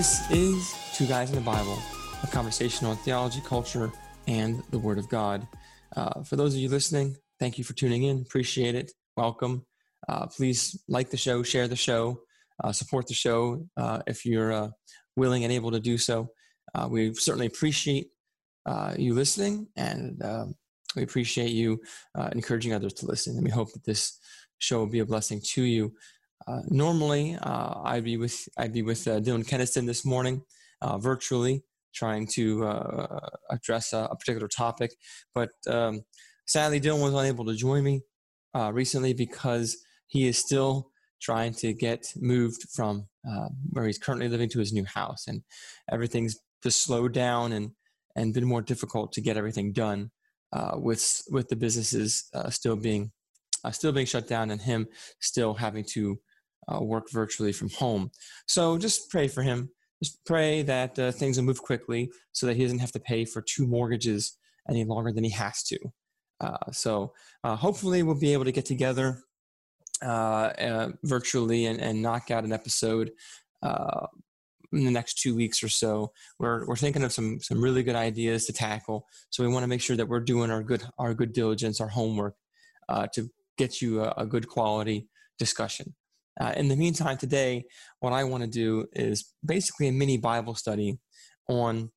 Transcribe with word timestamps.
This 0.00 0.30
is 0.30 0.74
Two 0.94 1.04
Guys 1.06 1.28
in 1.28 1.34
the 1.34 1.42
Bible, 1.42 1.78
a 2.22 2.26
conversation 2.28 2.86
on 2.86 2.96
theology, 2.96 3.42
culture, 3.44 3.92
and 4.26 4.62
the 4.70 4.78
Word 4.78 4.96
of 4.96 5.10
God. 5.10 5.46
Uh, 5.94 6.22
for 6.22 6.36
those 6.36 6.54
of 6.54 6.60
you 6.60 6.70
listening, 6.70 7.18
thank 7.38 7.58
you 7.58 7.64
for 7.64 7.74
tuning 7.74 8.04
in. 8.04 8.22
Appreciate 8.22 8.74
it. 8.74 8.92
Welcome. 9.18 9.66
Uh, 10.08 10.26
please 10.26 10.82
like 10.88 11.10
the 11.10 11.18
show, 11.18 11.42
share 11.42 11.68
the 11.68 11.76
show, 11.76 12.18
uh, 12.64 12.72
support 12.72 13.08
the 13.08 13.12
show 13.12 13.66
uh, 13.76 14.00
if 14.06 14.24
you're 14.24 14.50
uh, 14.52 14.70
willing 15.16 15.44
and 15.44 15.52
able 15.52 15.70
to 15.70 15.80
do 15.80 15.98
so. 15.98 16.30
Uh, 16.74 16.88
we 16.90 17.12
certainly 17.12 17.44
appreciate 17.44 18.06
you 18.96 19.12
listening, 19.12 19.66
and 19.76 20.24
um, 20.24 20.54
we 20.96 21.02
appreciate 21.02 21.50
you 21.50 21.78
encouraging 22.32 22.72
others 22.72 22.94
to 22.94 23.04
listen. 23.04 23.34
And 23.34 23.44
we 23.44 23.50
hope 23.50 23.70
that 23.74 23.84
this 23.84 24.18
show 24.60 24.78
will 24.78 24.86
be 24.86 25.00
a 25.00 25.04
blessing 25.04 25.42
to 25.52 25.62
you. 25.62 25.92
Uh, 26.46 26.60
normally, 26.68 27.36
uh, 27.40 27.80
I'd 27.84 28.04
be 28.04 28.16
with 28.16 28.48
I'd 28.56 28.72
be 28.72 28.82
with 28.82 29.06
uh, 29.06 29.20
Dylan 29.20 29.46
Kenniston 29.46 29.86
this 29.86 30.04
morning, 30.04 30.42
uh, 30.80 30.98
virtually, 30.98 31.62
trying 31.94 32.26
to 32.34 32.64
uh, 32.64 33.20
address 33.50 33.92
a, 33.92 34.08
a, 34.10 34.16
particular 34.16 34.48
topic. 34.48 34.92
But 35.34 35.50
um, 35.68 36.02
sadly, 36.46 36.80
Dylan 36.80 37.02
was 37.02 37.14
unable 37.14 37.44
to 37.46 37.54
join 37.54 37.84
me 37.84 38.02
uh, 38.54 38.72
recently 38.72 39.12
because 39.12 39.76
he 40.06 40.28
is 40.28 40.38
still 40.38 40.90
trying 41.20 41.52
to 41.52 41.74
get 41.74 42.06
moved 42.16 42.62
from 42.74 43.06
where 43.70 43.86
he's 43.86 43.98
currently 43.98 44.28
living 44.28 44.48
to 44.48 44.58
his 44.58 44.72
new 44.72 44.84
house, 44.86 45.26
and 45.26 45.42
everything's 45.92 46.36
just 46.62 46.82
slowed 46.82 47.12
down 47.12 47.52
and 47.52 47.72
and 48.16 48.34
been 48.34 48.46
more 48.46 48.62
difficult 48.62 49.12
to 49.12 49.20
get 49.20 49.36
everything 49.36 49.72
done 49.72 50.10
with 50.76 51.22
with 51.30 51.48
the 51.48 51.56
businesses 51.56 52.30
still 52.48 52.76
being 52.76 53.12
still 53.72 53.92
being 53.92 54.06
shut 54.06 54.26
down 54.26 54.50
and 54.50 54.62
him 54.62 54.88
still 55.20 55.54
having 55.54 55.84
to 55.84 56.18
uh, 56.70 56.82
work 56.82 57.10
virtually 57.10 57.52
from 57.52 57.70
home. 57.70 58.10
So 58.46 58.78
just 58.78 59.10
pray 59.10 59.28
for 59.28 59.42
him. 59.42 59.70
Just 60.02 60.24
pray 60.24 60.62
that 60.62 60.98
uh, 60.98 61.12
things 61.12 61.36
will 61.36 61.44
move 61.44 61.62
quickly 61.62 62.10
so 62.32 62.46
that 62.46 62.56
he 62.56 62.62
doesn't 62.62 62.78
have 62.78 62.92
to 62.92 63.00
pay 63.00 63.24
for 63.24 63.42
two 63.42 63.66
mortgages 63.66 64.38
any 64.68 64.84
longer 64.84 65.12
than 65.12 65.24
he 65.24 65.30
has 65.30 65.62
to. 65.64 65.78
Uh, 66.40 66.70
so 66.72 67.12
uh, 67.44 67.54
hopefully 67.54 68.02
we'll 68.02 68.18
be 68.18 68.32
able 68.32 68.46
to 68.46 68.52
get 68.52 68.64
together 68.64 69.22
uh, 70.02 70.52
uh, 70.58 70.88
virtually 71.04 71.66
and, 71.66 71.78
and, 71.78 72.00
knock 72.00 72.30
out 72.30 72.44
an 72.44 72.52
episode 72.52 73.10
in 74.72 74.84
the 74.84 74.90
next 74.90 75.20
two 75.20 75.34
weeks 75.34 75.62
or 75.62 75.68
so. 75.68 76.12
We're, 76.38 76.66
we're 76.66 76.76
thinking 76.76 77.02
of 77.02 77.12
some, 77.12 77.40
some 77.40 77.62
really 77.62 77.82
good 77.82 77.96
ideas 77.96 78.46
to 78.46 78.54
tackle. 78.54 79.06
So 79.28 79.44
we 79.44 79.52
want 79.52 79.64
to 79.64 79.68
make 79.68 79.82
sure 79.82 79.96
that 79.96 80.08
we're 80.08 80.20
doing 80.20 80.50
our 80.50 80.62
good, 80.62 80.82
our 80.96 81.12
good 81.12 81.34
diligence, 81.34 81.78
our 81.80 81.88
homework 81.88 82.34
to 83.12 83.28
get 83.58 83.82
you 83.82 84.02
a, 84.02 84.14
a 84.16 84.26
good 84.26 84.48
quality 84.48 85.08
discussion. 85.38 85.94
Uh, 86.40 86.52
in 86.56 86.68
the 86.68 86.76
meantime, 86.76 87.18
today, 87.18 87.64
what 88.00 88.14
I 88.14 88.24
want 88.24 88.42
to 88.42 88.48
do 88.48 88.86
is 88.94 89.34
basically 89.44 89.88
a 89.88 89.92
mini 89.92 90.16
Bible 90.16 90.54
study 90.54 90.98
on 91.48 91.90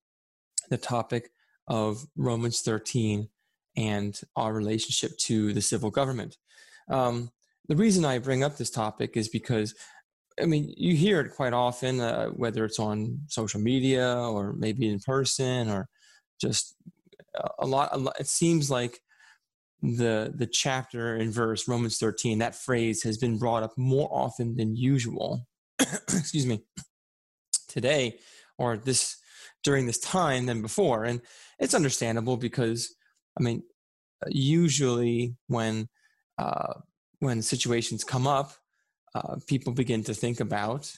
the 0.69 0.77
topic 0.77 1.29
of 1.67 2.05
Romans 2.17 2.61
13 2.61 3.29
and 3.77 4.19
our 4.35 4.53
relationship 4.53 5.17
to 5.17 5.53
the 5.53 5.61
civil 5.61 5.89
government. 5.89 6.37
Um, 6.89 7.31
the 7.69 7.77
reason 7.77 8.03
I 8.03 8.19
bring 8.19 8.43
up 8.43 8.57
this 8.57 8.69
topic 8.69 9.15
is 9.15 9.29
because, 9.29 9.73
I 10.41 10.45
mean, 10.45 10.73
you 10.75 10.95
hear 10.95 11.21
it 11.21 11.35
quite 11.35 11.53
often, 11.53 12.01
uh, 12.01 12.27
whether 12.27 12.65
it's 12.65 12.79
on 12.79 13.19
social 13.27 13.61
media 13.61 14.13
or 14.13 14.53
maybe 14.53 14.89
in 14.89 14.99
person 14.99 15.69
or 15.69 15.87
just 16.41 16.75
a 17.59 17.65
lot, 17.65 17.89
a 17.93 17.97
lot. 17.97 18.19
It 18.19 18.27
seems 18.27 18.69
like 18.69 18.99
the 19.83 20.31
the 20.33 20.47
chapter 20.47 21.15
and 21.15 21.33
verse 21.33 21.67
Romans 21.67 21.97
13 21.97 22.39
that 22.39 22.55
phrase 22.55 23.03
has 23.03 23.17
been 23.17 23.37
brought 23.37 23.63
up 23.63 23.77
more 23.77 24.07
often 24.11 24.55
than 24.55 24.77
usual. 24.77 25.45
Excuse 25.79 26.45
me. 26.45 26.63
Today 27.67 28.19
or 28.57 28.77
this 28.77 29.17
during 29.63 29.85
this 29.85 29.99
time 29.99 30.45
than 30.45 30.61
before. 30.61 31.03
And 31.03 31.21
it's 31.59 31.73
understandable 31.73 32.37
because 32.37 32.95
I 33.37 33.43
mean 33.43 33.63
usually 34.27 35.35
when 35.47 35.89
uh, 36.37 36.75
when 37.19 37.41
situations 37.41 38.05
come 38.05 38.25
up 38.25 38.53
uh, 39.13 39.35
people 39.47 39.73
begin 39.73 40.03
to 40.05 40.13
think 40.13 40.39
about 40.39 40.91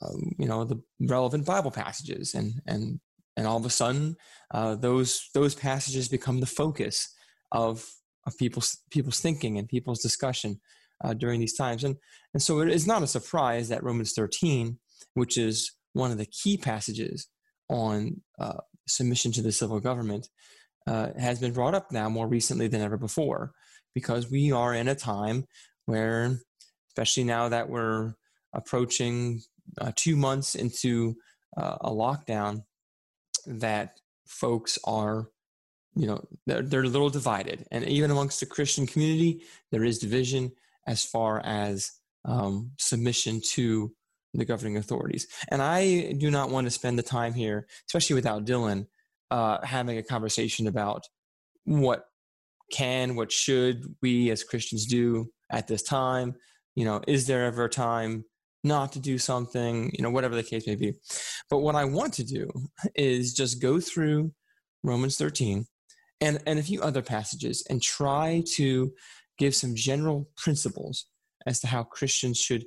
um, 0.00 0.36
you 0.38 0.46
know 0.46 0.64
the 0.64 0.80
relevant 1.00 1.46
Bible 1.46 1.72
passages. 1.72 2.34
And 2.36 2.62
and 2.68 3.00
and 3.36 3.48
all 3.48 3.56
of 3.56 3.66
a 3.66 3.70
sudden 3.70 4.16
uh, 4.52 4.76
those 4.76 5.30
those 5.34 5.56
passages 5.56 6.08
become 6.08 6.38
the 6.38 6.46
focus 6.46 7.12
of 7.50 7.90
of 8.26 8.36
people's 8.36 8.78
people's 8.90 9.20
thinking 9.20 9.58
and 9.58 9.68
people's 9.68 10.00
discussion 10.00 10.60
uh, 11.02 11.14
during 11.14 11.40
these 11.40 11.56
times. 11.56 11.84
And 11.84 11.96
and 12.34 12.42
so 12.42 12.60
it 12.60 12.68
is 12.68 12.86
not 12.86 13.02
a 13.02 13.06
surprise 13.06 13.68
that 13.68 13.82
Romans 13.82 14.12
13, 14.12 14.78
which 15.14 15.36
is 15.38 15.72
one 15.92 16.10
of 16.10 16.18
the 16.18 16.26
key 16.26 16.56
passages 16.56 17.28
on 17.68 18.20
uh, 18.38 18.58
submission 18.86 19.32
to 19.32 19.42
the 19.42 19.52
civil 19.52 19.80
government, 19.80 20.28
uh, 20.86 21.08
has 21.18 21.38
been 21.38 21.52
brought 21.52 21.74
up 21.74 21.92
now 21.92 22.08
more 22.08 22.28
recently 22.28 22.68
than 22.68 22.80
ever 22.80 22.96
before, 22.96 23.52
because 23.94 24.30
we 24.30 24.52
are 24.52 24.74
in 24.74 24.88
a 24.88 24.94
time 24.94 25.44
where, 25.86 26.38
especially 26.90 27.24
now 27.24 27.48
that 27.48 27.68
we're 27.68 28.14
approaching 28.54 29.40
uh, 29.80 29.92
two 29.96 30.16
months 30.16 30.54
into 30.54 31.14
uh, 31.56 31.76
a 31.80 31.90
lockdown, 31.90 32.62
that 33.46 33.98
folks 34.26 34.78
are 34.84 35.28
you 35.94 36.06
know 36.06 36.24
they're, 36.46 36.62
they're 36.62 36.82
a 36.82 36.88
little 36.88 37.10
divided. 37.10 37.66
And 37.70 37.84
even 37.84 38.10
amongst 38.10 38.40
the 38.40 38.46
christian 38.46 38.86
community 38.86 39.42
there 39.70 39.84
is 39.84 39.98
division 39.98 40.52
as 40.86 41.04
far 41.04 41.40
as 41.44 41.92
um, 42.24 42.72
submission 42.78 43.40
to 43.52 43.92
the 44.34 44.44
governing 44.44 44.76
authorities. 44.76 45.26
And 45.48 45.62
i 45.62 46.12
do 46.12 46.30
not 46.30 46.50
want 46.50 46.66
to 46.66 46.70
spend 46.70 46.98
the 46.98 47.02
time 47.02 47.34
here 47.34 47.66
especially 47.88 48.14
without 48.14 48.44
dylan 48.44 48.86
uh, 49.30 49.64
having 49.64 49.96
a 49.96 50.02
conversation 50.02 50.66
about 50.66 51.04
what 51.64 52.04
can 52.72 53.16
what 53.16 53.32
should 53.32 53.94
we 54.00 54.30
as 54.30 54.44
christians 54.44 54.86
do 54.86 55.30
at 55.50 55.66
this 55.66 55.82
time? 55.82 56.34
You 56.76 56.84
know 56.84 57.02
is 57.06 57.26
there 57.26 57.44
ever 57.44 57.64
a 57.64 57.68
time 57.68 58.24
not 58.62 58.92
to 58.92 59.00
do 59.00 59.18
something? 59.18 59.90
You 59.92 60.02
know 60.02 60.10
whatever 60.10 60.36
the 60.36 60.42
case 60.42 60.66
may 60.66 60.76
be. 60.76 60.94
But 61.48 61.58
what 61.58 61.74
i 61.74 61.84
want 61.84 62.14
to 62.14 62.24
do 62.24 62.48
is 62.94 63.34
just 63.34 63.60
go 63.60 63.80
through 63.80 64.32
romans 64.82 65.16
13 65.16 65.66
and, 66.20 66.40
and 66.46 66.58
a 66.58 66.62
few 66.62 66.82
other 66.82 67.02
passages 67.02 67.64
and 67.70 67.82
try 67.82 68.42
to 68.54 68.92
give 69.38 69.54
some 69.54 69.74
general 69.74 70.28
principles 70.36 71.06
as 71.46 71.60
to 71.60 71.66
how 71.66 71.82
Christians 71.82 72.38
should 72.38 72.64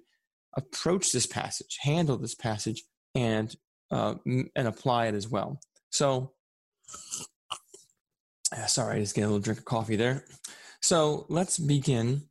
approach 0.55 1.11
this 1.11 1.25
passage, 1.25 1.77
handle 1.81 2.17
this 2.17 2.35
passage, 2.35 2.83
and 3.15 3.55
uh, 3.91 4.15
and 4.25 4.67
apply 4.67 5.05
it 5.07 5.13
as 5.13 5.29
well. 5.29 5.59
So, 5.91 6.33
sorry, 8.67 8.97
I 8.97 8.99
just 9.01 9.13
get 9.13 9.21
a 9.21 9.27
little 9.27 9.39
drink 9.39 9.59
of 9.59 9.65
coffee 9.65 9.95
there. 9.95 10.25
So 10.81 11.25
let's 11.29 11.57
begin 11.57 12.23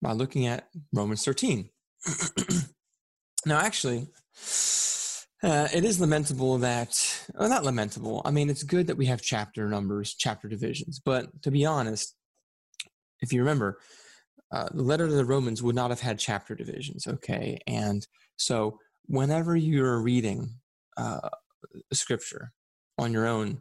by 0.00 0.12
looking 0.12 0.46
at 0.46 0.68
Romans 0.94 1.24
13. 1.24 1.68
now, 3.46 3.58
actually, 3.58 4.08
uh, 5.44 5.68
it 5.74 5.84
is 5.84 6.00
lamentable 6.00 6.58
that, 6.58 6.98
well, 7.34 7.48
not 7.48 7.64
lamentable. 7.64 8.22
I 8.24 8.30
mean, 8.30 8.48
it's 8.48 8.62
good 8.62 8.86
that 8.86 8.96
we 8.96 9.06
have 9.06 9.20
chapter 9.20 9.68
numbers, 9.68 10.14
chapter 10.18 10.48
divisions. 10.48 11.00
But 11.04 11.42
to 11.42 11.50
be 11.50 11.66
honest, 11.66 12.16
if 13.20 13.32
you 13.32 13.40
remember, 13.40 13.78
uh, 14.50 14.68
the 14.72 14.82
letter 14.82 15.06
to 15.06 15.14
the 15.14 15.24
Romans 15.24 15.62
would 15.62 15.74
not 15.74 15.90
have 15.90 16.00
had 16.00 16.18
chapter 16.18 16.54
divisions, 16.54 17.06
okay? 17.06 17.58
And 17.66 18.06
so 18.36 18.78
whenever 19.06 19.54
you're 19.54 20.00
reading 20.00 20.48
uh, 20.96 21.28
scripture 21.92 22.52
on 22.98 23.12
your 23.12 23.26
own, 23.26 23.60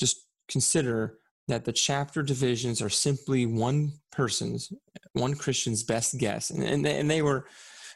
just 0.00 0.26
consider 0.48 1.18
that 1.48 1.64
the 1.64 1.72
chapter 1.72 2.22
divisions 2.22 2.80
are 2.80 2.90
simply 2.90 3.44
one 3.46 3.92
person's, 4.12 4.72
one 5.12 5.34
Christian's 5.34 5.82
best 5.82 6.18
guess. 6.18 6.50
And, 6.50 6.62
and, 6.62 6.86
and 6.86 7.10
they 7.10 7.22
were 7.22 7.46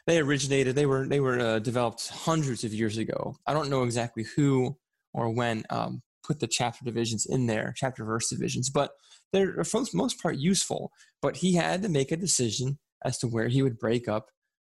they 0.07 0.19
originated 0.19 0.75
they 0.75 0.85
were 0.85 1.07
they 1.07 1.19
were 1.19 1.39
uh, 1.39 1.59
developed 1.59 2.09
hundreds 2.09 2.63
of 2.63 2.73
years 2.73 2.97
ago. 2.97 3.35
I 3.47 3.53
don't 3.53 3.69
know 3.69 3.83
exactly 3.83 4.25
who 4.35 4.77
or 5.13 5.29
when 5.29 5.63
um, 5.69 6.01
put 6.25 6.39
the 6.39 6.47
chapter 6.47 6.83
divisions 6.83 7.25
in 7.25 7.47
there 7.47 7.73
chapter 7.75 8.03
verse 8.05 8.29
divisions 8.29 8.69
but 8.69 8.91
they're 9.31 9.63
for 9.63 9.81
the 9.81 9.89
most 9.93 10.21
part 10.21 10.37
useful. 10.37 10.91
But 11.21 11.37
he 11.37 11.55
had 11.55 11.81
to 11.83 11.89
make 11.89 12.11
a 12.11 12.17
decision 12.17 12.79
as 13.03 13.17
to 13.19 13.27
where 13.27 13.47
he 13.47 13.61
would 13.61 13.79
break 13.79 14.07
up 14.07 14.27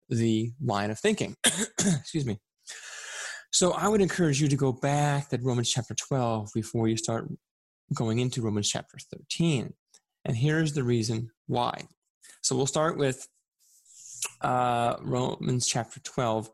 the 0.08 0.52
line 0.62 0.92
of 0.92 1.00
thinking. 1.00 1.36
Excuse 1.80 2.26
me. 2.26 2.40
So 3.52 3.72
i 3.72 3.88
would 3.88 4.02
encourage 4.02 4.42
you 4.42 4.48
to 4.48 4.56
go 4.56 4.72
back 4.72 5.30
to 5.30 5.40
romans 5.42 5.72
chapter 5.72 5.94
12 5.94 6.50
before 6.54 6.88
you 6.88 6.98
start 6.98 7.30
going 7.94 8.20
into 8.20 8.42
romans 8.42 8.70
chapter 8.70 8.98
13 9.14 9.74
and 10.26 10.38
here's 10.38 10.74
the 10.74 10.84
reason 10.84 11.32
why. 11.48 11.88
So 12.42 12.56
we'll 12.56 12.68
start 12.68 12.98
with 12.98 13.28
uh, 14.44 14.98
Romans 15.02 15.68
chapter 15.68 16.00
12, 16.00 16.50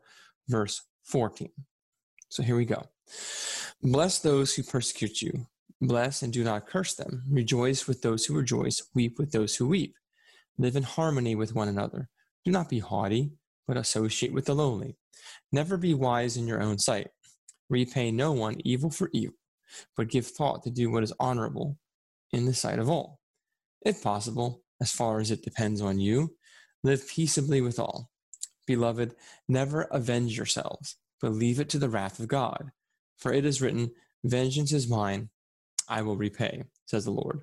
verse 0.48 0.82
14. 1.04 1.50
So 2.28 2.42
here 2.42 2.56
we 2.56 2.64
go. 2.64 2.84
Bless 3.82 4.18
those 4.18 4.54
who 4.54 4.62
persecute 4.62 5.22
you. 5.22 5.46
Bless 5.80 6.22
and 6.22 6.32
do 6.32 6.42
not 6.42 6.66
curse 6.66 6.94
them. 6.94 7.22
Rejoice 7.30 7.86
with 7.86 8.02
those 8.02 8.24
who 8.24 8.34
rejoice. 8.34 8.82
Weep 8.94 9.18
with 9.18 9.30
those 9.32 9.56
who 9.56 9.68
weep. 9.68 9.94
Live 10.58 10.76
in 10.76 10.82
harmony 10.82 11.34
with 11.36 11.54
one 11.54 11.68
another. 11.68 12.08
Do 12.44 12.50
not 12.50 12.68
be 12.68 12.80
haughty, 12.80 13.32
but 13.66 13.76
associate 13.76 14.32
with 14.32 14.46
the 14.46 14.54
lowly. 14.54 14.96
Never 15.52 15.76
be 15.76 15.94
wise 15.94 16.36
in 16.36 16.46
your 16.46 16.62
own 16.62 16.78
sight. 16.78 17.08
repay 17.70 18.10
no 18.10 18.32
one 18.32 18.56
evil 18.64 18.90
for 18.90 19.10
evil, 19.12 19.34
but 19.94 20.08
give 20.08 20.26
thought 20.26 20.62
to 20.62 20.70
do 20.70 20.90
what 20.90 21.02
is 21.02 21.12
honorable 21.20 21.76
in 22.32 22.46
the 22.46 22.54
sight 22.54 22.78
of 22.78 22.88
all. 22.88 23.20
If 23.84 24.02
possible, 24.02 24.62
as 24.80 24.90
far 24.90 25.20
as 25.20 25.30
it 25.30 25.42
depends 25.42 25.80
on 25.80 26.00
you, 26.00 26.34
live 26.82 27.08
peaceably 27.08 27.60
with 27.60 27.78
all. 27.78 28.10
Beloved, 28.66 29.14
never 29.48 29.82
avenge 29.82 30.36
yourselves, 30.36 30.96
but 31.20 31.32
leave 31.32 31.58
it 31.60 31.68
to 31.70 31.78
the 31.78 31.88
wrath 31.88 32.18
of 32.20 32.28
God. 32.28 32.70
For 33.16 33.32
it 33.32 33.44
is 33.44 33.60
written, 33.60 33.92
Vengeance 34.24 34.72
is 34.72 34.88
mine, 34.88 35.30
I 35.88 36.02
will 36.02 36.16
repay, 36.16 36.64
says 36.86 37.04
the 37.04 37.10
Lord. 37.10 37.40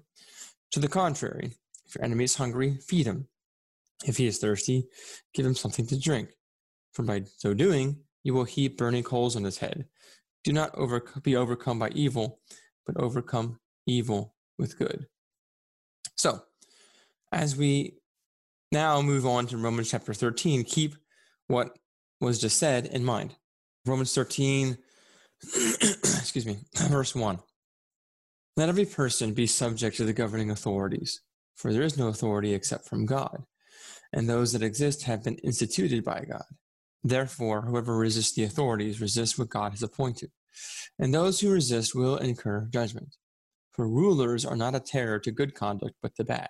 To 0.71 0.79
the 0.79 0.87
contrary, 0.87 1.53
if 1.85 1.95
your 1.95 2.03
enemy 2.03 2.25
is 2.25 2.35
hungry, 2.35 2.77
feed 2.85 3.07
him. 3.07 3.27
If 4.05 4.17
he 4.17 4.27
is 4.27 4.37
thirsty, 4.37 4.87
give 5.33 5.45
him 5.45 5.55
something 5.55 5.87
to 5.87 5.99
drink. 5.99 6.29
For 6.93 7.03
by 7.03 7.23
so 7.37 7.53
doing, 7.53 7.97
you 8.23 8.33
will 8.33 8.43
heap 8.43 8.77
burning 8.77 9.03
coals 9.03 9.35
on 9.35 9.43
his 9.43 9.57
head. 9.57 9.85
Do 10.43 10.53
not 10.53 10.75
over, 10.75 11.03
be 11.23 11.35
overcome 11.35 11.79
by 11.79 11.89
evil, 11.89 12.39
but 12.85 12.97
overcome 12.97 13.59
evil 13.87 14.35
with 14.57 14.77
good. 14.77 15.07
So, 16.15 16.41
as 17.31 17.55
we 17.55 17.97
now 18.71 19.01
move 19.01 19.25
on 19.25 19.47
to 19.47 19.57
Romans 19.57 19.91
chapter 19.91 20.13
13, 20.13 20.63
keep 20.63 20.95
what 21.47 21.77
was 22.19 22.39
just 22.39 22.57
said 22.57 22.87
in 22.87 23.03
mind. 23.03 23.35
Romans 23.85 24.13
13, 24.13 24.77
excuse 25.43 26.45
me, 26.45 26.57
verse 26.89 27.13
1. 27.13 27.39
Let 28.57 28.69
every 28.69 28.85
person 28.85 29.33
be 29.33 29.47
subject 29.47 29.97
to 29.97 30.05
the 30.05 30.13
governing 30.13 30.49
authorities, 30.49 31.21
for 31.55 31.73
there 31.73 31.83
is 31.83 31.97
no 31.97 32.07
authority 32.07 32.53
except 32.53 32.87
from 32.87 33.05
God, 33.05 33.43
and 34.13 34.29
those 34.29 34.53
that 34.53 34.63
exist 34.63 35.03
have 35.03 35.23
been 35.23 35.37
instituted 35.37 36.03
by 36.03 36.25
God. 36.27 36.45
Therefore, 37.03 37.61
whoever 37.61 37.95
resists 37.97 38.33
the 38.33 38.45
authorities 38.45 39.01
resists 39.01 39.37
what 39.37 39.49
God 39.49 39.73
has 39.73 39.83
appointed, 39.83 40.31
and 40.97 41.13
those 41.13 41.39
who 41.39 41.51
resist 41.51 41.93
will 41.93 42.17
incur 42.17 42.67
judgment. 42.71 43.15
For 43.73 43.87
rulers 43.89 44.45
are 44.45 44.55
not 44.55 44.73
a 44.73 44.79
terror 44.79 45.19
to 45.19 45.31
good 45.31 45.53
conduct, 45.53 45.95
but 46.01 46.15
to 46.15 46.23
bad. 46.23 46.49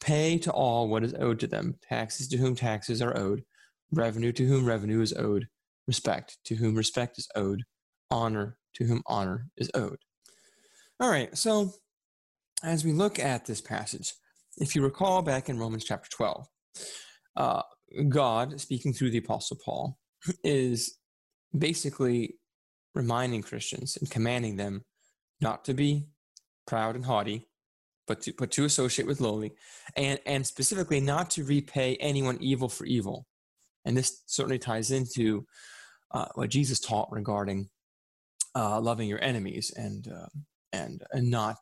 Pay 0.00 0.38
to 0.38 0.50
all 0.50 0.88
what 0.88 1.04
is 1.04 1.14
owed 1.14 1.40
to 1.40 1.46
them, 1.46 1.76
taxes 1.88 2.28
to 2.28 2.36
whom 2.36 2.54
taxes 2.54 3.00
are 3.00 3.16
owed, 3.16 3.42
revenue 3.92 4.32
to 4.32 4.46
whom 4.46 4.66
revenue 4.66 5.00
is 5.00 5.12
owed, 5.14 5.46
respect 5.86 6.38
to 6.44 6.56
whom 6.56 6.74
respect 6.74 7.18
is 7.18 7.28
owed, 7.36 7.62
honor 8.10 8.58
to 8.74 8.84
whom 8.84 9.02
honor 9.06 9.46
is 9.56 9.70
owed. 9.74 9.98
All 11.00 11.10
right, 11.10 11.36
so 11.36 11.72
as 12.62 12.84
we 12.84 12.92
look 12.92 13.18
at 13.18 13.44
this 13.44 13.60
passage, 13.60 14.12
if 14.58 14.74
you 14.74 14.82
recall 14.82 15.22
back 15.22 15.48
in 15.48 15.58
Romans 15.58 15.84
chapter 15.84 16.08
12, 16.10 16.46
uh, 17.36 17.62
God, 18.08 18.60
speaking 18.60 18.92
through 18.92 19.10
the 19.10 19.18
Apostle 19.18 19.58
Paul, 19.64 19.98
is 20.44 20.98
basically 21.56 22.36
reminding 22.94 23.42
Christians 23.42 23.96
and 23.96 24.10
commanding 24.10 24.56
them 24.56 24.82
not 25.40 25.64
to 25.64 25.74
be 25.74 26.06
proud 26.66 26.94
and 26.94 27.04
haughty, 27.04 27.48
but 28.12 28.20
to, 28.20 28.32
but 28.36 28.50
to 28.50 28.66
associate 28.66 29.08
with 29.08 29.22
lowly, 29.22 29.52
and, 29.96 30.20
and 30.26 30.46
specifically 30.46 31.00
not 31.00 31.30
to 31.30 31.44
repay 31.44 31.96
anyone 31.96 32.36
evil 32.40 32.68
for 32.68 32.84
evil. 32.84 33.26
And 33.86 33.96
this 33.96 34.22
certainly 34.26 34.58
ties 34.58 34.90
into 34.90 35.46
uh, 36.10 36.26
what 36.34 36.50
Jesus 36.50 36.78
taught 36.78 37.10
regarding 37.10 37.70
uh, 38.54 38.78
loving 38.82 39.08
your 39.08 39.22
enemies 39.24 39.72
and 39.74 40.06
uh, 40.08 40.26
and 40.74 41.02
and 41.12 41.30
not 41.30 41.56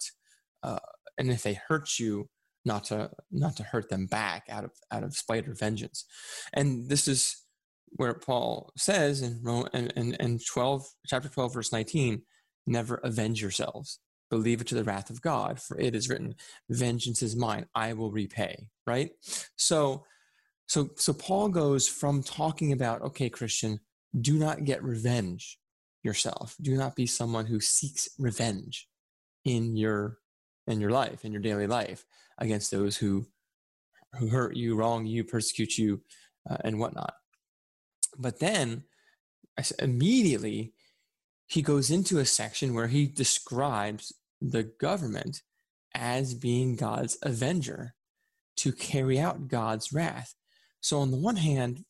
uh, 0.64 0.81
and 1.19 1.31
if 1.31 1.44
they 1.44 1.56
hurt 1.69 2.00
you, 2.00 2.29
not 2.64 2.82
to 2.87 3.11
not 3.31 3.56
to 3.58 3.62
hurt 3.62 3.88
them 3.88 4.06
back 4.06 4.43
out 4.50 4.64
of 4.64 4.73
out 4.91 5.05
of 5.05 5.14
spite 5.14 5.47
or 5.47 5.55
vengeance. 5.55 6.05
And 6.52 6.88
this 6.88 7.06
is 7.06 7.47
where 7.91 8.14
Paul 8.14 8.73
says 8.76 9.23
in 9.23 9.41
in, 9.73 9.87
in, 9.97 10.14
in 10.14 10.41
twelve 10.52 10.85
chapter 11.06 11.29
twelve 11.29 11.55
verse 11.55 11.73
nineteen 11.73 12.23
Never 12.67 12.97
avenge 12.97 13.41
yourselves, 13.41 14.00
but 14.31 14.41
leave 14.41 14.61
it 14.61 14.69
to 14.69 14.75
the 14.75 14.85
wrath 14.85 15.11
of 15.11 15.21
God, 15.21 15.61
for 15.61 15.79
it 15.79 15.94
is 15.94 16.09
written, 16.09 16.37
Vengeance 16.69 17.23
is 17.23 17.37
mine, 17.37 17.67
I 17.75 17.93
will 17.93 18.12
repay. 18.12 18.69
Right? 18.87 19.11
So 19.56 20.05
so 20.67 20.91
so 20.97 21.12
Paul 21.12 21.49
goes 21.49 21.88
from 21.88 22.23
talking 22.23 22.73
about, 22.73 23.03
okay, 23.03 23.29
Christian, 23.29 23.81
do 24.19 24.38
not 24.38 24.65
get 24.65 24.85
revenge 24.85 25.59
yourself. 26.03 26.56
Do 26.61 26.77
not 26.77 26.94
be 26.94 27.06
someone 27.06 27.47
who 27.47 27.61
seeks 27.61 28.09
revenge 28.19 28.88
in 29.44 29.77
your 29.77 30.19
in 30.67 30.81
your 30.81 30.91
life, 30.91 31.25
in 31.25 31.33
your 31.33 31.43
daily 31.43 31.67
life, 31.67 32.05
against 32.38 32.71
those 32.71 32.97
who 32.97 33.26
who 34.19 34.29
hurt 34.29 34.56
you, 34.56 34.76
wrong 34.76 35.06
you, 35.06 35.25
persecute 35.25 35.76
you, 35.76 36.03
uh, 36.49 36.56
and 36.65 36.79
whatnot. 36.79 37.15
But 38.19 38.38
then 38.41 38.85
immediately 39.79 40.73
he 41.47 41.62
goes 41.62 41.91
into 41.91 42.19
a 42.19 42.25
section 42.25 42.75
where 42.75 42.87
he 42.87 43.06
describes 43.06 44.12
the 44.41 44.65
government 44.81 45.43
as 45.95 46.35
being 46.35 46.77
God's 46.77 47.19
avenger 47.23 47.95
to 48.57 48.73
carry 48.73 49.19
out 49.19 49.49
God's 49.49 49.93
wrath. 49.93 50.35
So, 50.81 50.99
on 51.01 51.11
the 51.11 51.17
one 51.17 51.37
hand, 51.37 51.85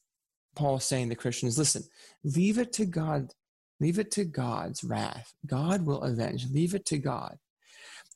Paul 0.57 0.77
is 0.77 0.85
saying 0.85 1.11
to 1.11 1.15
Christians, 1.15 1.59
listen, 1.59 1.83
leave 2.25 2.59
it 2.59 2.73
to 2.75 2.87
God, 2.87 3.33
leave 3.79 3.99
it 3.99 4.11
to 4.13 4.25
God's 4.25 4.83
wrath. 4.83 5.33
God 5.47 5.87
will 5.87 6.03
avenge, 6.03 6.47
leave 6.51 6.75
it 6.75 6.87
to 6.87 6.99
God. 6.99 7.37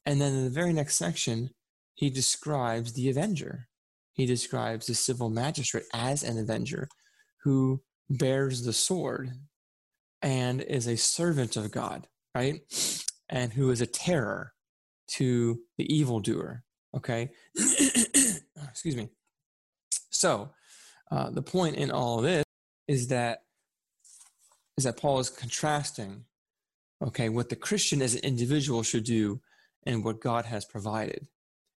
And 0.06 0.20
then 0.20 0.32
in 0.32 0.44
the 0.44 0.50
very 0.50 0.72
next 0.72 0.96
section, 0.96 1.50
he 1.94 2.10
describes 2.10 2.92
the 2.92 3.08
avenger. 3.08 3.68
He 4.12 4.26
describes 4.26 4.86
the 4.86 4.94
civil 4.94 5.30
magistrate 5.30 5.84
as 5.92 6.22
an 6.22 6.38
avenger 6.38 6.88
who 7.42 7.82
bears 8.10 8.64
the 8.64 8.72
sword 8.72 9.30
and 10.22 10.60
is 10.62 10.86
a 10.86 10.96
servant 10.96 11.56
of 11.56 11.70
God, 11.70 12.06
right? 12.34 12.60
And 13.28 13.52
who 13.52 13.70
is 13.70 13.80
a 13.80 13.86
terror 13.86 14.52
to 15.08 15.60
the 15.78 15.94
evildoer, 15.94 16.64
okay? 16.96 17.30
Excuse 17.56 18.96
me. 18.96 19.08
So, 20.10 20.50
uh, 21.10 21.30
the 21.30 21.42
point 21.42 21.76
in 21.76 21.90
all 21.90 22.18
of 22.18 22.24
this 22.24 22.44
is 22.88 23.08
that 23.08 23.40
is 24.76 24.84
that 24.84 24.96
Paul 24.96 25.20
is 25.20 25.30
contrasting, 25.30 26.24
okay, 27.02 27.28
what 27.28 27.48
the 27.48 27.56
Christian 27.56 28.02
as 28.02 28.14
an 28.14 28.20
individual 28.24 28.82
should 28.82 29.04
do 29.04 29.40
and 29.86 30.04
what 30.04 30.20
God 30.20 30.46
has 30.46 30.64
provided. 30.64 31.28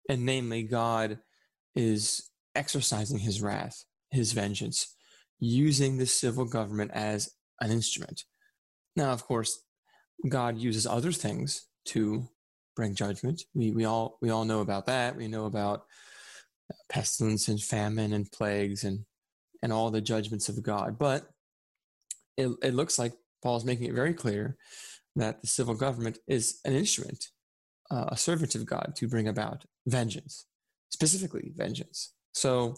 And 0.09 0.25
namely, 0.25 0.63
God 0.63 1.19
is 1.75 2.31
exercising 2.55 3.19
his 3.19 3.43
wrath, 3.43 3.85
his 4.11 4.33
vengeance, 4.33 4.95
using 5.39 5.99
the 5.99 6.07
civil 6.07 6.47
government 6.47 6.93
as 6.95 7.31
an 7.61 7.71
instrument. 7.71 8.25
Now, 8.95 9.11
of 9.11 9.25
course, 9.25 9.63
God 10.29 10.59
uses 10.59 10.87
other 10.87 11.13
things 11.13 11.67
to 11.87 12.29
bring 12.75 12.95
judgment. 12.95 13.43
We, 13.55 13.73
we 13.73 13.85
all 13.85 14.19
we 14.21 14.31
all 14.31 14.45
know 14.45 14.61
about 14.61 14.87
that. 14.87 15.17
We 15.17 15.29
know 15.29 15.47
about 15.47 15.85
pestilence 16.89 17.49
and 17.49 17.61
famine 17.61 18.13
and 18.13 18.31
plagues 18.31 18.85
and 18.85 19.05
and 19.63 19.73
all 19.73 19.91
the 19.91 20.01
judgments 20.01 20.49
of 20.49 20.63
God. 20.63 20.99
But 20.99 21.29
it, 22.37 22.49
it 22.63 22.75
looks 22.75 22.99
like 22.99 23.15
Paul 23.43 23.57
is 23.57 23.65
making 23.65 23.87
it 23.87 23.95
very 23.95 24.15
clear 24.15 24.57
that 25.17 25.41
the 25.41 25.47
civil 25.47 25.75
government 25.75 26.19
is 26.27 26.61
an 26.65 26.75
instrument, 26.75 27.29
uh, 27.91 28.07
a 28.09 28.17
servant 28.17 28.55
of 28.55 28.67
God 28.67 28.93
to 28.97 29.09
bring 29.09 29.29
about 29.29 29.65
vengeance, 29.87 30.47
specifically 30.91 31.53
vengeance. 31.57 32.13
So 32.33 32.77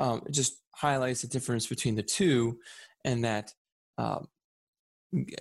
um, 0.00 0.22
it 0.26 0.32
just 0.32 0.60
highlights 0.74 1.22
the 1.22 1.28
difference 1.28 1.66
between 1.66 1.94
the 1.94 2.02
two, 2.02 2.58
and 3.04 3.24
that 3.24 3.52
um, 3.96 4.26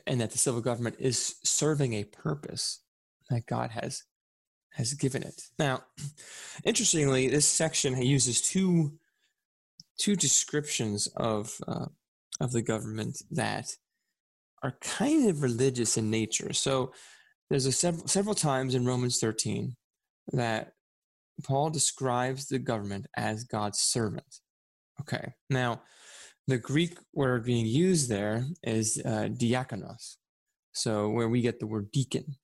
and 0.05 0.21
that 0.21 0.31
the 0.31 0.37
civil 0.37 0.61
government 0.61 0.95
is 0.99 1.35
serving 1.43 1.93
a 1.93 2.05
purpose 2.05 2.81
that 3.29 3.45
God 3.45 3.71
has 3.71 4.03
has 4.73 4.93
given 4.93 5.23
it. 5.23 5.41
Now, 5.57 5.83
interestingly, 6.63 7.27
this 7.27 7.47
section 7.47 7.99
uses 8.01 8.41
two 8.41 8.93
two 9.99 10.15
descriptions 10.15 11.07
of 11.17 11.59
uh, 11.67 11.87
of 12.39 12.51
the 12.51 12.61
government 12.61 13.21
that 13.31 13.75
are 14.63 14.77
kind 14.81 15.29
of 15.29 15.43
religious 15.43 15.97
in 15.97 16.09
nature. 16.09 16.53
So, 16.53 16.93
there's 17.49 17.65
a 17.65 17.71
several 17.71 18.07
several 18.07 18.35
times 18.35 18.75
in 18.75 18.85
Romans 18.85 19.19
13 19.19 19.75
that 20.33 20.73
Paul 21.43 21.69
describes 21.69 22.47
the 22.47 22.59
government 22.59 23.07
as 23.15 23.43
God's 23.43 23.79
servant. 23.79 24.41
Okay, 25.01 25.33
now 25.49 25.81
the 26.47 26.57
Greek 26.57 26.97
word 27.13 27.43
being 27.43 27.65
used 27.65 28.09
there 28.09 28.45
is 28.63 29.01
uh, 29.05 29.27
diakonos. 29.31 30.15
So, 30.71 31.09
where 31.09 31.27
we 31.27 31.41
get 31.41 31.59
the 31.59 31.67
word 31.67 31.91
deacon 31.91 32.35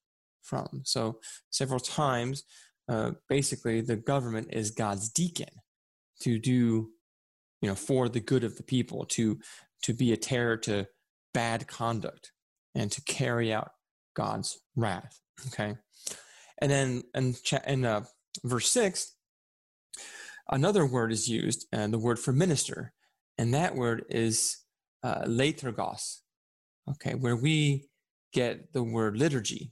from. 0.42 0.82
So, 0.84 1.20
several 1.52 1.80
times, 1.80 2.44
uh, 2.90 3.12
basically, 3.30 3.82
the 3.82 3.96
government 3.96 4.50
is 4.52 4.72
God's 4.72 5.10
deacon 5.10 5.50
to 6.22 6.40
do, 6.40 6.90
you 7.62 7.70
know, 7.70 7.76
for 7.76 8.10
the 8.10 8.20
good 8.20 8.44
of 8.44 8.58
the 8.58 8.64
people, 8.64 9.06
to 9.06 9.40
to 9.84 9.94
be 9.94 10.14
a 10.14 10.18
terror 10.18 10.58
to 10.58 10.88
bad 11.34 11.68
conduct, 11.68 12.32
and 12.76 12.92
to 12.92 13.02
carry 13.04 13.54
out 13.54 13.72
God's 14.16 14.60
wrath. 14.76 15.20
Okay, 15.48 15.76
and 16.62 16.72
then 16.72 17.04
in, 17.16 17.36
in 17.68 17.86
uh, 17.86 18.04
verse 18.44 18.70
six, 18.70 19.16
another 20.50 20.86
word 20.86 21.12
is 21.12 21.30
used, 21.30 21.68
and 21.72 21.94
the 21.94 22.00
word 22.00 22.20
for 22.20 22.34
minister, 22.34 22.94
and 23.38 23.54
that 23.54 23.76
word 23.76 24.06
is 24.10 24.58
uh, 25.04 25.24
liturgos. 25.26 26.20
Okay, 26.90 27.16
where 27.16 27.36
we 27.36 27.88
get 28.34 28.74
the 28.74 28.84
word 28.84 29.18
liturgy 29.18 29.72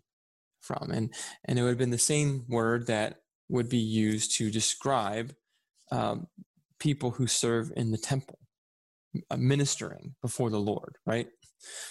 from. 0.61 0.91
And, 0.91 1.13
and 1.45 1.59
it 1.59 1.63
would 1.63 1.69
have 1.69 1.77
been 1.77 1.89
the 1.89 1.97
same 1.97 2.45
word 2.47 2.87
that 2.87 3.17
would 3.49 3.67
be 3.67 3.79
used 3.79 4.37
to 4.37 4.49
describe 4.49 5.33
um, 5.91 6.27
people 6.79 7.11
who 7.11 7.27
serve 7.27 7.71
in 7.75 7.91
the 7.91 7.97
temple, 7.97 8.39
uh, 9.29 9.37
ministering 9.37 10.15
before 10.21 10.49
the 10.49 10.59
Lord, 10.59 10.95
right? 11.05 11.27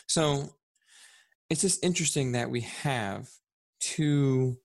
So 0.06 0.54
it's 1.50 1.60
just 1.60 1.84
interesting 1.84 2.32
that 2.32 2.50
we 2.50 2.62
have 2.62 3.28
two 3.80 4.56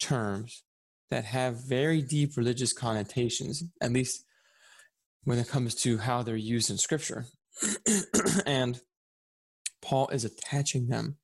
terms 0.00 0.62
that 1.10 1.24
have 1.24 1.68
very 1.68 2.00
deep 2.00 2.36
religious 2.36 2.72
connotations, 2.72 3.64
at 3.82 3.92
least 3.92 4.24
when 5.24 5.38
it 5.38 5.48
comes 5.48 5.74
to 5.74 5.98
how 5.98 6.22
they're 6.22 6.36
used 6.36 6.70
in 6.70 6.78
Scripture. 6.78 7.26
and 8.46 8.80
Paul 9.82 10.08
is 10.08 10.24
attaching 10.24 10.88
them 10.88 11.16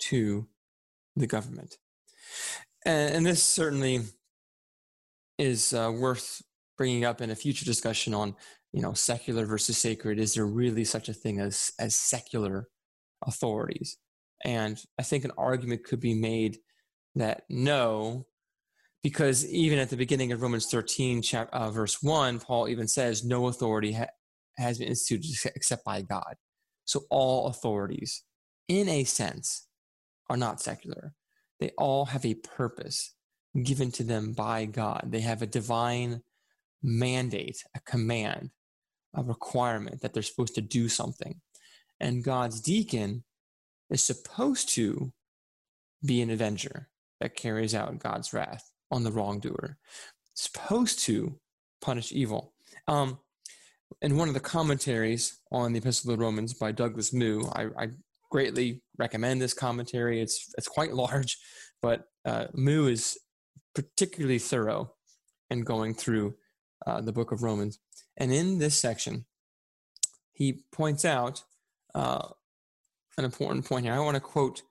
to 0.00 0.48
the 1.16 1.26
government. 1.26 1.76
And, 2.84 3.16
and 3.16 3.26
this 3.26 3.42
certainly 3.42 4.00
is 5.38 5.72
uh, 5.72 5.92
worth 5.94 6.42
bringing 6.76 7.04
up 7.04 7.20
in 7.20 7.30
a 7.30 7.36
future 7.36 7.64
discussion 7.64 8.14
on, 8.14 8.34
you 8.72 8.82
know, 8.82 8.92
secular 8.92 9.46
versus 9.46 9.78
sacred. 9.78 10.18
Is 10.18 10.34
there 10.34 10.46
really 10.46 10.84
such 10.84 11.08
a 11.08 11.14
thing 11.14 11.40
as 11.40 11.72
as 11.78 11.94
secular 11.94 12.68
authorities? 13.26 13.96
And 14.44 14.80
I 14.98 15.02
think 15.02 15.24
an 15.24 15.32
argument 15.38 15.84
could 15.84 16.00
be 16.00 16.14
made 16.14 16.58
that 17.14 17.44
no, 17.48 18.26
because 19.04 19.46
even 19.48 19.78
at 19.78 19.90
the 19.90 19.98
beginning 19.98 20.32
of 20.32 20.40
Romans 20.40 20.66
13, 20.70 21.20
chapter, 21.20 21.54
uh, 21.54 21.70
verse 21.70 22.02
1, 22.02 22.40
Paul 22.40 22.70
even 22.70 22.88
says, 22.88 23.22
no 23.22 23.48
authority 23.48 23.92
ha- 23.92 24.06
has 24.56 24.78
been 24.78 24.88
instituted 24.88 25.36
except 25.54 25.84
by 25.84 26.00
God. 26.00 26.36
So 26.86 27.02
all 27.10 27.48
authorities, 27.48 28.22
in 28.66 28.88
a 28.88 29.04
sense, 29.04 29.68
are 30.30 30.38
not 30.38 30.62
secular. 30.62 31.12
They 31.60 31.72
all 31.76 32.06
have 32.06 32.24
a 32.24 32.32
purpose 32.32 33.14
given 33.62 33.92
to 33.92 34.04
them 34.04 34.32
by 34.32 34.64
God. 34.64 35.08
They 35.08 35.20
have 35.20 35.42
a 35.42 35.46
divine 35.46 36.22
mandate, 36.82 37.62
a 37.76 37.80
command, 37.80 38.52
a 39.14 39.22
requirement 39.22 40.00
that 40.00 40.14
they're 40.14 40.22
supposed 40.22 40.54
to 40.54 40.62
do 40.62 40.88
something. 40.88 41.42
And 42.00 42.24
God's 42.24 42.58
deacon 42.62 43.24
is 43.90 44.02
supposed 44.02 44.70
to 44.76 45.12
be 46.02 46.22
an 46.22 46.30
avenger 46.30 46.88
that 47.20 47.36
carries 47.36 47.74
out 47.74 47.98
God's 47.98 48.32
wrath 48.32 48.70
on 48.90 49.04
the 49.04 49.12
wrongdoer, 49.12 49.78
supposed 50.34 51.00
to 51.00 51.38
punish 51.80 52.12
evil. 52.12 52.54
Um, 52.88 53.18
in 54.02 54.16
one 54.16 54.28
of 54.28 54.34
the 54.34 54.40
commentaries 54.40 55.40
on 55.52 55.72
the 55.72 55.78
Epistle 55.78 56.12
of 56.12 56.18
Romans 56.18 56.54
by 56.54 56.72
Douglas 56.72 57.12
Moo, 57.12 57.46
I, 57.52 57.66
I 57.78 57.88
greatly 58.30 58.82
recommend 58.98 59.40
this 59.40 59.54
commentary. 59.54 60.20
It's 60.20 60.52
it's 60.58 60.68
quite 60.68 60.92
large, 61.04 61.38
but 61.80 62.04
uh, 62.24 62.46
Moo 62.54 62.86
is 62.86 63.18
particularly 63.74 64.38
thorough 64.38 64.94
in 65.50 65.62
going 65.62 65.94
through 65.94 66.34
uh, 66.86 67.00
the 67.00 67.12
book 67.12 67.32
of 67.32 67.42
Romans. 67.42 67.78
And 68.16 68.32
in 68.32 68.58
this 68.58 68.76
section, 68.76 69.26
he 70.32 70.64
points 70.72 71.04
out 71.04 71.42
uh, 71.94 72.28
an 73.18 73.24
important 73.24 73.64
point 73.64 73.84
here. 73.84 73.94
I 73.94 73.98
want 74.00 74.16
to 74.16 74.20
quote 74.20 74.62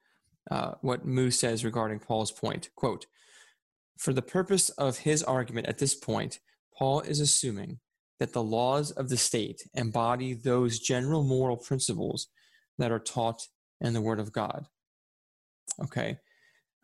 uh, 0.52 0.74
what 0.82 1.06
Moo 1.06 1.32
says 1.32 1.66
regarding 1.66 2.00
Paul's 2.00 2.32
point. 2.32 2.70
Quote, 2.76 3.06
for 3.98 4.14
the 4.14 4.22
purpose 4.22 4.70
of 4.70 5.00
his 5.00 5.24
argument 5.24 5.68
at 5.68 5.78
this 5.78 5.96
point, 5.96 6.40
Paul 6.78 7.02
is 7.02 7.20
assuming 7.20 7.80
that 8.20 8.34
the 8.34 8.44
laws 8.44 8.92
of 8.92 9.10
the 9.10 9.18
state 9.18 9.62
embody 9.74 10.34
those 10.34 10.80
general 10.80 11.24
moral 11.24 11.58
principles 11.58 12.28
that 12.78 12.92
are 12.92 13.00
taught 13.00 13.48
in 13.82 13.94
the 13.94 14.02
Word 14.02 14.20
of 14.20 14.32
God. 14.32 14.68
Okay. 15.84 16.18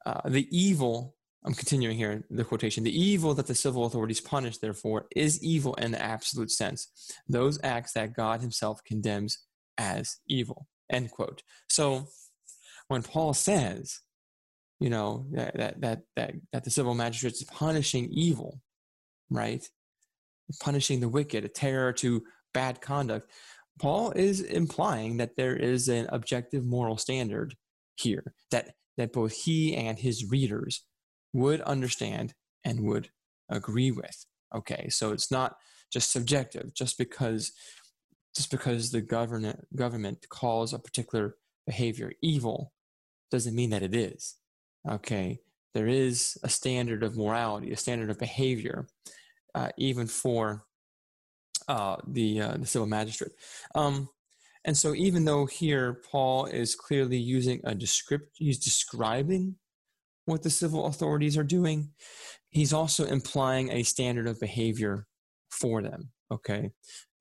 Uh, 0.06 0.28
the 0.28 0.48
evil, 0.52 1.16
I'm 1.46 1.54
continuing 1.54 1.98
here, 1.98 2.24
the 2.30 2.44
quotation, 2.44 2.84
the 2.84 3.00
evil 3.00 3.34
that 3.36 3.48
the 3.48 3.56
civil 3.56 3.86
authorities 3.86 4.22
punish, 4.22 4.58
therefore, 4.58 5.08
is 5.16 5.44
evil 5.44 5.74
in 5.76 5.92
the 5.92 6.02
absolute 6.02 6.52
sense. 6.52 7.14
Those 7.28 7.60
acts 7.64 7.94
that 7.94 8.16
God 8.16 8.42
himself 8.42 8.84
condemns 8.84 9.40
as 9.78 10.18
evil. 10.28 10.68
End 10.92 11.12
quote. 11.12 11.44
So 11.70 12.08
when 12.88 13.04
Paul 13.04 13.34
says, 13.34 14.00
you 14.80 14.90
know, 14.90 15.26
that, 15.32 15.58
that, 15.58 15.82
that, 15.82 16.02
that, 16.16 16.34
that 16.54 16.64
the 16.64 16.70
civil 16.70 16.94
magistrates 16.94 17.44
punishing 17.44 18.10
evil, 18.12 18.62
right? 19.30 19.68
Punishing 20.62 21.00
the 21.00 21.10
wicked, 21.10 21.46
a 21.46 21.50
terror 21.50 21.94
to 21.94 22.24
bad 22.54 22.82
conduct. 22.82 23.30
Paul 23.80 24.12
is 24.12 24.42
implying 24.42 25.18
that 25.18 25.36
there 25.38 25.56
is 25.56 25.88
an 25.88 26.08
objective 26.10 26.66
moral 26.66 26.98
standard 26.98 27.56
here 27.96 28.34
that, 28.52 28.74
that 28.98 29.14
both 29.14 29.34
he 29.34 29.76
and 29.76 30.00
his 30.00 30.30
readers 30.30 30.84
would 31.34 31.62
understand 31.62 32.34
and 32.64 32.84
would 32.84 33.10
agree 33.50 33.92
with. 33.92 34.26
Okay, 34.56 34.90
so 34.90 35.12
it's 35.12 35.32
not 35.32 35.56
just 35.92 36.12
subjective, 36.12 36.74
just 36.74 36.98
because 36.98 37.52
just 38.36 38.52
because 38.52 38.92
the 38.92 39.02
government 39.02 39.68
government 39.76 40.26
calls 40.30 40.74
a 40.74 40.80
particular 40.80 41.36
behavior 41.66 42.12
evil 42.22 42.74
doesn't 43.32 43.56
mean 43.56 43.70
that 43.72 43.84
it 43.84 43.96
is. 43.96 44.36
Okay, 44.88 45.40
there 45.74 45.88
is 45.88 46.38
a 46.44 46.50
standard 46.50 47.04
of 47.04 47.18
morality, 47.18 47.72
a 47.72 47.78
standard 47.78 48.10
of 48.10 48.20
behavior, 48.20 48.88
uh, 49.56 49.70
even 49.78 50.08
for 50.08 50.66
uh, 51.68 51.98
the 52.08 52.42
uh, 52.42 52.58
the 52.58 52.66
civil 52.66 52.88
magistrate. 52.88 53.32
Um, 53.76 54.10
and 54.66 54.76
so, 54.76 54.94
even 54.96 55.26
though 55.26 55.46
here 55.46 56.02
Paul 56.12 56.46
is 56.46 56.76
clearly 56.76 57.18
using 57.18 57.62
a 57.64 57.76
descript, 57.76 58.32
he's 58.34 58.58
describing 58.60 59.56
what 60.26 60.44
the 60.44 60.50
civil 60.50 60.86
authorities 60.86 61.38
are 61.38 61.44
doing. 61.44 61.92
He's 62.50 62.74
also 62.74 63.06
implying 63.06 63.72
a 63.72 63.84
standard 63.84 64.28
of 64.28 64.40
behavior 64.40 65.08
for 65.52 65.82
them. 65.82 66.10
Okay, 66.32 66.72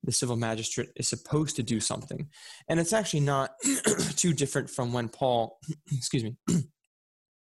the 0.03 0.11
civil 0.11 0.35
magistrate 0.35 0.89
is 0.95 1.07
supposed 1.07 1.55
to 1.57 1.63
do 1.63 1.79
something, 1.79 2.27
and 2.67 2.79
it's 2.79 2.93
actually 2.93 3.21
not 3.21 3.51
too 4.15 4.33
different 4.33 4.69
from 4.69 4.93
when 4.93 5.09
Paul, 5.09 5.59
excuse 5.91 6.23
me, 6.23 6.35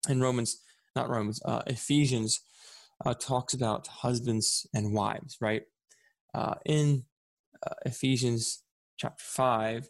in 0.08 0.20
Romans, 0.20 0.60
not 0.96 1.08
Romans, 1.08 1.40
uh, 1.44 1.62
Ephesians 1.66 2.40
uh, 3.04 3.14
talks 3.14 3.54
about 3.54 3.86
husbands 3.86 4.66
and 4.74 4.94
wives, 4.94 5.36
right? 5.40 5.62
Uh, 6.34 6.54
in 6.64 7.04
uh, 7.66 7.74
Ephesians 7.86 8.62
chapter 8.96 9.22
5, 9.24 9.88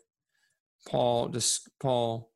Paul, 0.89 1.29
des- 1.29 1.69
Paul 1.81 2.31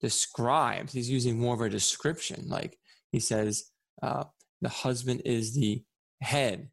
describes, 0.00 0.92
he's 0.92 1.10
using 1.10 1.38
more 1.38 1.54
of 1.54 1.60
a 1.60 1.68
description. 1.68 2.44
Like 2.48 2.78
he 3.10 3.20
says, 3.20 3.70
uh, 4.02 4.24
the 4.60 4.68
husband 4.68 5.22
is 5.24 5.54
the 5.54 5.82
head 6.20 6.68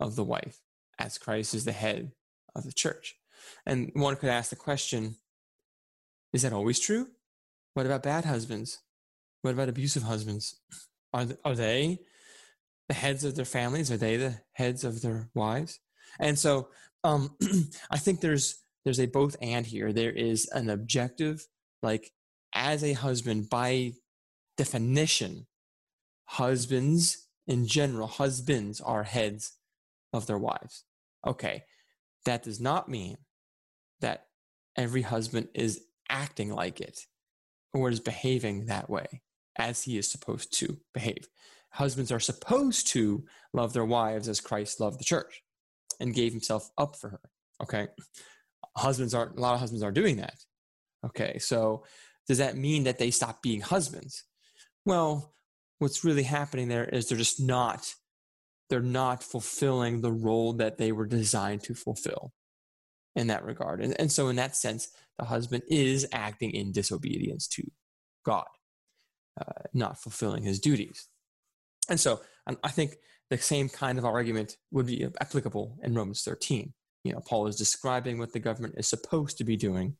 of 0.00 0.16
the 0.16 0.24
wife, 0.24 0.58
as 0.98 1.18
Christ 1.18 1.54
is 1.54 1.64
the 1.64 1.72
head 1.72 2.12
of 2.54 2.64
the 2.64 2.72
church. 2.72 3.16
And 3.66 3.90
one 3.94 4.16
could 4.16 4.28
ask 4.28 4.50
the 4.50 4.56
question 4.56 5.16
is 6.32 6.42
that 6.42 6.52
always 6.52 6.80
true? 6.80 7.08
What 7.74 7.86
about 7.86 8.02
bad 8.02 8.24
husbands? 8.24 8.78
What 9.42 9.54
about 9.54 9.68
abusive 9.68 10.04
husbands? 10.04 10.60
Are, 11.12 11.26
are 11.44 11.54
they 11.54 11.98
the 12.88 12.94
heads 12.94 13.24
of 13.24 13.34
their 13.34 13.44
families? 13.44 13.90
Are 13.90 13.96
they 13.96 14.16
the 14.16 14.40
heads 14.52 14.84
of 14.84 15.02
their 15.02 15.28
wives? 15.34 15.80
And 16.18 16.38
so 16.38 16.68
um, 17.04 17.36
I 17.90 17.98
think 17.98 18.20
there's 18.20 18.62
there's 18.84 19.00
a 19.00 19.06
both 19.06 19.36
and 19.40 19.66
here. 19.66 19.92
There 19.92 20.12
is 20.12 20.48
an 20.52 20.70
objective, 20.70 21.46
like 21.82 22.12
as 22.54 22.82
a 22.82 22.94
husband, 22.94 23.48
by 23.48 23.92
definition, 24.56 25.46
husbands 26.24 27.28
in 27.46 27.66
general, 27.66 28.06
husbands 28.06 28.80
are 28.80 29.02
heads 29.04 29.52
of 30.12 30.26
their 30.26 30.38
wives. 30.38 30.84
Okay, 31.26 31.64
that 32.24 32.42
does 32.42 32.60
not 32.60 32.88
mean 32.88 33.18
that 34.00 34.26
every 34.76 35.02
husband 35.02 35.48
is 35.54 35.84
acting 36.08 36.52
like 36.52 36.80
it 36.80 37.00
or 37.72 37.88
is 37.88 38.00
behaving 38.00 38.66
that 38.66 38.90
way 38.90 39.22
as 39.58 39.82
he 39.82 39.98
is 39.98 40.10
supposed 40.10 40.56
to 40.58 40.78
behave. 40.94 41.28
Husbands 41.70 42.12
are 42.12 42.20
supposed 42.20 42.88
to 42.88 43.24
love 43.52 43.72
their 43.72 43.84
wives 43.84 44.28
as 44.28 44.40
Christ 44.40 44.80
loved 44.80 45.00
the 45.00 45.04
church 45.04 45.42
and 46.00 46.14
gave 46.14 46.32
himself 46.32 46.70
up 46.76 46.96
for 46.96 47.10
her. 47.10 47.20
Okay. 47.62 47.88
Husbands 48.76 49.14
aren't, 49.14 49.38
a 49.38 49.40
lot 49.40 49.54
of 49.54 49.60
husbands 49.60 49.82
are 49.82 49.92
doing 49.92 50.16
that. 50.16 50.36
Okay. 51.04 51.38
So 51.38 51.84
does 52.28 52.38
that 52.38 52.56
mean 52.56 52.84
that 52.84 52.98
they 52.98 53.10
stop 53.10 53.42
being 53.42 53.60
husbands? 53.60 54.24
Well, 54.84 55.34
what's 55.78 56.04
really 56.04 56.22
happening 56.22 56.68
there 56.68 56.84
is 56.84 57.08
they're 57.08 57.18
just 57.18 57.40
not 57.40 57.94
they're 58.70 58.80
not 58.80 59.22
fulfilling 59.22 60.00
the 60.00 60.12
role 60.12 60.54
that 60.54 60.78
they 60.78 60.92
were 60.92 61.04
designed 61.04 61.62
to 61.62 61.74
fulfill 61.74 62.32
in 63.14 63.26
that 63.26 63.44
regard. 63.44 63.82
And, 63.82 63.94
and 64.00 64.10
so 64.10 64.28
in 64.28 64.36
that 64.36 64.56
sense, 64.56 64.88
the 65.18 65.26
husband 65.26 65.62
is 65.68 66.06
acting 66.10 66.52
in 66.52 66.72
disobedience 66.72 67.46
to 67.48 67.64
God, 68.24 68.46
uh, 69.40 69.62
not 69.72 70.00
fulfilling 70.00 70.42
his 70.42 70.60
duties. 70.60 71.08
And 71.88 71.98
so 71.98 72.20
I 72.62 72.70
think 72.70 72.96
the 73.30 73.38
same 73.38 73.68
kind 73.68 73.98
of 73.98 74.04
argument 74.04 74.56
would 74.70 74.86
be 74.86 75.06
applicable 75.20 75.78
in 75.82 75.94
Romans 75.94 76.22
13. 76.22 76.72
You 77.04 77.12
know, 77.12 77.20
Paul 77.20 77.46
is 77.46 77.56
describing 77.56 78.18
what 78.18 78.32
the 78.32 78.38
government 78.38 78.74
is 78.76 78.86
supposed 78.86 79.38
to 79.38 79.44
be 79.44 79.56
doing, 79.56 79.96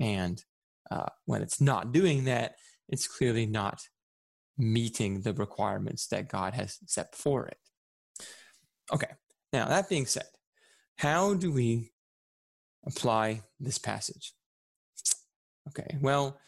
and 0.00 0.42
uh, 0.90 1.06
when 1.24 1.40
it's 1.40 1.60
not 1.60 1.92
doing 1.92 2.24
that, 2.24 2.56
it's 2.88 3.08
clearly 3.08 3.46
not 3.46 3.80
meeting 4.58 5.22
the 5.22 5.32
requirements 5.32 6.06
that 6.08 6.28
God 6.28 6.54
has 6.54 6.78
set 6.86 7.14
for 7.14 7.46
it. 7.46 7.56
Okay, 8.92 9.10
now 9.52 9.66
that 9.68 9.88
being 9.88 10.06
said, 10.06 10.26
how 10.96 11.34
do 11.34 11.50
we 11.50 11.92
apply 12.86 13.42
this 13.58 13.78
passage? 13.78 14.34
Okay, 15.68 15.96
well, 16.00 16.38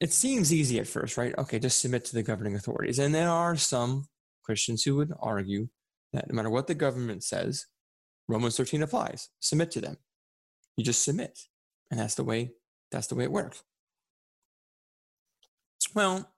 it 0.00 0.12
seems 0.12 0.52
easy 0.52 0.78
at 0.78 0.86
first, 0.86 1.16
right? 1.16 1.34
Okay, 1.38 1.58
just 1.58 1.80
submit 1.80 2.04
to 2.06 2.14
the 2.14 2.22
governing 2.22 2.54
authorities. 2.54 2.98
And 2.98 3.14
there 3.14 3.30
are 3.30 3.56
some 3.56 4.06
Christians 4.42 4.82
who 4.82 4.96
would 4.96 5.12
argue 5.20 5.68
that 6.12 6.28
no 6.28 6.34
matter 6.34 6.50
what 6.50 6.66
the 6.66 6.74
government 6.74 7.24
says, 7.24 7.66
Romans 8.28 8.56
13 8.56 8.82
applies. 8.82 9.28
Submit 9.40 9.70
to 9.72 9.80
them. 9.80 9.96
You 10.76 10.84
just 10.84 11.04
submit. 11.04 11.38
And 11.90 11.98
that's 11.98 12.14
the 12.14 12.24
way 12.24 12.52
that's 12.90 13.06
the 13.06 13.14
way 13.14 13.24
it 13.24 13.32
works. 13.32 13.62
Well, 15.94 16.30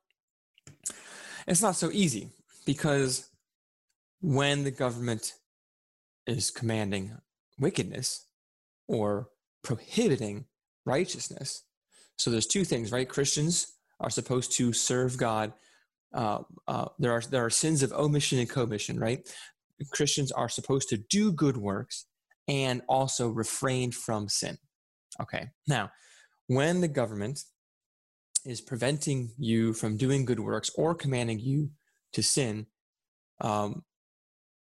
it's 1.47 1.63
not 1.63 1.77
so 1.77 1.91
easy 1.93 2.31
because 2.67 3.29
when 4.21 4.65
the 4.65 4.71
government 4.71 5.35
is 6.27 6.51
commanding 6.51 7.17
wickedness 7.59 8.27
or 8.89 9.29
prohibiting 9.63 10.47
righteousness, 10.85 11.65
so 12.21 12.31
there's 12.31 12.47
two 12.47 12.65
things, 12.65 12.93
right? 12.93 13.09
Christians 13.09 13.79
are 13.99 14.11
supposed 14.11 14.53
to 14.59 14.75
serve 14.75 15.17
God. 15.17 15.55
Uh, 16.13 16.41
uh, 16.69 16.85
there 16.99 17.13
are 17.13 17.23
there 17.23 17.47
are 17.47 17.51
sins 17.51 17.83
of 17.83 17.93
omission 17.93 18.39
and 18.39 18.49
commission, 18.49 19.01
right? 19.01 19.27
Christians 19.91 20.31
are 20.31 20.49
supposed 20.51 20.91
to 20.91 20.99
do 20.99 21.33
good 21.33 21.57
works 21.57 22.05
and 22.47 22.83
also 22.91 23.31
refrain 23.31 23.91
from 23.91 24.29
sin. 24.29 24.59
Okay, 25.19 25.49
now 25.67 25.91
when 26.47 26.83
the 26.83 26.89
government 26.89 27.41
is 28.45 28.61
preventing 28.61 29.31
you 29.39 29.73
from 29.73 29.97
doing 29.97 30.27
good 30.27 30.41
works 30.41 30.71
or 30.77 30.95
commanding 30.95 31.39
you 31.39 31.71
to 32.13 32.23
sin, 32.23 32.67
um, 33.41 33.83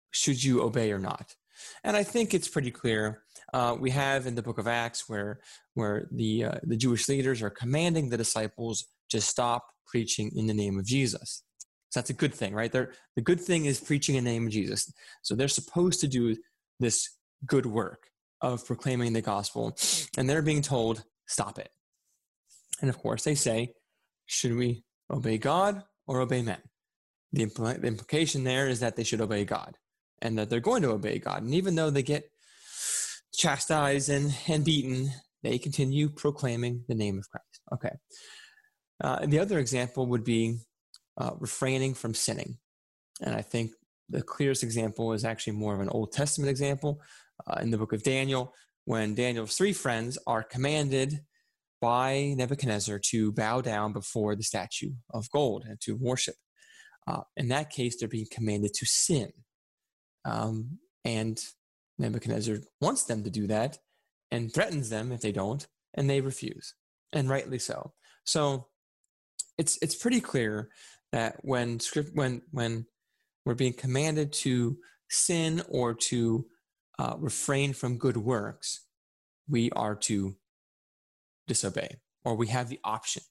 should 0.09 0.43
you 0.43 0.63
obey 0.63 0.91
or 0.91 0.99
not? 0.99 1.35
And 1.83 1.95
I 1.95 2.03
think 2.03 2.33
it's 2.33 2.47
pretty 2.47 2.71
clear. 2.71 3.23
Uh, 3.53 3.75
we 3.79 3.91
have 3.91 4.27
in 4.27 4.35
the 4.35 4.41
book 4.41 4.57
of 4.57 4.67
Acts 4.67 5.07
where 5.07 5.39
where 5.75 6.07
the 6.11 6.45
uh, 6.45 6.59
the 6.63 6.77
Jewish 6.77 7.07
leaders 7.07 7.41
are 7.41 7.49
commanding 7.49 8.09
the 8.09 8.17
disciples 8.17 8.85
to 9.09 9.21
stop 9.21 9.65
preaching 9.85 10.31
in 10.35 10.47
the 10.47 10.53
name 10.53 10.79
of 10.79 10.85
Jesus. 10.85 11.43
So 11.89 11.99
that's 11.99 12.09
a 12.09 12.13
good 12.13 12.33
thing, 12.33 12.53
right? 12.53 12.71
They're, 12.71 12.91
the 13.15 13.21
good 13.21 13.39
thing 13.39 13.65
is 13.65 13.79
preaching 13.79 14.15
in 14.15 14.25
the 14.25 14.31
name 14.31 14.47
of 14.47 14.51
Jesus. 14.51 14.91
So 15.21 15.35
they're 15.35 15.47
supposed 15.47 16.01
to 16.01 16.07
do 16.07 16.35
this 16.79 17.09
good 17.45 17.65
work 17.65 18.09
of 18.41 18.65
proclaiming 18.65 19.13
the 19.13 19.21
gospel, 19.21 19.77
and 20.17 20.29
they're 20.29 20.41
being 20.41 20.61
told, 20.61 21.03
stop 21.27 21.57
it. 21.57 21.69
And 22.81 22.89
of 22.89 22.97
course, 22.97 23.23
they 23.23 23.35
say, 23.35 23.73
should 24.25 24.55
we 24.55 24.83
obey 25.09 25.37
God 25.37 25.83
or 26.07 26.19
obey 26.19 26.41
men? 26.41 26.61
The, 27.31 27.45
impl- 27.45 27.79
the 27.79 27.87
implication 27.87 28.43
there 28.43 28.67
is 28.67 28.81
that 28.81 28.95
they 28.95 29.03
should 29.03 29.21
obey 29.21 29.45
God 29.45 29.77
and 30.21 30.37
that 30.37 30.49
they're 30.49 30.59
going 30.59 30.81
to 30.81 30.91
obey 30.91 31.19
God. 31.19 31.43
And 31.43 31.53
even 31.53 31.75
though 31.75 31.89
they 31.89 32.03
get 32.03 32.29
chastised 33.33 34.09
and, 34.09 34.35
and 34.47 34.63
beaten, 34.63 35.11
they 35.43 35.57
continue 35.57 36.09
proclaiming 36.09 36.83
the 36.87 36.95
name 36.95 37.17
of 37.19 37.29
Christ. 37.29 37.61
Okay. 37.73 37.95
Uh, 39.03 39.25
the 39.25 39.39
other 39.39 39.59
example 39.59 40.07
would 40.07 40.23
be 40.23 40.57
uh, 41.17 41.31
refraining 41.39 41.93
from 41.93 42.13
sinning. 42.13 42.57
And 43.21 43.35
I 43.35 43.41
think 43.41 43.71
the 44.09 44.21
clearest 44.21 44.63
example 44.63 45.13
is 45.13 45.25
actually 45.25 45.53
more 45.53 45.73
of 45.73 45.81
an 45.81 45.89
Old 45.89 46.11
Testament 46.11 46.49
example 46.49 47.01
uh, 47.47 47.59
in 47.61 47.71
the 47.71 47.77
book 47.77 47.93
of 47.93 48.03
Daniel, 48.03 48.53
when 48.85 49.15
Daniel's 49.15 49.57
three 49.57 49.73
friends 49.73 50.17
are 50.27 50.43
commanded 50.43 51.21
by 51.81 52.33
Nebuchadnezzar 52.37 52.99
to 53.11 53.31
bow 53.31 53.61
down 53.61 53.93
before 53.93 54.35
the 54.35 54.43
statue 54.43 54.93
of 55.13 55.29
gold 55.31 55.65
and 55.67 55.79
to 55.81 55.95
worship. 55.95 56.35
Uh, 57.07 57.21
in 57.35 57.49
that 57.49 57.69
case, 57.69 57.97
they're 57.97 58.07
being 58.07 58.27
commanded 58.31 58.73
to 58.73 58.85
sin. 58.85 59.31
Um, 60.25 60.79
and 61.03 61.39
Nebuchadnezzar 61.97 62.57
wants 62.81 63.03
them 63.03 63.23
to 63.23 63.29
do 63.29 63.47
that 63.47 63.77
and 64.31 64.53
threatens 64.53 64.89
them 64.89 65.11
if 65.11 65.21
they 65.21 65.31
don't, 65.31 65.65
and 65.93 66.09
they 66.09 66.19
refuse, 66.19 66.73
and 67.13 67.29
rightly 67.29 67.59
so. 67.59 67.93
So 68.25 68.67
it's 69.57 69.77
it's 69.81 69.95
pretty 69.95 70.19
clear 70.19 70.69
that 71.11 71.37
when 71.41 71.79
script 71.79 72.11
when 72.13 72.41
when 72.51 72.85
we're 73.45 73.53
being 73.53 73.73
commanded 73.73 74.33
to 74.33 74.77
sin 75.09 75.61
or 75.69 75.93
to 75.93 76.45
uh, 76.97 77.15
refrain 77.19 77.73
from 77.73 77.97
good 77.97 78.17
works, 78.17 78.81
we 79.47 79.69
are 79.71 79.95
to 79.95 80.35
disobey, 81.47 81.99
or 82.23 82.35
we 82.35 82.47
have 82.47 82.69
the 82.69 82.79
option 82.83 83.21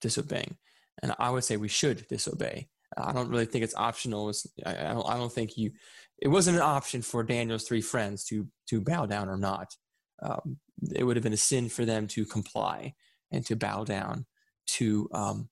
disobeying. 0.00 0.56
And 1.02 1.14
I 1.18 1.30
would 1.30 1.44
say 1.44 1.56
we 1.56 1.68
should 1.68 2.06
disobey. 2.08 2.68
I 2.96 3.12
don't 3.12 3.28
really 3.28 3.46
think 3.46 3.64
it's 3.64 3.74
optional. 3.74 4.28
It's, 4.28 4.46
I, 4.64 4.72
don't, 4.72 5.08
I 5.08 5.16
don't 5.16 5.32
think 5.32 5.56
you. 5.56 5.72
It 6.18 6.28
wasn't 6.28 6.56
an 6.56 6.62
option 6.62 7.02
for 7.02 7.22
Daniel's 7.22 7.64
three 7.64 7.80
friends 7.80 8.24
to 8.26 8.46
to 8.68 8.80
bow 8.80 9.06
down 9.06 9.28
or 9.28 9.36
not. 9.36 9.74
Um, 10.22 10.58
it 10.94 11.04
would 11.04 11.16
have 11.16 11.24
been 11.24 11.32
a 11.32 11.38
sin 11.38 11.68
for 11.68 11.84
them 11.84 12.06
to 12.08 12.24
comply 12.24 12.94
and 13.30 13.44
to 13.46 13.56
bow 13.56 13.84
down 13.84 14.26
to 14.66 15.08
um, 15.12 15.48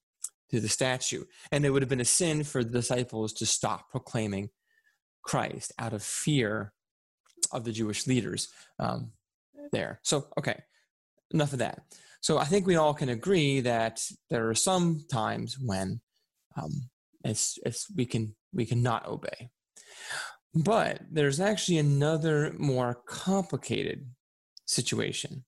to 0.50 0.60
the 0.60 0.68
statue, 0.68 1.24
and 1.52 1.64
it 1.64 1.70
would 1.70 1.82
have 1.82 1.88
been 1.88 2.00
a 2.00 2.04
sin 2.04 2.44
for 2.44 2.62
the 2.62 2.70
disciples 2.70 3.32
to 3.34 3.46
stop 3.46 3.90
proclaiming 3.90 4.50
Christ 5.22 5.72
out 5.78 5.92
of 5.92 6.02
fear 6.02 6.72
of 7.52 7.64
the 7.64 7.72
Jewish 7.72 8.06
leaders 8.06 8.48
um, 8.78 9.12
there. 9.72 10.00
So, 10.02 10.26
okay, 10.38 10.62
enough 11.32 11.52
of 11.52 11.60
that. 11.60 11.82
So, 12.20 12.38
I 12.38 12.44
think 12.44 12.66
we 12.66 12.76
all 12.76 12.94
can 12.94 13.08
agree 13.08 13.60
that 13.60 14.02
there 14.28 14.48
are 14.48 14.54
some 14.54 15.04
times 15.10 15.58
when 15.58 16.00
um, 16.60 16.89
it's, 17.24 17.58
it's, 17.64 17.86
we 17.94 18.06
can 18.06 18.34
we 18.52 18.66
cannot 18.66 19.06
obey. 19.06 19.50
But 20.54 21.02
there's 21.10 21.40
actually 21.40 21.78
another 21.78 22.54
more 22.58 23.00
complicated 23.06 24.06
situation 24.66 25.44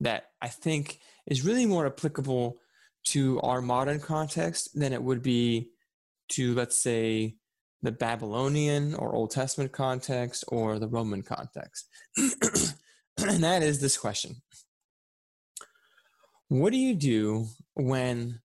that 0.00 0.24
I 0.42 0.48
think 0.48 1.00
is 1.26 1.44
really 1.44 1.66
more 1.66 1.86
applicable 1.86 2.58
to 3.04 3.40
our 3.40 3.62
modern 3.62 4.00
context 4.00 4.70
than 4.78 4.92
it 4.92 5.02
would 5.02 5.22
be 5.22 5.70
to, 6.30 6.54
let's 6.54 6.82
say, 6.82 7.36
the 7.82 7.92
Babylonian 7.92 8.94
or 8.94 9.14
Old 9.14 9.30
Testament 9.30 9.72
context 9.72 10.44
or 10.48 10.78
the 10.78 10.88
Roman 10.88 11.22
context. 11.22 11.88
and 12.16 13.42
that 13.44 13.62
is 13.62 13.80
this 13.80 13.96
question 13.96 14.42
What 16.48 16.72
do 16.72 16.78
you 16.78 16.94
do 16.94 17.46
when 17.74 18.40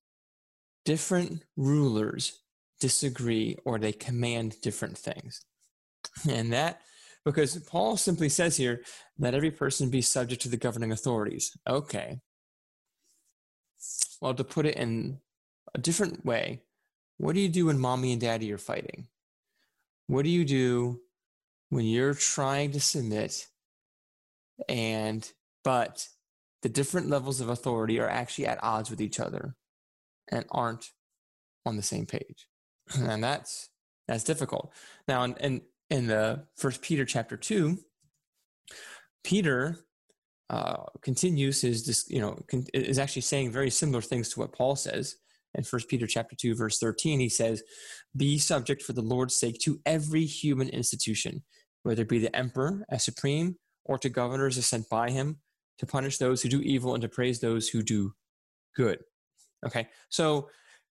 different 0.85 1.43
rulers 1.55 2.41
disagree 2.79 3.57
or 3.65 3.79
they 3.79 3.91
command 3.91 4.55
different 4.61 4.97
things? 4.97 5.45
And 6.29 6.51
that, 6.53 6.81
because 7.25 7.57
Paul 7.57 7.97
simply 7.97 8.29
says 8.29 8.57
here, 8.57 8.83
let 9.17 9.33
every 9.33 9.51
person 9.51 9.89
be 9.89 10.01
subject 10.01 10.41
to 10.43 10.49
the 10.49 10.57
governing 10.57 10.91
authorities. 10.91 11.55
Okay. 11.67 12.19
Well, 14.21 14.33
to 14.33 14.43
put 14.43 14.65
it 14.65 14.75
in 14.75 15.19
a 15.73 15.79
different 15.79 16.25
way, 16.25 16.61
what 17.17 17.35
do 17.35 17.41
you 17.41 17.49
do 17.49 17.67
when 17.67 17.79
mommy 17.79 18.11
and 18.11 18.21
daddy 18.21 18.51
are 18.51 18.57
fighting? 18.57 19.07
What 20.07 20.23
do 20.23 20.29
you 20.29 20.45
do 20.45 20.99
when 21.69 21.85
you're 21.85 22.13
trying 22.13 22.71
to 22.71 22.79
submit 22.79 23.47
and 24.69 25.29
but 25.63 26.07
the 26.61 26.69
different 26.69 27.09
levels 27.09 27.41
of 27.41 27.49
authority 27.49 27.99
are 27.99 28.09
actually 28.09 28.47
at 28.47 28.63
odds 28.63 28.89
with 28.89 29.01
each 29.01 29.19
other 29.19 29.55
and 30.31 30.45
aren't 30.51 30.85
on 31.65 31.75
the 31.75 31.83
same 31.83 32.05
page? 32.05 32.47
And 33.01 33.23
that's 33.23 33.69
that's 34.07 34.23
difficult. 34.23 34.73
Now 35.07 35.23
in 35.23 35.33
in, 35.35 35.61
in 35.89 36.07
the 36.07 36.45
first 36.57 36.81
Peter 36.81 37.05
chapter 37.05 37.37
two, 37.37 37.77
Peter 39.23 39.77
uh, 40.49 40.83
continues 41.01 41.61
his 41.61 42.05
you 42.09 42.19
know 42.19 42.37
is 42.73 42.99
actually 42.99 43.21
saying 43.21 43.51
very 43.51 43.69
similar 43.69 44.01
things 44.01 44.29
to 44.29 44.39
what 44.39 44.53
Paul 44.53 44.75
says 44.75 45.15
in 45.55 45.63
First 45.63 45.87
Peter 45.87 46.07
chapter 46.07 46.35
2 46.35 46.55
verse 46.55 46.79
13 46.79 47.19
he 47.19 47.29
says 47.29 47.63
be 48.17 48.37
subject 48.37 48.81
for 48.81 48.93
the 48.93 49.01
Lord's 49.01 49.35
sake 49.35 49.59
to 49.59 49.79
every 49.85 50.25
human 50.25 50.67
institution 50.69 51.43
whether 51.83 52.01
it 52.01 52.09
be 52.09 52.19
the 52.19 52.35
emperor 52.35 52.83
as 52.89 53.05
supreme 53.05 53.55
or 53.85 53.97
to 53.97 54.09
governors 54.09 54.57
as 54.57 54.65
sent 54.65 54.89
by 54.89 55.09
him 55.09 55.37
to 55.79 55.85
punish 55.85 56.17
those 56.17 56.41
who 56.41 56.49
do 56.49 56.61
evil 56.61 56.93
and 56.93 57.01
to 57.01 57.09
praise 57.09 57.39
those 57.39 57.67
who 57.69 57.81
do 57.81 58.13
good. 58.75 58.99
Okay, 59.65 59.87
so 60.09 60.49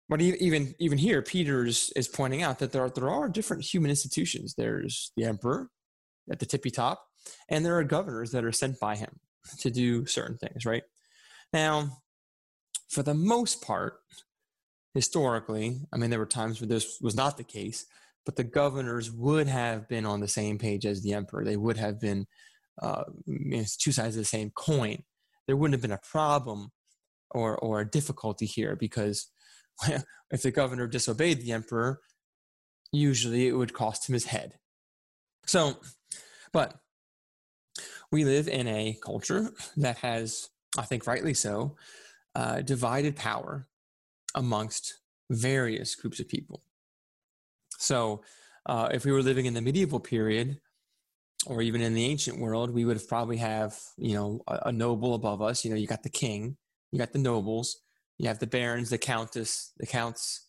but 0.10 0.22
even 0.22 0.74
even 0.80 0.98
here, 0.98 1.22
Peter's 1.22 1.92
is 1.96 2.08
pointing 2.08 2.42
out 2.42 2.58
that 2.60 2.72
there 2.72 2.84
are, 2.84 2.90
there 2.90 3.12
are 3.12 3.30
different 3.30 3.64
human 3.64 3.92
institutions. 3.92 4.56
There's 4.56 5.12
the 5.16 5.26
emperor 5.26 5.70
at 6.32 6.40
the 6.40 6.48
tippy 6.48 6.72
top, 6.72 7.06
and 7.48 7.64
there 7.64 7.78
are 7.78 7.84
governors 7.84 8.32
that 8.32 8.44
are 8.44 8.52
sent 8.52 8.80
by 8.80 8.96
him 8.96 9.20
to 9.60 9.70
do 9.70 10.08
certain 10.08 10.38
things. 10.38 10.66
Right 10.66 10.84
now, 11.54 12.00
for 12.90 13.04
the 13.04 13.14
most 13.14 13.62
part, 13.62 14.00
historically, 14.96 15.82
I 15.94 15.98
mean, 15.98 16.10
there 16.10 16.20
were 16.20 16.26
times 16.26 16.60
where 16.60 16.68
this 16.68 16.98
was 17.00 17.16
not 17.16 17.38
the 17.38 17.44
case, 17.44 17.86
but 18.26 18.36
the 18.36 18.44
governors 18.44 19.12
would 19.12 19.48
have 19.48 19.88
been 19.88 20.08
on 20.08 20.22
the 20.22 20.28
same 20.28 20.58
page 20.58 20.88
as 20.88 21.04
the 21.04 21.14
emperor. 21.14 21.46
They 21.46 21.58
would 21.58 21.78
have 21.78 22.02
been 22.02 22.26
uh, 22.82 23.04
two 23.78 23.92
sides 23.92 24.16
of 24.16 24.22
the 24.22 24.26
same 24.26 24.50
coin. 24.52 25.04
There 25.46 25.56
wouldn't 25.56 25.76
have 25.76 25.84
been 25.84 25.92
a 25.92 26.00
problem 26.12 26.72
or 27.32 27.58
or 27.58 27.84
difficulty 27.84 28.46
here 28.46 28.76
because 28.76 29.28
if 30.32 30.42
the 30.42 30.52
governor 30.52 30.88
disobeyed 30.88 31.42
the 31.42 31.52
emperor, 31.52 32.00
usually 32.92 33.48
it 33.48 33.54
would 33.54 33.74
cost 33.74 34.10
him 34.10 34.13
his 34.13 34.26
head. 34.26 34.54
So, 35.46 35.78
but 36.52 36.76
we 38.12 38.26
live 38.26 38.48
in 38.48 38.68
a 38.68 38.98
culture 39.04 39.52
that 39.78 39.98
has, 40.00 40.50
I 40.78 40.84
think 40.84 41.08
rightly 41.08 41.34
so, 41.34 41.76
uh, 42.36 42.62
divided 42.62 43.15
power 43.15 43.68
amongst 44.36 45.00
various 45.30 45.96
groups 45.96 46.20
of 46.20 46.28
people. 46.28 46.63
So, 47.78 48.22
uh, 48.65 48.89
if 48.92 49.06
we 49.06 49.12
were 49.12 49.24
living 49.24 49.46
in 49.46 49.54
the 49.54 49.62
medieval 49.62 50.00
period, 50.00 50.60
or 51.46 51.62
even 51.62 51.82
in 51.82 51.94
the 51.94 52.06
ancient 52.06 52.38
world, 52.38 52.72
we 52.72 52.84
would 52.84 52.98
have 52.98 53.08
probably 53.08 53.38
have, 53.38 53.80
you 53.98 54.13
know, 54.13 54.42
a, 54.48 54.60
a 54.65 54.72
noble 54.72 55.13
above 55.13 55.42
us. 55.42 55.63
You 55.63 55.72
know, 55.72 55.78
you 55.78 55.88
got 55.88 56.04
the 56.04 56.10
king, 56.10 56.58
you 56.91 56.99
got 56.99 57.13
the 57.13 57.19
nobles, 57.19 57.78
you 58.17 58.28
have 58.28 58.39
the 58.39 58.47
barons, 58.47 58.89
the 58.89 58.97
countess, 58.97 59.71
the 59.78 59.86
counts, 59.86 60.47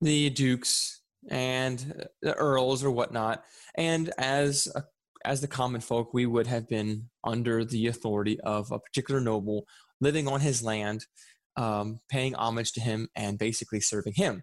the 0.00 0.30
dukes, 0.30 1.02
and 1.28 2.06
the 2.22 2.34
earls 2.34 2.82
or 2.82 2.90
whatnot. 2.90 3.44
And 3.76 4.12
as 4.18 4.68
a, 4.74 4.84
as 5.24 5.40
the 5.40 5.48
common 5.48 5.80
folk, 5.80 6.12
we 6.12 6.26
would 6.26 6.46
have 6.46 6.68
been 6.68 7.08
under 7.24 7.64
the 7.64 7.86
authority 7.86 8.40
of 8.40 8.72
a 8.72 8.78
particular 8.78 9.20
noble, 9.20 9.66
living 10.00 10.26
on 10.26 10.40
his 10.40 10.62
land, 10.62 11.06
um, 11.56 12.00
paying 12.08 12.34
homage 12.34 12.72
to 12.72 12.80
him, 12.80 13.08
and 13.14 13.38
basically 13.38 13.80
serving 13.80 14.14
him. 14.16 14.42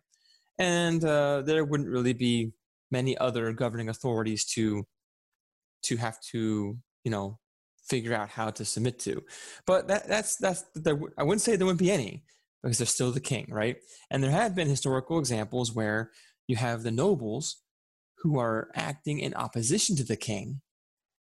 And 0.58 1.04
uh, 1.04 1.42
there 1.42 1.66
wouldn't 1.66 1.90
really 1.90 2.14
be 2.14 2.54
many 2.92 3.18
other 3.18 3.52
governing 3.54 3.90
authorities 3.90 4.46
to 4.46 4.86
to 5.82 5.98
have 5.98 6.20
to 6.32 6.78
you 7.04 7.12
know 7.12 7.40
figure 7.90 8.14
out 8.14 8.30
how 8.30 8.50
to 8.52 8.66
submit 8.66 9.00
to. 9.00 9.24
But 9.66 9.88
that, 9.88 10.08
that's 10.08 10.36
that's 10.38 10.64
there, 10.76 11.00
I 11.18 11.24
wouldn't 11.24 11.42
say 11.42 11.56
there 11.56 11.66
wouldn't 11.66 11.80
be 11.80 11.92
any 11.92 12.24
because 12.64 12.78
they're 12.78 12.88
still 12.88 13.12
the 13.12 13.20
king, 13.20 13.48
right? 13.50 13.78
And 14.12 14.24
there 14.24 14.32
have 14.32 14.56
been 14.56 14.68
historical 14.68 15.20
examples 15.20 15.74
where 15.74 16.12
you 16.48 16.56
have 16.58 16.84
the 16.84 16.92
nobles 16.92 17.62
who 18.20 18.38
are 18.38 18.70
acting 18.76 19.20
in 19.20 19.34
opposition 19.34 19.96
to 19.96 20.04
the 20.04 20.18
king, 20.18 20.62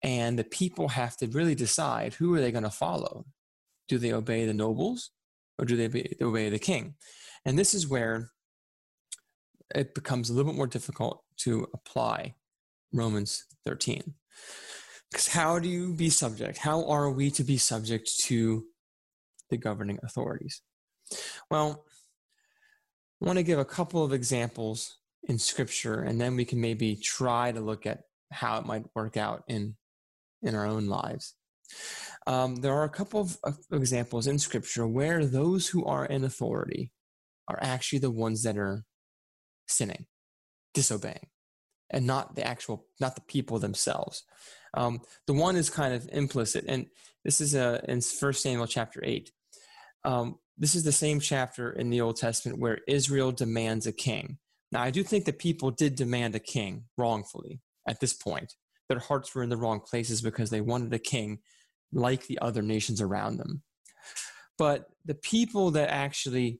and 0.03 0.37
the 0.37 0.43
people 0.43 0.89
have 0.89 1.15
to 1.17 1.27
really 1.27 1.55
decide 1.55 2.13
who 2.13 2.35
are 2.35 2.41
they 2.41 2.51
going 2.51 2.63
to 2.63 2.69
follow. 2.69 3.25
Do 3.87 3.97
they 3.97 4.13
obey 4.13 4.45
the 4.45 4.53
nobles 4.53 5.11
or 5.59 5.65
do 5.65 5.75
they 5.75 6.15
obey 6.21 6.49
the 6.49 6.59
king? 6.59 6.95
And 7.45 7.59
this 7.59 7.73
is 7.73 7.87
where 7.87 8.31
it 9.75 9.93
becomes 9.93 10.29
a 10.29 10.33
little 10.33 10.51
bit 10.51 10.57
more 10.57 10.67
difficult 10.67 11.23
to 11.37 11.67
apply 11.73 12.35
Romans 12.93 13.45
13. 13.65 14.13
Because 15.13 15.27
how 15.27 15.59
do 15.59 15.69
you 15.69 15.93
be 15.93 16.09
subject? 16.09 16.57
How 16.57 16.87
are 16.89 17.11
we 17.11 17.29
to 17.31 17.43
be 17.43 17.57
subject 17.57 18.09
to 18.23 18.65
the 19.51 19.57
governing 19.57 19.99
authorities? 20.01 20.63
Well, 21.51 21.85
I 23.21 23.25
want 23.25 23.37
to 23.37 23.43
give 23.43 23.59
a 23.59 23.65
couple 23.65 24.03
of 24.03 24.11
examples 24.11 24.97
in 25.25 25.37
scripture, 25.37 26.01
and 26.01 26.19
then 26.19 26.35
we 26.35 26.45
can 26.45 26.59
maybe 26.59 26.95
try 26.95 27.51
to 27.51 27.61
look 27.61 27.85
at 27.85 27.99
how 28.31 28.57
it 28.57 28.65
might 28.65 28.85
work 28.95 29.15
out 29.15 29.43
in, 29.47 29.75
in 30.41 30.55
our 30.55 30.65
own 30.65 30.87
lives. 30.87 31.35
Um, 32.25 32.55
there 32.55 32.73
are 32.73 32.85
a 32.85 32.89
couple 32.89 33.21
of, 33.21 33.37
of 33.43 33.59
examples 33.71 34.25
in 34.25 34.39
scripture 34.39 34.87
where 34.87 35.27
those 35.27 35.67
who 35.67 35.85
are 35.85 36.07
in 36.07 36.23
authority 36.23 36.91
are 37.47 37.59
actually 37.61 37.99
the 37.99 38.09
ones 38.09 38.41
that 38.43 38.57
are 38.57 38.83
sinning, 39.67 40.07
disobeying, 40.73 41.27
and 41.93 42.05
not 42.05 42.35
the 42.35 42.45
actual, 42.45 42.85
not 42.99 43.15
the 43.15 43.21
people 43.21 43.59
themselves. 43.59 44.23
Um, 44.73 45.01
the 45.27 45.33
one 45.33 45.55
is 45.55 45.69
kind 45.69 45.93
of 45.93 46.09
implicit, 46.11 46.65
and 46.67 46.87
this 47.23 47.39
is 47.39 47.55
uh, 47.55 47.79
in 47.87 48.01
First 48.01 48.41
Samuel 48.41 48.67
chapter 48.67 48.99
eight. 49.03 49.31
Um, 50.03 50.39
this 50.57 50.75
is 50.75 50.83
the 50.83 50.91
same 50.91 51.19
chapter 51.19 51.71
in 51.71 51.89
the 51.89 52.01
Old 52.01 52.17
Testament 52.17 52.59
where 52.59 52.79
Israel 52.87 53.31
demands 53.31 53.87
a 53.87 53.93
king. 53.93 54.37
Now, 54.71 54.81
I 54.81 54.91
do 54.91 55.03
think 55.03 55.25
that 55.25 55.39
people 55.39 55.71
did 55.71 55.95
demand 55.95 56.35
a 56.35 56.39
king 56.39 56.85
wrongfully 56.97 57.61
at 57.87 57.99
this 57.99 58.13
point. 58.13 58.53
Their 58.89 58.99
hearts 58.99 59.33
were 59.33 59.43
in 59.43 59.49
the 59.49 59.57
wrong 59.57 59.79
places 59.79 60.21
because 60.21 60.49
they 60.49 60.61
wanted 60.61 60.93
a 60.93 60.99
king 60.99 61.39
like 61.93 62.25
the 62.25 62.39
other 62.39 62.61
nations 62.61 62.99
around 62.99 63.37
them. 63.37 63.61
But 64.57 64.87
the 65.05 65.15
people 65.15 65.71
that 65.71 65.89
actually 65.89 66.59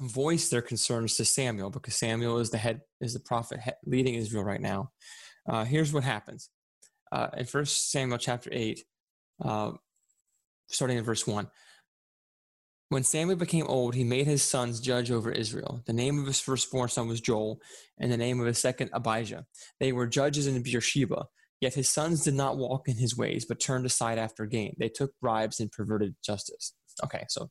voiced 0.00 0.50
their 0.50 0.62
concerns 0.62 1.16
to 1.16 1.24
Samuel, 1.24 1.70
because 1.70 1.94
Samuel 1.94 2.38
is 2.38 2.50
the 2.50 2.58
head, 2.58 2.82
is 3.00 3.14
the 3.14 3.20
prophet 3.20 3.60
leading 3.84 4.14
Israel 4.14 4.44
right 4.44 4.60
now. 4.60 4.90
Uh, 5.48 5.64
here's 5.64 5.92
what 5.92 6.04
happens 6.04 6.50
uh, 7.12 7.28
in 7.36 7.46
First 7.46 7.90
Samuel 7.90 8.18
chapter 8.18 8.50
eight, 8.52 8.84
uh, 9.42 9.72
starting 10.68 10.98
in 10.98 11.04
verse 11.04 11.26
one. 11.26 11.48
When 12.90 13.02
Samuel 13.02 13.36
became 13.36 13.66
old, 13.66 13.94
he 13.94 14.04
made 14.04 14.26
his 14.26 14.42
sons 14.42 14.80
judge 14.80 15.10
over 15.10 15.32
Israel. 15.32 15.82
The 15.86 15.92
name 15.92 16.20
of 16.20 16.26
his 16.26 16.40
firstborn 16.40 16.88
son 16.88 17.08
was 17.08 17.20
Joel, 17.20 17.60
and 17.98 18.12
the 18.12 18.16
name 18.16 18.40
of 18.40 18.46
his 18.46 18.58
second 18.58 18.90
Abijah. 18.92 19.46
They 19.80 19.92
were 19.92 20.06
judges 20.06 20.46
in 20.46 20.62
Beersheba. 20.62 21.26
Yet 21.60 21.74
his 21.74 21.88
sons 21.88 22.24
did 22.24 22.34
not 22.34 22.58
walk 22.58 22.88
in 22.88 22.96
his 22.96 23.16
ways, 23.16 23.46
but 23.46 23.58
turned 23.58 23.86
aside 23.86 24.18
after 24.18 24.44
gain. 24.44 24.74
They 24.78 24.90
took 24.90 25.12
bribes 25.20 25.60
and 25.60 25.72
perverted 25.72 26.14
justice. 26.22 26.74
Okay, 27.02 27.24
so 27.28 27.50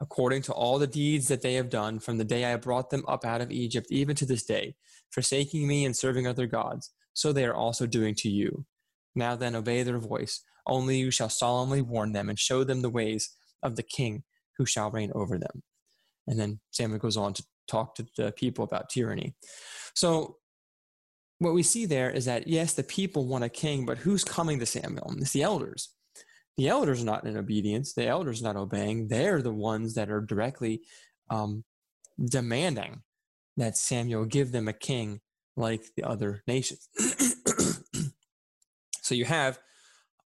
According 0.00 0.42
to 0.42 0.52
all 0.52 0.78
the 0.78 0.86
deeds 0.86 1.28
that 1.28 1.42
they 1.42 1.54
have 1.54 1.70
done 1.70 1.98
from 1.98 2.18
the 2.18 2.24
day 2.24 2.44
I 2.44 2.56
brought 2.56 2.90
them 2.90 3.04
up 3.08 3.24
out 3.24 3.40
of 3.40 3.50
Egypt, 3.50 3.86
even 3.90 4.16
to 4.16 4.26
this 4.26 4.44
day, 4.44 4.74
forsaking 5.10 5.66
me 5.66 5.84
and 5.84 5.96
serving 5.96 6.26
other 6.26 6.46
gods, 6.46 6.90
so 7.12 7.32
they 7.32 7.44
are 7.44 7.54
also 7.54 7.86
doing 7.86 8.14
to 8.16 8.28
you. 8.28 8.64
Now 9.14 9.36
then, 9.36 9.54
obey 9.54 9.82
their 9.82 9.98
voice. 9.98 10.42
Only 10.66 10.98
you 10.98 11.10
shall 11.10 11.28
solemnly 11.28 11.82
warn 11.82 12.12
them 12.12 12.28
and 12.28 12.38
show 12.38 12.64
them 12.64 12.82
the 12.82 12.90
ways 12.90 13.30
of 13.62 13.76
the 13.76 13.82
king 13.82 14.22
who 14.56 14.66
shall 14.66 14.90
reign 14.90 15.10
over 15.14 15.38
them. 15.38 15.62
And 16.26 16.38
then 16.38 16.60
Samuel 16.70 17.00
goes 17.00 17.16
on 17.16 17.32
to 17.34 17.44
talk 17.66 17.94
to 17.96 18.06
the 18.16 18.32
people 18.32 18.64
about 18.64 18.88
tyranny. 18.88 19.34
So 19.94 20.36
what 21.38 21.54
we 21.54 21.62
see 21.62 21.86
there 21.86 22.10
is 22.10 22.26
that 22.26 22.46
yes, 22.46 22.74
the 22.74 22.82
people 22.82 23.26
want 23.26 23.44
a 23.44 23.48
king, 23.48 23.86
but 23.86 23.98
who's 23.98 24.24
coming 24.24 24.58
to 24.60 24.66
Samuel? 24.66 25.14
It's 25.18 25.32
the 25.32 25.42
elders. 25.42 25.88
The 26.56 26.68
elders 26.68 27.02
not 27.04 27.26
in 27.26 27.36
obedience. 27.36 27.94
The 27.94 28.06
elders 28.06 28.42
not 28.42 28.56
obeying. 28.56 29.08
They're 29.08 29.42
the 29.42 29.52
ones 29.52 29.94
that 29.94 30.10
are 30.10 30.20
directly 30.20 30.82
um, 31.30 31.64
demanding 32.22 33.02
that 33.56 33.76
Samuel 33.76 34.24
give 34.24 34.52
them 34.52 34.68
a 34.68 34.72
king 34.72 35.20
like 35.56 35.82
the 35.96 36.04
other 36.04 36.42
nations. 36.46 36.88
so 39.02 39.14
you 39.14 39.24
have 39.24 39.58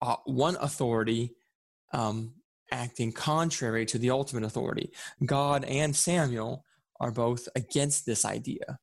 uh, 0.01 0.15
one 0.25 0.57
authority 0.61 1.35
um, 1.93 2.33
acting 2.71 3.11
contrary 3.11 3.85
to 3.85 3.97
the 3.97 4.09
ultimate 4.09 4.43
authority. 4.43 4.91
God 5.25 5.63
and 5.65 5.95
Samuel 5.95 6.65
are 6.99 7.11
both 7.11 7.47
against 7.55 8.05
this 8.05 8.25
idea, 8.25 8.79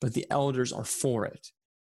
but 0.00 0.14
the 0.14 0.26
elders 0.30 0.72
are 0.72 0.84
for 0.84 1.26
it. 1.26 1.48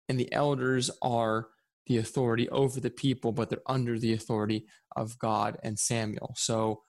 And 0.09 0.19
the 0.19 0.31
elders 0.33 0.89
are 1.01 1.47
the 1.87 1.97
authority 1.97 2.49
over 2.49 2.79
the 2.79 2.89
people, 2.89 3.31
but 3.31 3.49
they're 3.49 3.59
under 3.65 3.97
the 3.97 4.13
authority 4.13 4.65
of 4.97 5.17
God 5.19 5.57
and 5.63 5.77
Samuel. 5.77 6.33
So, 6.35 6.81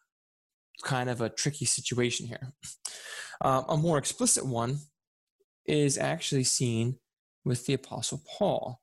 kind 0.85 1.11
of 1.11 1.21
a 1.21 1.29
tricky 1.29 1.64
situation 1.64 2.27
here. 2.27 2.53
Um, 3.40 3.64
a 3.68 3.77
more 3.77 3.99
explicit 3.99 4.47
one 4.47 4.79
is 5.66 5.99
actually 5.99 6.44
seen 6.44 6.97
with 7.44 7.66
the 7.66 7.75
Apostle 7.75 8.23
Paul. 8.38 8.81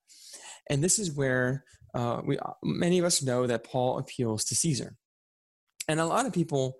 And 0.69 0.83
this 0.83 0.99
is 0.99 1.11
where 1.11 1.63
uh, 1.93 2.21
we, 2.25 2.37
many 2.63 2.99
of 2.99 3.05
us 3.05 3.23
know 3.23 3.47
that 3.47 3.63
Paul 3.63 3.97
appeals 3.97 4.45
to 4.45 4.55
Caesar. 4.55 4.95
And 5.87 5.99
a 5.99 6.05
lot 6.05 6.25
of 6.25 6.33
people 6.33 6.77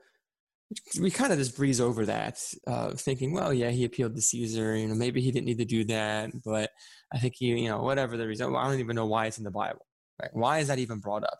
we 0.99 1.11
kind 1.11 1.31
of 1.31 1.37
just 1.37 1.55
breeze 1.55 1.79
over 1.79 2.05
that, 2.05 2.41
uh, 2.65 2.91
thinking, 2.91 3.33
well, 3.33 3.53
yeah, 3.53 3.69
he 3.69 3.85
appealed 3.85 4.15
to 4.15 4.21
Caesar. 4.21 4.75
You 4.75 4.87
know, 4.87 4.95
maybe 4.95 5.21
he 5.21 5.31
didn't 5.31 5.45
need 5.45 5.59
to 5.59 5.65
do 5.65 5.83
that, 5.85 6.31
but 6.43 6.71
I 7.13 7.19
think 7.19 7.35
he, 7.37 7.47
you 7.47 7.69
know, 7.69 7.81
whatever 7.81 8.17
the 8.17 8.27
reason. 8.27 8.55
I 8.55 8.67
don't 8.67 8.79
even 8.79 8.95
know 8.95 9.05
why 9.05 9.27
it's 9.27 9.37
in 9.37 9.43
the 9.43 9.51
Bible. 9.51 9.85
Right? 10.21 10.31
Why 10.33 10.59
is 10.59 10.67
that 10.69 10.79
even 10.79 10.99
brought 10.99 11.23
up? 11.23 11.39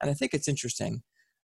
And 0.00 0.10
I 0.10 0.14
think 0.14 0.34
it's 0.34 0.48
interesting. 0.48 1.02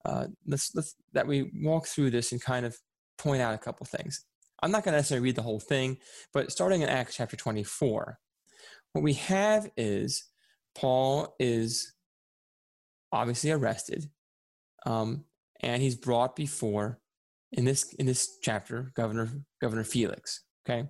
Uh, 0.05 0.27
let's, 0.47 0.75
let's 0.75 0.95
that 1.13 1.27
we 1.27 1.51
walk 1.63 1.87
through 1.87 2.11
this 2.11 2.33
and 2.33 2.41
kind 2.41 2.65
of 2.65 2.77
point 3.19 3.43
out 3.43 3.55
a 3.55 3.59
couple 3.59 3.85
things. 3.87 4.25
I'm 4.63 4.71
not 4.71 4.85
going 4.85 4.93
to 4.93 4.99
necessarily 4.99 5.25
read 5.25 5.37
the 5.37 5.43
whole 5.43 5.61
thing, 5.61 5.99
but 6.33 6.51
starting 6.51 6.83
in 6.83 6.89
Acts 6.89 7.17
chapter 7.17 7.37
24, 7.37 8.19
what 8.93 9.03
we 9.03 9.15
have 9.15 9.71
is 9.77 10.25
Paul 10.75 11.35
is 11.39 11.95
obviously 13.13 13.51
arrested, 13.51 14.11
um, 14.87 15.25
and 15.61 15.83
he's 15.83 15.97
brought 15.97 16.37
before 16.37 17.01
in 17.53 17.65
this 17.65 17.93
in 17.95 18.07
this 18.07 18.39
chapter 18.43 18.93
Governor 18.95 19.29
Governor 19.61 19.85
Felix. 19.85 20.45
Okay, 20.69 20.89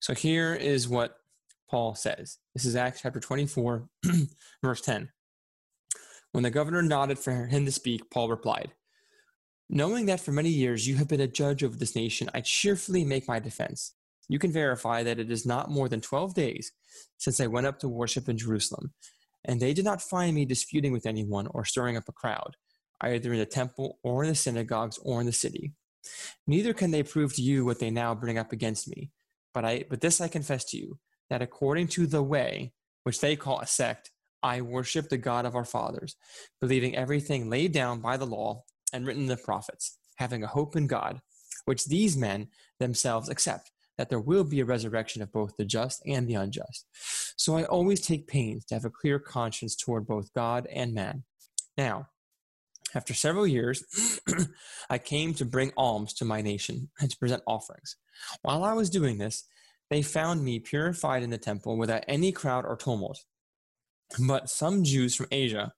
so 0.00 0.14
here 0.14 0.54
is 0.54 0.88
what 0.88 1.16
Paul 1.70 1.94
says. 1.94 2.38
This 2.54 2.64
is 2.64 2.76
Acts 2.76 3.00
chapter 3.02 3.20
24, 3.20 3.88
verse 4.62 4.80
10. 4.80 5.10
When 6.32 6.42
the 6.42 6.50
governor 6.50 6.82
nodded 6.82 7.18
for 7.18 7.46
him 7.46 7.64
to 7.64 7.72
speak, 7.72 8.10
Paul 8.10 8.28
replied, 8.28 8.72
Knowing 9.68 10.06
that 10.06 10.20
for 10.20 10.32
many 10.32 10.50
years 10.50 10.86
you 10.86 10.96
have 10.96 11.08
been 11.08 11.20
a 11.20 11.26
judge 11.26 11.64
over 11.64 11.76
this 11.76 11.96
nation, 11.96 12.30
I 12.34 12.40
cheerfully 12.40 13.04
make 13.04 13.26
my 13.26 13.38
defense. 13.38 13.94
You 14.28 14.38
can 14.38 14.52
verify 14.52 15.02
that 15.02 15.18
it 15.18 15.30
is 15.30 15.46
not 15.46 15.70
more 15.70 15.88
than 15.88 16.00
12 16.00 16.34
days 16.34 16.72
since 17.16 17.40
I 17.40 17.46
went 17.46 17.66
up 17.66 17.78
to 17.80 17.88
worship 17.88 18.28
in 18.28 18.38
Jerusalem, 18.38 18.92
and 19.44 19.60
they 19.60 19.72
did 19.72 19.84
not 19.84 20.02
find 20.02 20.34
me 20.34 20.44
disputing 20.44 20.92
with 20.92 21.06
anyone 21.06 21.48
or 21.48 21.64
stirring 21.64 21.96
up 21.96 22.08
a 22.08 22.12
crowd, 22.12 22.56
either 23.00 23.32
in 23.32 23.38
the 23.38 23.46
temple 23.46 23.98
or 24.02 24.22
in 24.22 24.28
the 24.28 24.34
synagogues 24.34 24.98
or 24.98 25.20
in 25.20 25.26
the 25.26 25.32
city. 25.32 25.72
Neither 26.46 26.72
can 26.72 26.90
they 26.90 27.02
prove 27.02 27.34
to 27.34 27.42
you 27.42 27.64
what 27.64 27.78
they 27.78 27.90
now 27.90 28.14
bring 28.14 28.38
up 28.38 28.52
against 28.52 28.88
me. 28.88 29.10
But 29.52 29.64
I 29.64 29.84
but 29.88 30.00
this 30.00 30.20
I 30.20 30.28
confess 30.28 30.64
to 30.66 30.76
you, 30.76 30.98
that 31.30 31.42
according 31.42 31.88
to 31.88 32.06
the 32.06 32.22
way, 32.22 32.72
which 33.04 33.20
they 33.20 33.36
call 33.36 33.60
a 33.60 33.66
sect, 33.66 34.10
I 34.42 34.60
worship 34.60 35.08
the 35.08 35.18
God 35.18 35.46
of 35.46 35.54
our 35.54 35.64
fathers, 35.64 36.16
believing 36.60 36.96
everything 36.96 37.50
laid 37.50 37.72
down 37.72 38.00
by 38.00 38.16
the 38.16 38.26
law 38.26 38.64
and 38.92 39.06
written 39.06 39.22
in 39.22 39.28
the 39.28 39.36
prophets, 39.36 39.98
having 40.16 40.42
a 40.42 40.48
hope 40.48 40.76
in 40.76 40.86
God, 40.86 41.20
which 41.64 41.86
these 41.86 42.16
men 42.16 42.48
themselves 42.78 43.28
accept, 43.28 43.70
that 43.98 44.08
there 44.08 44.20
will 44.20 44.44
be 44.44 44.60
a 44.60 44.64
resurrection 44.64 45.22
of 45.22 45.32
both 45.32 45.56
the 45.56 45.64
just 45.64 46.02
and 46.06 46.28
the 46.28 46.34
unjust. 46.34 46.86
So 47.36 47.56
I 47.56 47.64
always 47.64 48.00
take 48.00 48.26
pains 48.26 48.64
to 48.66 48.74
have 48.74 48.84
a 48.84 48.90
clear 48.90 49.18
conscience 49.18 49.76
toward 49.76 50.06
both 50.06 50.32
God 50.32 50.66
and 50.72 50.94
man. 50.94 51.24
Now, 51.76 52.08
after 52.94 53.14
several 53.14 53.46
years, 53.46 54.20
I 54.90 54.98
came 54.98 55.34
to 55.34 55.44
bring 55.44 55.72
alms 55.76 56.14
to 56.14 56.24
my 56.24 56.40
nation 56.40 56.90
and 57.00 57.10
to 57.10 57.16
present 57.18 57.42
offerings. 57.46 57.96
While 58.42 58.64
I 58.64 58.72
was 58.72 58.90
doing 58.90 59.18
this, 59.18 59.44
they 59.90 60.02
found 60.02 60.44
me 60.44 60.58
purified 60.60 61.22
in 61.22 61.30
the 61.30 61.38
temple 61.38 61.76
without 61.76 62.04
any 62.08 62.32
crowd 62.32 62.64
or 62.64 62.76
tumult. 62.76 63.24
But 64.26 64.48
some 64.48 64.84
Jews 64.84 65.14
from 65.14 65.26
Asia, 65.30 65.72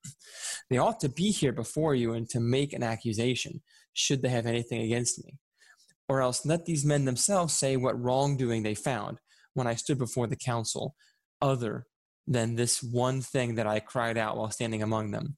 they 0.70 0.78
ought 0.78 1.00
to 1.00 1.08
be 1.08 1.30
here 1.30 1.52
before 1.52 1.94
you 1.94 2.12
and 2.12 2.28
to 2.30 2.40
make 2.40 2.72
an 2.72 2.82
accusation, 2.82 3.62
should 3.94 4.22
they 4.22 4.28
have 4.28 4.46
anything 4.46 4.82
against 4.82 5.24
me. 5.24 5.38
Or 6.08 6.20
else 6.22 6.46
let 6.46 6.64
these 6.64 6.84
men 6.84 7.04
themselves 7.04 7.54
say 7.54 7.76
what 7.76 8.00
wrongdoing 8.00 8.62
they 8.62 8.74
found 8.74 9.18
when 9.54 9.66
I 9.66 9.74
stood 9.74 9.98
before 9.98 10.26
the 10.26 10.36
council, 10.36 10.94
other 11.40 11.86
than 12.26 12.54
this 12.54 12.82
one 12.82 13.22
thing 13.22 13.54
that 13.54 13.66
I 13.66 13.80
cried 13.80 14.18
out 14.18 14.36
while 14.36 14.50
standing 14.50 14.82
among 14.82 15.10
them. 15.10 15.36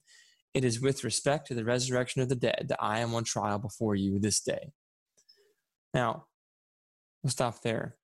It 0.53 0.65
is 0.65 0.81
with 0.81 1.05
respect 1.05 1.47
to 1.47 1.53
the 1.53 1.63
resurrection 1.63 2.21
of 2.21 2.29
the 2.29 2.35
dead 2.35 2.65
that 2.67 2.79
I 2.81 2.99
am 2.99 3.15
on 3.15 3.23
trial 3.23 3.57
before 3.57 3.95
you 3.95 4.19
this 4.19 4.41
day. 4.41 4.73
Now, 5.93 6.25
we'll 7.23 7.31
stop 7.31 7.61
there. 7.61 7.95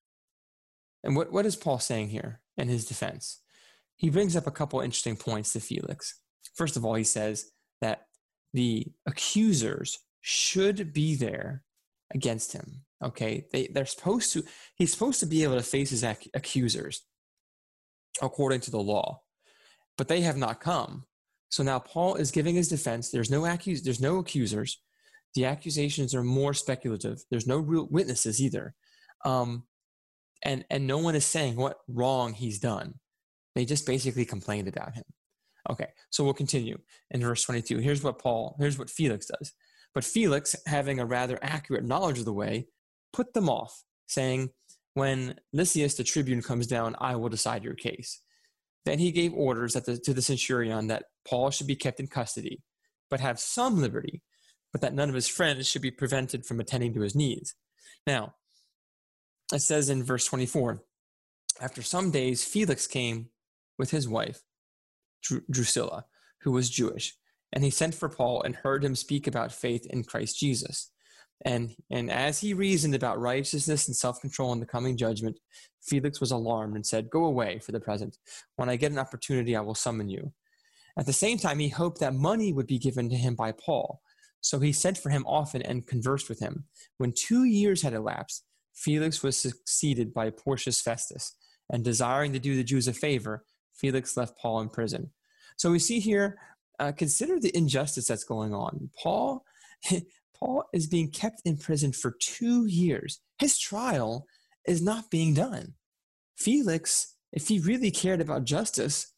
And 1.04 1.15
what, 1.15 1.32
what 1.32 1.45
is 1.45 1.56
Paul 1.56 1.80
saying 1.80 2.10
here 2.10 2.41
in 2.58 2.69
his 2.69 2.86
defense? 2.86 3.41
He 3.98 4.10
brings 4.10 4.36
up 4.36 4.48
a 4.48 4.52
couple 4.52 4.80
interesting 4.80 5.18
points 5.18 5.54
to 5.54 5.60
Felix. 5.60 6.20
First 6.56 6.78
of 6.78 6.86
all, 6.86 6.94
he 6.94 7.04
says 7.04 7.52
that 7.82 8.04
the 8.54 8.88
accusers 9.06 10.00
should 10.22 10.94
be 10.94 11.16
there 11.16 11.64
against 12.14 12.54
him. 12.54 12.84
Okay, 13.04 13.46
they 13.52 13.68
they're 13.68 13.86
supposed 13.86 14.34
to. 14.34 14.44
He's 14.76 14.92
supposed 14.92 15.20
to 15.20 15.26
be 15.26 15.44
able 15.44 15.58
to 15.58 15.64
face 15.64 15.90
his 15.90 16.04
ac- 16.04 16.32
accusers 16.34 17.04
according 18.22 18.62
to 18.62 18.72
the 18.72 18.80
law, 18.80 19.22
but 19.98 20.08
they 20.08 20.22
have 20.22 20.38
not 20.38 20.60
come. 20.60 21.06
So 21.50 21.64
now 21.64 21.80
Paul 21.80 22.16
is 22.16 22.32
giving 22.32 22.56
his 22.56 22.70
defense. 22.70 23.10
There's 23.10 23.30
no 23.30 23.42
accus- 23.42 23.84
There's 23.84 24.02
no 24.02 24.18
accusers. 24.18 24.82
The 25.36 25.46
accusations 25.46 26.16
are 26.16 26.24
more 26.24 26.54
speculative. 26.54 27.24
There's 27.30 27.46
no 27.48 27.60
real 27.60 27.88
witnesses 27.92 28.42
either, 28.42 28.74
um, 29.26 29.64
and 30.44 30.66
and 30.72 30.88
no 30.88 30.98
one 30.98 31.16
is 31.16 31.26
saying 31.26 31.56
what 31.56 31.78
wrong 31.88 32.34
he's 32.34 32.60
done. 32.60 32.96
They 33.58 33.65
just 33.65 33.88
basically 33.88 34.24
complained 34.24 34.67
about 34.67 34.93
him. 34.93 35.04
Okay, 35.67 35.88
so 36.12 36.24
we'll 36.24 36.36
continue 36.36 36.78
in 37.10 37.22
verse 37.22 37.41
22. 37.41 37.80
Here's 37.80 38.04
what 38.04 38.20
Paul, 38.20 38.56
here's 38.60 38.78
what 38.78 38.88
Felix 38.88 39.26
does. 39.26 39.52
But 39.96 40.04
Felix, 40.04 40.56
having 40.67 41.00
a 41.00 41.08
rather 41.08 41.39
accurate 41.41 41.84
knowledge 41.84 42.20
of 42.20 42.26
the 42.26 42.34
way, 42.34 42.67
put 43.13 43.34
them 43.34 43.50
off, 43.50 43.82
saying, 44.06 44.52
When 44.93 45.39
Lysias 45.54 45.96
the 45.96 46.04
tribune 46.04 46.43
comes 46.43 46.67
down, 46.67 46.96
I 47.00 47.15
will 47.15 47.30
decide 47.30 47.63
your 47.63 47.74
case. 47.74 48.22
Then 48.86 49.00
he 49.00 49.12
gave 49.12 49.34
orders 49.34 49.74
the, 49.74 49.98
to 49.98 50.13
the 50.13 50.22
centurion 50.22 50.86
that 50.89 51.06
Paul 51.28 51.50
should 51.50 51.65
be 51.65 51.76
kept 51.76 52.00
in 52.00 52.06
custody, 52.06 52.62
but 53.10 53.22
have 53.22 53.39
some 53.39 53.82
liberty, 53.82 54.22
but 54.72 54.82
that 54.82 54.93
none 54.93 55.10
of 55.10 55.15
his 55.15 55.28
friends 55.28 55.67
should 55.67 55.82
be 55.82 55.89
prevented 55.89 56.46
from 56.46 56.60
attending 56.60 56.93
to 56.93 57.02
his 57.02 57.15
needs. 57.15 57.56
Now, 58.06 58.36
it 59.52 59.62
says 59.62 59.89
in 59.89 60.04
verse 60.04 60.26
24 60.26 60.84
After 61.60 61.82
some 61.82 62.12
days, 62.12 62.46
Felix 62.46 62.86
came 62.86 63.30
with 63.78 63.92
his 63.92 64.08
wife, 64.08 64.42
Drusilla, 65.52 66.06
who 66.42 66.52
was 66.52 66.70
Jewish, 66.70 67.16
and 67.54 67.63
he 67.63 67.70
sent 67.70 67.96
for 67.96 68.10
Paul 68.10 68.42
and 68.44 68.56
heard 68.56 68.84
him 68.84 68.96
speak 68.96 69.28
about 69.28 69.52
faith 69.52 69.86
in 69.88 70.04
Christ 70.04 70.40
Jesus. 70.40 70.92
And, 71.46 71.76
and 71.92 72.12
as 72.12 72.40
he 72.40 72.54
reasoned 72.54 72.96
about 72.96 73.20
righteousness 73.20 73.88
and 73.88 73.96
self 73.96 74.20
control 74.22 74.54
in 74.54 74.60
the 74.60 74.66
coming 74.66 74.98
judgment, 74.98 75.40
Felix 75.82 76.20
was 76.20 76.32
alarmed 76.32 76.76
and 76.76 76.86
said, 76.86 77.10
Go 77.10 77.26
away 77.26 77.60
for 77.60 77.72
the 77.72 77.80
present. 77.80 78.18
When 78.56 78.70
I 78.70 78.76
get 78.76 78.92
an 78.92 78.98
opportunity, 78.98 79.56
I 79.56 79.62
will 79.62 79.76
summon 79.76 80.10
you. 80.10 80.34
At 80.98 81.06
the 81.06 81.13
same 81.13 81.38
time, 81.38 81.60
he 81.60 81.70
hoped 81.70 82.00
that 82.00 82.16
money 82.16 82.54
would 82.54 82.66
be 82.66 82.80
given 82.80 83.08
to 83.10 83.16
him 83.16 83.36
by 83.36 83.52
Paul. 83.52 84.02
So 84.42 84.60
he 84.60 84.72
sent 84.72 84.98
for 84.98 85.10
him 85.10 85.26
often 85.28 85.62
and 85.62 85.86
conversed 85.86 86.28
with 86.28 86.40
him. 86.40 86.66
When 86.98 87.13
two 87.16 87.44
years 87.44 87.82
had 87.84 87.94
elapsed, 87.94 88.44
Felix 88.74 89.22
was 89.22 89.38
succeeded 89.38 90.13
by 90.13 90.30
Porcius 90.30 90.82
Festus, 90.82 91.36
and 91.72 91.84
desiring 91.84 92.34
to 92.34 92.40
do 92.40 92.56
the 92.56 92.63
Jews 92.63 92.88
a 92.88 92.94
favor, 92.94 93.44
Felix 93.78 94.18
left 94.18 94.38
Paul 94.38 94.62
in 94.62 94.70
prison. 94.70 95.12
So 95.58 95.72
we 95.72 95.80
see 95.80 96.00
here, 96.00 96.38
uh, 96.80 96.92
consider 96.92 97.40
the 97.40 97.56
injustice 97.56 98.08
that's 98.08 98.24
going 98.24 98.54
on. 98.54 98.90
Paul, 99.02 99.44
Paul 100.40 100.66
is 100.74 100.88
being 100.88 101.12
kept 101.12 101.42
in 101.46 101.58
prison 101.58 101.92
for 101.92 102.16
two 102.20 102.66
years. 102.68 103.20
His 103.40 103.58
trial 103.58 104.28
is 104.68 104.82
not 104.82 105.10
being 105.10 105.34
done. 105.34 105.74
Felix, 106.36 107.16
if 107.32 107.48
he 107.48 107.60
really 107.60 107.92
cared 107.92 108.22
about 108.22 108.46
justice, 108.46 109.13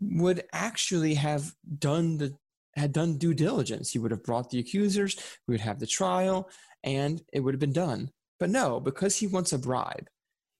would 0.00 0.42
actually 0.52 1.14
have 1.14 1.52
done 1.78 2.18
the 2.18 2.36
had 2.74 2.92
done 2.92 3.18
due 3.18 3.34
diligence. 3.34 3.90
He 3.90 3.98
would 3.98 4.12
have 4.12 4.22
brought 4.22 4.48
the 4.48 4.58
accusers, 4.58 5.16
we 5.46 5.52
would 5.52 5.60
have 5.60 5.78
the 5.78 5.86
trial, 5.86 6.48
and 6.82 7.20
it 7.30 7.40
would 7.40 7.52
have 7.52 7.60
been 7.60 7.74
done. 7.74 8.10
But 8.40 8.48
no, 8.48 8.80
because 8.80 9.16
he 9.16 9.26
wants 9.26 9.52
a 9.52 9.58
bribe, 9.58 10.08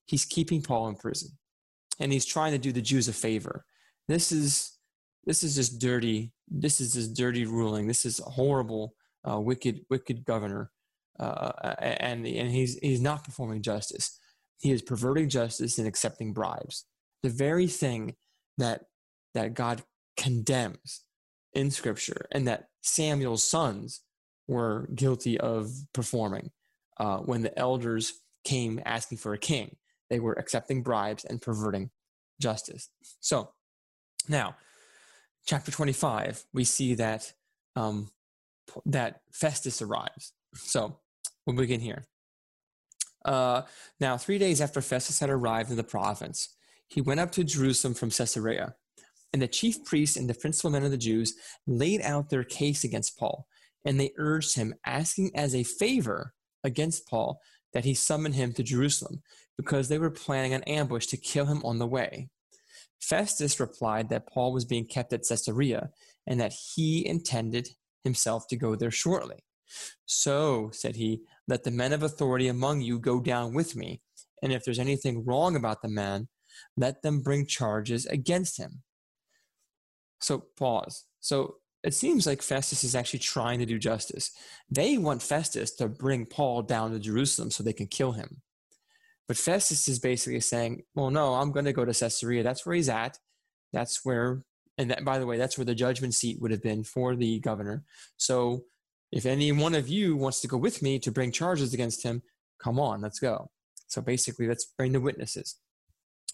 he's 0.05 0.27
keeping 0.27 0.61
Paul 0.61 0.89
in 0.89 0.97
prison 0.97 1.39
and 2.03 2.13
he's 2.13 2.27
trying 2.27 2.53
to 2.53 2.59
do 2.59 2.73
the 2.73 2.83
Jews 2.83 3.09
a 3.09 3.13
favor. 3.13 3.65
This 4.09 4.33
is 4.33 4.77
this 5.25 5.45
is 5.45 5.55
just 5.55 5.81
dirty. 5.81 6.33
This 6.49 6.81
is 6.81 6.95
just 6.95 7.15
dirty 7.15 7.47
ruling. 7.47 7.87
This 7.87 8.05
is 8.05 8.19
a 8.19 8.25
horrible, 8.25 8.95
uh, 9.29 9.39
wicked, 9.41 9.87
wicked 9.89 10.25
governor, 10.25 10.71
uh, 11.21 11.53
and 11.79 12.27
and 12.27 12.51
he's 12.51 12.79
he's 12.79 13.01
not 13.01 13.25
performing 13.25 13.63
justice. 13.63 14.19
He 14.59 14.73
is 14.73 14.83
perverting 14.83 15.29
justice 15.29 15.79
and 15.79 15.87
accepting 15.87 16.33
bribes. 16.33 16.85
The 17.23 17.31
very 17.31 17.69
thing 17.69 18.17
that 18.59 18.83
that 19.35 19.55
God 19.55 19.83
condemns 20.17 21.05
in 21.55 21.71
Scripture, 21.71 22.27
and 22.33 22.49
that 22.49 22.67
Samuel's 22.83 23.45
sons 23.45 24.03
were 24.49 24.89
guilty 24.95 25.39
of 25.39 25.71
performing 25.95 26.51
uh, 26.99 27.19
when 27.19 27.43
the 27.43 27.57
elders 27.57 28.13
came 28.45 28.81
asking 28.85 29.19
for 29.19 29.35
a 29.35 29.39
king. 29.39 29.77
They 30.13 30.21
were 30.21 30.35
accepting 30.35 30.83
bribes 30.83 31.25
and 31.25 31.41
perverting 31.41 31.89
justice. 32.39 32.91
So 33.21 33.49
now, 34.29 34.57
chapter 35.47 35.73
25, 35.73 36.45
we 36.53 36.65
see 36.65 36.97
that 36.97 37.33
um, 37.77 38.11
that 38.85 39.23
Festus 39.33 39.81
arrives. 39.81 40.35
So 40.55 40.99
we'll 41.47 41.57
begin 41.57 41.81
here. 41.81 42.05
Uh, 43.25 43.63
now, 44.01 44.19
three 44.19 44.37
days 44.37 44.61
after 44.61 44.83
Festus 44.83 45.19
had 45.19 45.31
arrived 45.31 45.71
in 45.71 45.79
the 45.79 45.83
province, 45.83 46.57
he 46.89 47.01
went 47.01 47.21
up 47.21 47.33
to 47.33 47.43
Jerusalem 47.43 47.95
from 47.95 48.11
Caesarea. 48.11 48.75
And 49.33 49.41
the 49.41 49.49
chief 49.49 49.83
priests 49.83 50.19
and 50.19 50.29
the 50.29 50.35
principal 50.35 50.69
men 50.69 50.85
of 50.85 50.91
the 50.91 50.99
Jews 50.99 51.37
laid 51.67 52.03
out 52.03 52.29
their 52.29 52.45
case 52.45 52.85
against 52.85 53.19
Paul 53.19 53.47
and 53.87 53.99
they 53.99 54.13
urged 54.19 54.57
him, 54.57 54.75
asking 54.85 55.35
as 55.35 55.55
a 55.55 55.63
favor 55.63 56.35
against 56.65 57.09
Paul 57.09 57.41
that 57.73 57.85
he 57.85 57.95
summoned 57.95 58.35
him 58.35 58.53
to 58.53 58.63
Jerusalem, 58.63 59.23
because 59.57 59.89
they 59.89 59.99
were 59.99 60.11
planning 60.11 60.55
an 60.55 60.63
ambush 60.65 61.07
to 61.07 61.17
kill 61.17 61.47
him 61.47 61.63
on 61.65 61.79
the 61.79 61.87
way. 61.87 62.29
Festus 63.01 63.59
replied 63.59 64.09
that 64.09 64.29
Paul 64.29 64.53
was 64.53 64.65
being 64.65 64.87
kept 64.87 65.13
at 65.13 65.25
Caesarea 65.29 65.91
and 66.27 66.41
that 66.41 66.53
he 66.53 67.07
intended 67.07 67.69
himself 68.05 68.47
to 68.49 68.57
go 68.57 68.77
there 68.77 68.91
shortly. 68.91 69.45
So, 70.07 70.71
said 70.73 70.97
he, 70.97 71.23
let 71.49 71.65
the 71.65 71.71
men 71.71 71.93
of 71.93 72.03
authority 72.03 72.49
among 72.49 72.83
you 72.83 72.99
go 72.99 73.21
down 73.21 73.55
with 73.55 73.75
me, 73.75 74.03
and 74.43 74.53
if 74.53 74.65
there's 74.65 74.79
anything 74.79 75.25
wrong 75.25 75.57
about 75.57 75.83
the 75.83 75.89
man, 75.89 76.29
let 76.77 77.03
them 77.03 77.23
bring 77.23 77.47
charges 77.47 78.07
against 78.07 78.59
him. 78.59 78.83
So, 80.21 80.45
pause. 80.57 81.05
So, 81.21 81.57
it 81.83 81.95
seems 81.95 82.27
like 82.27 82.43
Festus 82.43 82.85
is 82.85 82.95
actually 82.95 83.19
trying 83.19 83.59
to 83.59 83.67
do 83.67 83.79
justice. 83.79 84.31
They 84.71 84.99
want 84.99 85.23
Festus 85.23 85.73
to 85.77 85.89
bring 85.89 86.27
Paul 86.27 86.63
down 86.63 86.93
to 86.93 86.99
Jerusalem 86.99 87.51
so 87.51 87.63
they 87.63 87.73
can 87.73 87.89
kill 87.89 88.13
him. 88.13 88.43
But 89.27 89.37
Festus 89.37 89.89
is 89.89 89.99
basically 89.99 90.41
saying, 90.41 90.83
well, 90.95 91.11
no, 91.11 91.35
I'm 91.35 91.53
going 91.53 91.65
to 91.65 91.73
go 91.73 91.85
to 91.85 91.93
Caesarea. 91.93 92.43
That's 92.43 92.65
where 92.65 92.75
he's 92.75 92.89
at. 92.89 93.19
That's 93.73 94.05
where, 94.05 94.45
and 94.79 94.91
that, 94.91 95.05
by 95.05 95.19
the 95.19 95.27
way, 95.27 95.39
that's 95.39 95.59
where 95.59 95.65
the 95.65 95.75
judgment 95.75 96.15
seat 96.15 96.41
would 96.41 96.51
have 96.51 96.63
been 96.63 96.85
for 96.85 97.17
the 97.17 97.41
governor. 97.41 97.85
So 98.17 98.65
if 99.11 99.27
any 99.27 99.51
one 99.51 99.75
of 99.75 99.89
you 99.89 100.17
wants 100.17 100.41
to 100.43 100.49
go 100.49 100.57
with 100.57 100.83
me 100.83 100.99
to 101.01 101.11
bring 101.11 101.33
charges 101.33 101.75
against 101.75 102.03
him, 102.03 102.23
come 102.59 102.79
on, 102.79 103.01
let's 103.01 103.19
go. 103.19 103.51
So 103.89 104.01
basically, 104.01 104.47
let's 104.47 104.65
bring 104.65 104.93
the 104.93 105.01
witnesses. 105.01 105.57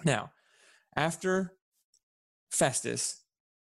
Now, 0.05 0.31
after 0.95 1.55
Festus 2.51 3.23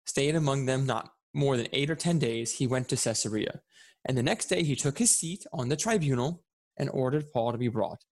stayed 0.07 0.35
among 0.35 0.67
them 0.67 0.87
not 0.87 1.11
more 1.39 1.57
than 1.57 1.69
eight 1.73 1.91
or 1.91 1.95
ten 1.95 2.19
days, 2.19 2.57
he 2.57 2.67
went 2.67 2.89
to 2.89 2.97
Caesarea. 2.97 3.61
And 4.05 4.19
the 4.19 4.23
next 4.23 4.47
day 4.47 4.63
he 4.63 4.77
took 4.77 4.99
his 4.99 5.11
seat 5.11 5.47
on 5.53 5.69
the 5.69 5.77
tribunal 5.77 6.43
and 6.77 6.91
ordered 6.91 7.33
Paul 7.33 7.53
to 7.53 7.59
be 7.59 7.69
brought. 7.69 8.05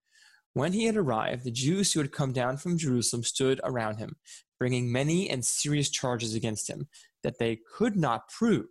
When 0.53 0.73
he 0.73 0.85
had 0.85 0.97
arrived, 0.97 1.43
the 1.43 1.51
Jews 1.51 1.93
who 1.93 1.99
had 1.99 2.11
come 2.11 2.33
down 2.33 2.57
from 2.57 2.77
Jerusalem 2.77 3.23
stood 3.23 3.61
around 3.63 3.97
him, 3.97 4.15
bringing 4.57 4.91
many 4.91 5.29
and 5.29 5.45
serious 5.45 5.89
charges 5.89 6.33
against 6.33 6.69
him 6.69 6.87
that 7.21 7.37
they 7.37 7.59
could 7.75 7.95
not 7.95 8.29
prove. 8.29 8.65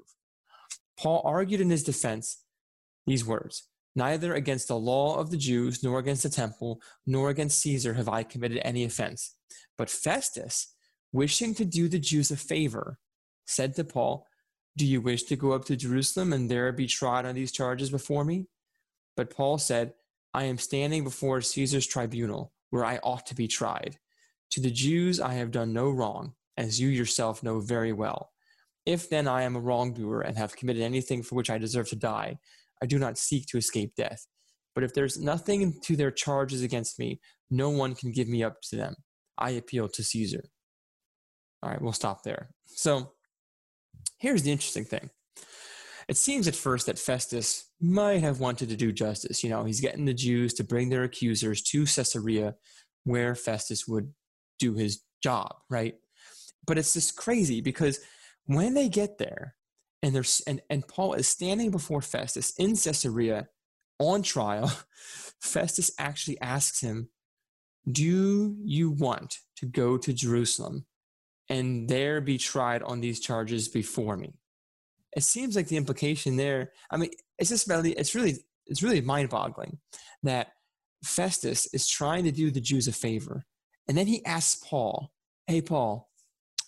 Paul 0.98 1.22
argued 1.24 1.60
in 1.60 1.70
his 1.70 1.84
defense 1.84 2.42
these 3.06 3.24
words 3.24 3.68
Neither 3.94 4.34
against 4.34 4.68
the 4.68 4.78
law 4.78 5.18
of 5.18 5.30
the 5.30 5.38
Jews, 5.38 5.82
nor 5.82 5.98
against 5.98 6.22
the 6.22 6.28
temple, 6.28 6.82
nor 7.06 7.30
against 7.30 7.60
Caesar 7.60 7.94
have 7.94 8.10
I 8.10 8.24
committed 8.24 8.60
any 8.62 8.84
offense. 8.84 9.34
But 9.78 9.88
Festus, 9.88 10.74
wishing 11.12 11.54
to 11.54 11.64
do 11.64 11.88
the 11.88 11.98
Jews 11.98 12.30
a 12.30 12.36
favor, 12.36 12.98
said 13.46 13.74
to 13.76 13.84
Paul, 13.84 14.25
Do 14.76 14.86
you 14.86 15.00
wish 15.00 15.22
to 15.24 15.36
go 15.36 15.52
up 15.52 15.64
to 15.66 15.76
Jerusalem 15.76 16.32
and 16.32 16.50
there 16.50 16.70
be 16.70 16.86
tried 16.86 17.24
on 17.24 17.34
these 17.34 17.52
charges 17.52 17.90
before 17.90 18.24
me? 18.24 18.46
But 19.16 19.30
Paul 19.30 19.56
said, 19.58 19.94
I 20.34 20.44
am 20.44 20.58
standing 20.58 21.02
before 21.02 21.40
Caesar's 21.40 21.86
tribunal, 21.86 22.52
where 22.68 22.84
I 22.84 22.98
ought 23.02 23.26
to 23.26 23.34
be 23.34 23.48
tried. 23.48 23.98
To 24.50 24.60
the 24.60 24.70
Jews 24.70 25.18
I 25.18 25.32
have 25.34 25.50
done 25.50 25.72
no 25.72 25.90
wrong, 25.90 26.34
as 26.58 26.78
you 26.78 26.88
yourself 26.88 27.42
know 27.42 27.60
very 27.60 27.92
well. 27.92 28.32
If 28.84 29.08
then 29.08 29.26
I 29.26 29.42
am 29.42 29.56
a 29.56 29.60
wrongdoer 29.60 30.20
and 30.20 30.36
have 30.36 30.56
committed 30.56 30.82
anything 30.82 31.22
for 31.22 31.34
which 31.36 31.50
I 31.50 31.58
deserve 31.58 31.88
to 31.88 31.96
die, 31.96 32.38
I 32.82 32.86
do 32.86 32.98
not 32.98 33.18
seek 33.18 33.46
to 33.46 33.58
escape 33.58 33.94
death. 33.96 34.26
But 34.74 34.84
if 34.84 34.92
there's 34.92 35.18
nothing 35.18 35.80
to 35.84 35.96
their 35.96 36.10
charges 36.10 36.62
against 36.62 36.98
me, 36.98 37.20
no 37.50 37.70
one 37.70 37.94
can 37.94 38.12
give 38.12 38.28
me 38.28 38.44
up 38.44 38.60
to 38.68 38.76
them. 38.76 38.94
I 39.38 39.50
appeal 39.50 39.88
to 39.88 40.04
Caesar. 40.04 40.44
All 41.62 41.70
right, 41.70 41.80
we'll 41.80 41.92
stop 41.92 42.22
there. 42.22 42.50
So 42.66 43.12
here's 44.18 44.42
the 44.42 44.52
interesting 44.52 44.84
thing. 44.84 45.10
It 46.08 46.16
seems 46.16 46.46
at 46.46 46.54
first 46.54 46.86
that 46.86 46.98
Festus 46.98 47.70
might 47.80 48.22
have 48.22 48.38
wanted 48.38 48.68
to 48.68 48.76
do 48.76 48.92
justice. 48.92 49.42
You 49.42 49.50
know, 49.50 49.64
he's 49.64 49.80
getting 49.80 50.04
the 50.04 50.14
Jews 50.14 50.54
to 50.54 50.64
bring 50.64 50.88
their 50.88 51.02
accusers 51.02 51.62
to 51.64 51.84
Caesarea 51.84 52.54
where 53.04 53.34
Festus 53.34 53.86
would 53.88 54.12
do 54.58 54.74
his 54.74 55.02
job, 55.22 55.54
right? 55.68 55.94
But 56.66 56.78
it's 56.78 56.92
just 56.92 57.16
crazy 57.16 57.60
because 57.60 58.00
when 58.46 58.74
they 58.74 58.88
get 58.88 59.18
there 59.18 59.56
and 60.02 60.14
there's 60.14 60.42
and, 60.46 60.60
and 60.70 60.86
Paul 60.86 61.14
is 61.14 61.28
standing 61.28 61.70
before 61.70 62.02
Festus 62.02 62.52
in 62.58 62.76
Caesarea 62.76 63.48
on 63.98 64.22
trial, 64.22 64.70
Festus 65.40 65.90
actually 65.98 66.40
asks 66.40 66.80
him, 66.80 67.10
Do 67.90 68.56
you 68.64 68.90
want 68.90 69.38
to 69.56 69.66
go 69.66 69.96
to 69.98 70.12
Jerusalem 70.12 70.86
and 71.48 71.88
there 71.88 72.20
be 72.20 72.38
tried 72.38 72.82
on 72.82 73.00
these 73.00 73.20
charges 73.20 73.68
before 73.68 74.16
me? 74.16 74.34
It 75.14 75.22
seems 75.22 75.56
like 75.56 75.68
the 75.68 75.76
implication 75.76 76.36
there, 76.36 76.72
I 76.90 76.96
mean, 76.96 77.10
it's 77.38 77.50
just 77.50 77.68
really 77.68 77.92
it's 77.92 78.14
really 78.14 78.38
it's 78.66 78.82
really 78.82 79.00
mind-boggling 79.00 79.78
that 80.22 80.52
Festus 81.04 81.72
is 81.72 81.86
trying 81.86 82.24
to 82.24 82.32
do 82.32 82.50
the 82.50 82.60
Jews 82.60 82.88
a 82.88 82.92
favor. 82.92 83.46
And 83.88 83.96
then 83.96 84.06
he 84.06 84.24
asks 84.24 84.62
Paul, 84.64 85.12
Hey 85.46 85.60
Paul, 85.60 86.10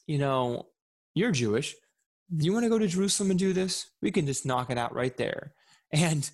you 0.06 0.18
know, 0.18 0.68
you're 1.14 1.32
Jewish. 1.32 1.74
Do 2.34 2.44
you 2.44 2.52
want 2.52 2.64
to 2.64 2.70
go 2.70 2.78
to 2.78 2.86
Jerusalem 2.86 3.30
and 3.30 3.38
do 3.38 3.52
this? 3.52 3.90
We 4.02 4.10
can 4.10 4.26
just 4.26 4.46
knock 4.46 4.70
it 4.70 4.78
out 4.78 4.94
right 4.94 5.16
there. 5.16 5.54
And 5.92 6.30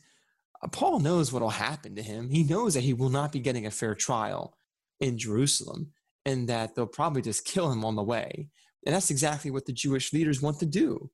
Paul 0.72 0.98
knows 1.00 1.32
what 1.32 1.42
will 1.42 1.50
happen 1.50 1.94
to 1.96 2.02
him. 2.02 2.30
He 2.30 2.42
knows 2.42 2.74
that 2.74 2.82
he 2.82 2.94
will 2.94 3.10
not 3.10 3.32
be 3.32 3.40
getting 3.40 3.66
a 3.66 3.70
fair 3.70 3.94
trial 3.94 4.56
in 5.00 5.18
Jerusalem 5.18 5.92
and 6.24 6.48
that 6.48 6.74
they'll 6.74 6.86
probably 6.86 7.22
just 7.22 7.44
kill 7.44 7.70
him 7.70 7.84
on 7.84 7.96
the 7.96 8.02
way. 8.02 8.48
And 8.86 8.94
that's 8.94 9.10
exactly 9.10 9.50
what 9.50 9.66
the 9.66 9.72
Jewish 9.72 10.12
leaders 10.12 10.42
want 10.42 10.58
to 10.60 10.66
do. 10.66 11.10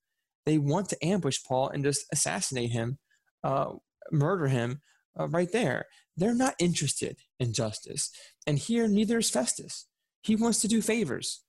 They 0.46 0.59
want 0.59 0.88
to 0.88 1.05
ambush 1.05 1.38
Paul 1.46 1.68
and 1.68 1.85
just 1.85 2.07
assassinate 2.12 2.70
him, 2.70 2.99
uh, 3.44 3.73
murder 4.11 4.49
him 4.49 4.81
uh, 5.18 5.29
right 5.29 5.51
there. 5.53 5.87
They're 6.16 6.35
not 6.35 6.55
interested 6.59 7.18
in 7.38 7.53
justice. 7.53 8.11
And 8.46 8.59
here, 8.59 8.88
neither 8.88 9.18
is 9.18 9.31
Festus. 9.31 9.87
He 10.23 10.37
wants 10.37 10.61
to 10.62 10.68
do 10.68 10.83
favors. 10.83 11.42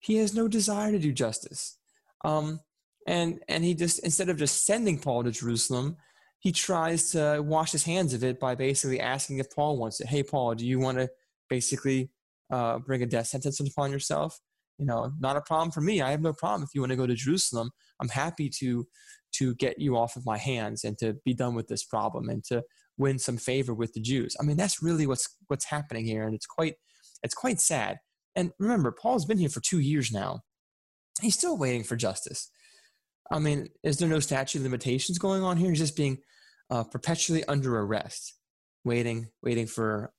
He 0.00 0.16
has 0.16 0.34
no 0.34 0.48
desire 0.48 0.92
to 0.92 0.98
do 0.98 1.12
justice. 1.12 1.78
Um, 2.24 2.60
and 3.06 3.40
and 3.48 3.64
he 3.64 3.74
just 3.74 4.00
instead 4.00 4.28
of 4.28 4.36
just 4.36 4.66
sending 4.66 4.98
Paul 4.98 5.24
to 5.24 5.30
Jerusalem, 5.30 5.96
he 6.40 6.52
tries 6.52 7.10
to 7.12 7.40
wash 7.40 7.72
his 7.72 7.84
hands 7.84 8.12
of 8.12 8.22
it 8.22 8.38
by 8.38 8.54
basically 8.54 9.00
asking 9.00 9.38
if 9.38 9.50
Paul 9.50 9.78
wants 9.78 10.00
it. 10.00 10.08
Hey, 10.08 10.22
Paul, 10.22 10.54
do 10.54 10.66
you 10.66 10.78
want 10.78 10.98
to 10.98 11.08
basically 11.48 12.10
uh, 12.50 12.78
bring 12.78 13.02
a 13.02 13.06
death 13.06 13.26
sentence 13.26 13.60
upon 13.60 13.90
yourself? 13.90 14.38
You 14.78 14.86
know, 14.86 15.12
not 15.18 15.36
a 15.36 15.40
problem 15.40 15.70
for 15.70 15.80
me. 15.80 16.00
I 16.00 16.10
have 16.10 16.22
no 16.22 16.32
problem 16.32 16.62
if 16.62 16.70
you 16.74 16.80
want 16.80 16.90
to 16.90 16.96
go 16.96 17.06
to 17.06 17.14
Jerusalem. 17.14 17.70
I'm 18.00 18.08
happy 18.08 18.48
to 18.60 18.86
to 19.34 19.54
get 19.56 19.78
you 19.78 19.96
off 19.96 20.16
of 20.16 20.24
my 20.24 20.38
hands 20.38 20.84
and 20.84 20.96
to 20.98 21.16
be 21.24 21.34
done 21.34 21.54
with 21.54 21.68
this 21.68 21.84
problem 21.84 22.28
and 22.28 22.42
to 22.44 22.62
win 22.96 23.18
some 23.18 23.36
favor 23.36 23.74
with 23.74 23.92
the 23.92 24.00
Jews. 24.00 24.34
I 24.40 24.44
mean, 24.44 24.56
that's 24.56 24.82
really 24.82 25.06
what's 25.06 25.28
what's 25.48 25.66
happening 25.66 26.04
here, 26.04 26.24
and 26.24 26.34
it's 26.34 26.46
quite 26.46 26.74
it's 27.22 27.34
quite 27.34 27.60
sad. 27.60 27.98
And 28.36 28.52
remember, 28.58 28.92
Paul's 28.92 29.24
been 29.24 29.38
here 29.38 29.48
for 29.48 29.60
two 29.60 29.80
years 29.80 30.12
now. 30.12 30.40
He's 31.20 31.36
still 31.36 31.56
waiting 31.56 31.82
for 31.82 31.96
justice. 31.96 32.50
I 33.30 33.38
mean, 33.38 33.68
is 33.82 33.98
there 33.98 34.08
no 34.08 34.20
statute 34.20 34.58
of 34.58 34.64
limitations 34.64 35.18
going 35.18 35.42
on 35.42 35.56
here? 35.56 35.70
He's 35.70 35.80
just 35.80 35.96
being 35.96 36.18
uh, 36.70 36.84
perpetually 36.84 37.44
under 37.44 37.78
arrest, 37.78 38.34
waiting, 38.84 39.28
waiting 39.42 39.66
for 39.66 40.12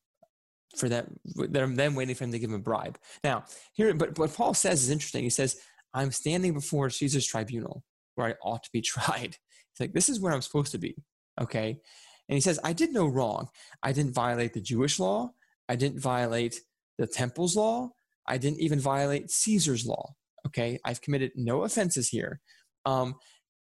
for 0.78 0.90
that 0.90 1.08
them 1.36 1.76
then 1.76 1.96
waiting 1.96 2.16
for 2.16 2.24
him 2.24 2.32
to 2.32 2.40
give 2.40 2.50
him 2.50 2.56
a 2.56 2.60
bribe. 2.60 2.98
Now, 3.24 3.46
here, 3.74 3.94
but 3.94 4.18
what 4.18 4.34
Paul 4.34 4.54
says 4.54 4.84
is 4.84 4.90
interesting. 4.90 5.24
He 5.24 5.30
says, 5.30 5.58
"I'm 5.94 6.12
standing 6.12 6.54
before 6.54 6.90
Caesar's 6.90 7.26
tribunal, 7.26 7.84
where 8.16 8.28
I 8.28 8.36
ought 8.44 8.64
to 8.64 8.70
be 8.72 8.82
tried." 8.94 9.38
He's 9.72 9.80
like, 9.80 9.94
"This 9.94 10.10
is 10.10 10.20
where 10.20 10.34
I'm 10.34 10.42
supposed 10.42 10.72
to 10.72 10.78
be." 10.78 10.96
Okay, 11.42 11.80
and 12.28 12.36
he 12.36 12.42
says, 12.42 12.60
"I 12.64 12.74
did 12.74 12.94
no 12.94 13.08
wrong. 13.08 13.50
I 13.82 13.92
didn't 13.92 14.14
violate 14.14 14.54
the 14.54 14.62
Jewish 14.62 15.00
law. 15.00 15.32
I 15.68 15.76
didn't 15.76 16.00
violate 16.00 16.60
the 16.98 17.08
temple's 17.08 17.56
law. 17.56 17.92
I 18.28 18.38
didn't 18.38 18.60
even 18.60 18.80
violate 18.80 19.32
Caesar's 19.32 19.86
law. 19.86 20.14
Okay, 20.48 20.80
I've 20.86 21.02
committed 21.02 21.32
no 21.36 21.64
offenses 21.64 22.10
here." 22.10 22.42
Um, 22.86 23.16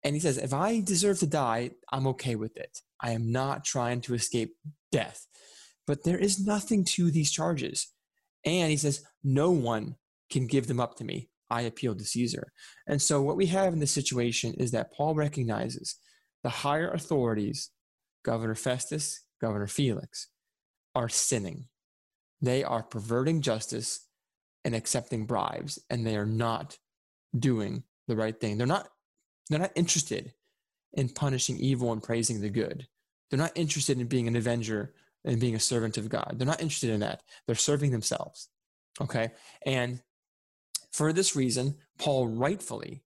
and 0.06 0.14
he 0.14 0.20
says, 0.20 0.38
if 0.38 0.54
I 0.54 0.80
deserve 0.80 1.18
to 1.18 1.26
die, 1.26 1.70
I'm 1.90 2.06
okay 2.08 2.36
with 2.36 2.56
it. 2.56 2.78
I 3.00 3.10
am 3.10 3.32
not 3.32 3.64
trying 3.64 4.00
to 4.02 4.14
escape 4.14 4.54
death. 4.92 5.26
But 5.86 6.04
there 6.04 6.18
is 6.18 6.44
nothing 6.44 6.84
to 6.84 7.10
these 7.10 7.30
charges. 7.30 7.88
And 8.44 8.70
he 8.70 8.76
says, 8.76 9.04
no 9.22 9.50
one 9.50 9.96
can 10.30 10.46
give 10.46 10.66
them 10.66 10.80
up 10.80 10.96
to 10.96 11.04
me. 11.04 11.28
I 11.48 11.62
appeal 11.62 11.94
to 11.94 12.04
Caesar. 12.04 12.52
And 12.86 13.00
so 13.00 13.22
what 13.22 13.36
we 13.36 13.46
have 13.46 13.72
in 13.72 13.78
this 13.78 13.92
situation 13.92 14.54
is 14.54 14.72
that 14.72 14.92
Paul 14.92 15.14
recognizes 15.14 15.96
the 16.42 16.48
higher 16.50 16.90
authorities, 16.90 17.70
Governor 18.24 18.54
Festus, 18.54 19.24
Governor 19.40 19.68
Felix, 19.68 20.28
are 20.94 21.08
sinning. 21.08 21.66
They 22.40 22.64
are 22.64 22.82
perverting 22.82 23.42
justice 23.42 24.06
and 24.64 24.74
accepting 24.74 25.26
bribes, 25.26 25.78
and 25.90 26.04
they 26.04 26.16
are 26.16 26.26
not 26.26 26.78
doing 27.38 27.84
the 28.08 28.16
right 28.16 28.38
thing. 28.38 28.58
They're 28.58 28.66
not 28.66 28.88
they're 29.48 29.60
not 29.60 29.72
interested 29.76 30.32
in 30.94 31.08
punishing 31.08 31.56
evil 31.58 31.92
and 31.92 32.02
praising 32.02 32.40
the 32.40 32.50
good. 32.50 32.86
They're 33.30 33.38
not 33.38 33.52
interested 33.54 34.00
in 34.00 34.08
being 34.08 34.26
an 34.26 34.34
avenger 34.34 34.94
and 35.26 35.40
being 35.40 35.54
a 35.54 35.60
servant 35.60 35.98
of 35.98 36.08
God. 36.08 36.34
They're 36.36 36.46
not 36.46 36.62
interested 36.62 36.90
in 36.90 37.00
that. 37.00 37.22
They're 37.46 37.56
serving 37.56 37.90
themselves. 37.90 38.48
Okay? 39.00 39.32
And 39.64 40.00
for 40.92 41.12
this 41.12 41.36
reason, 41.36 41.76
Paul 41.98 42.28
rightfully 42.28 43.02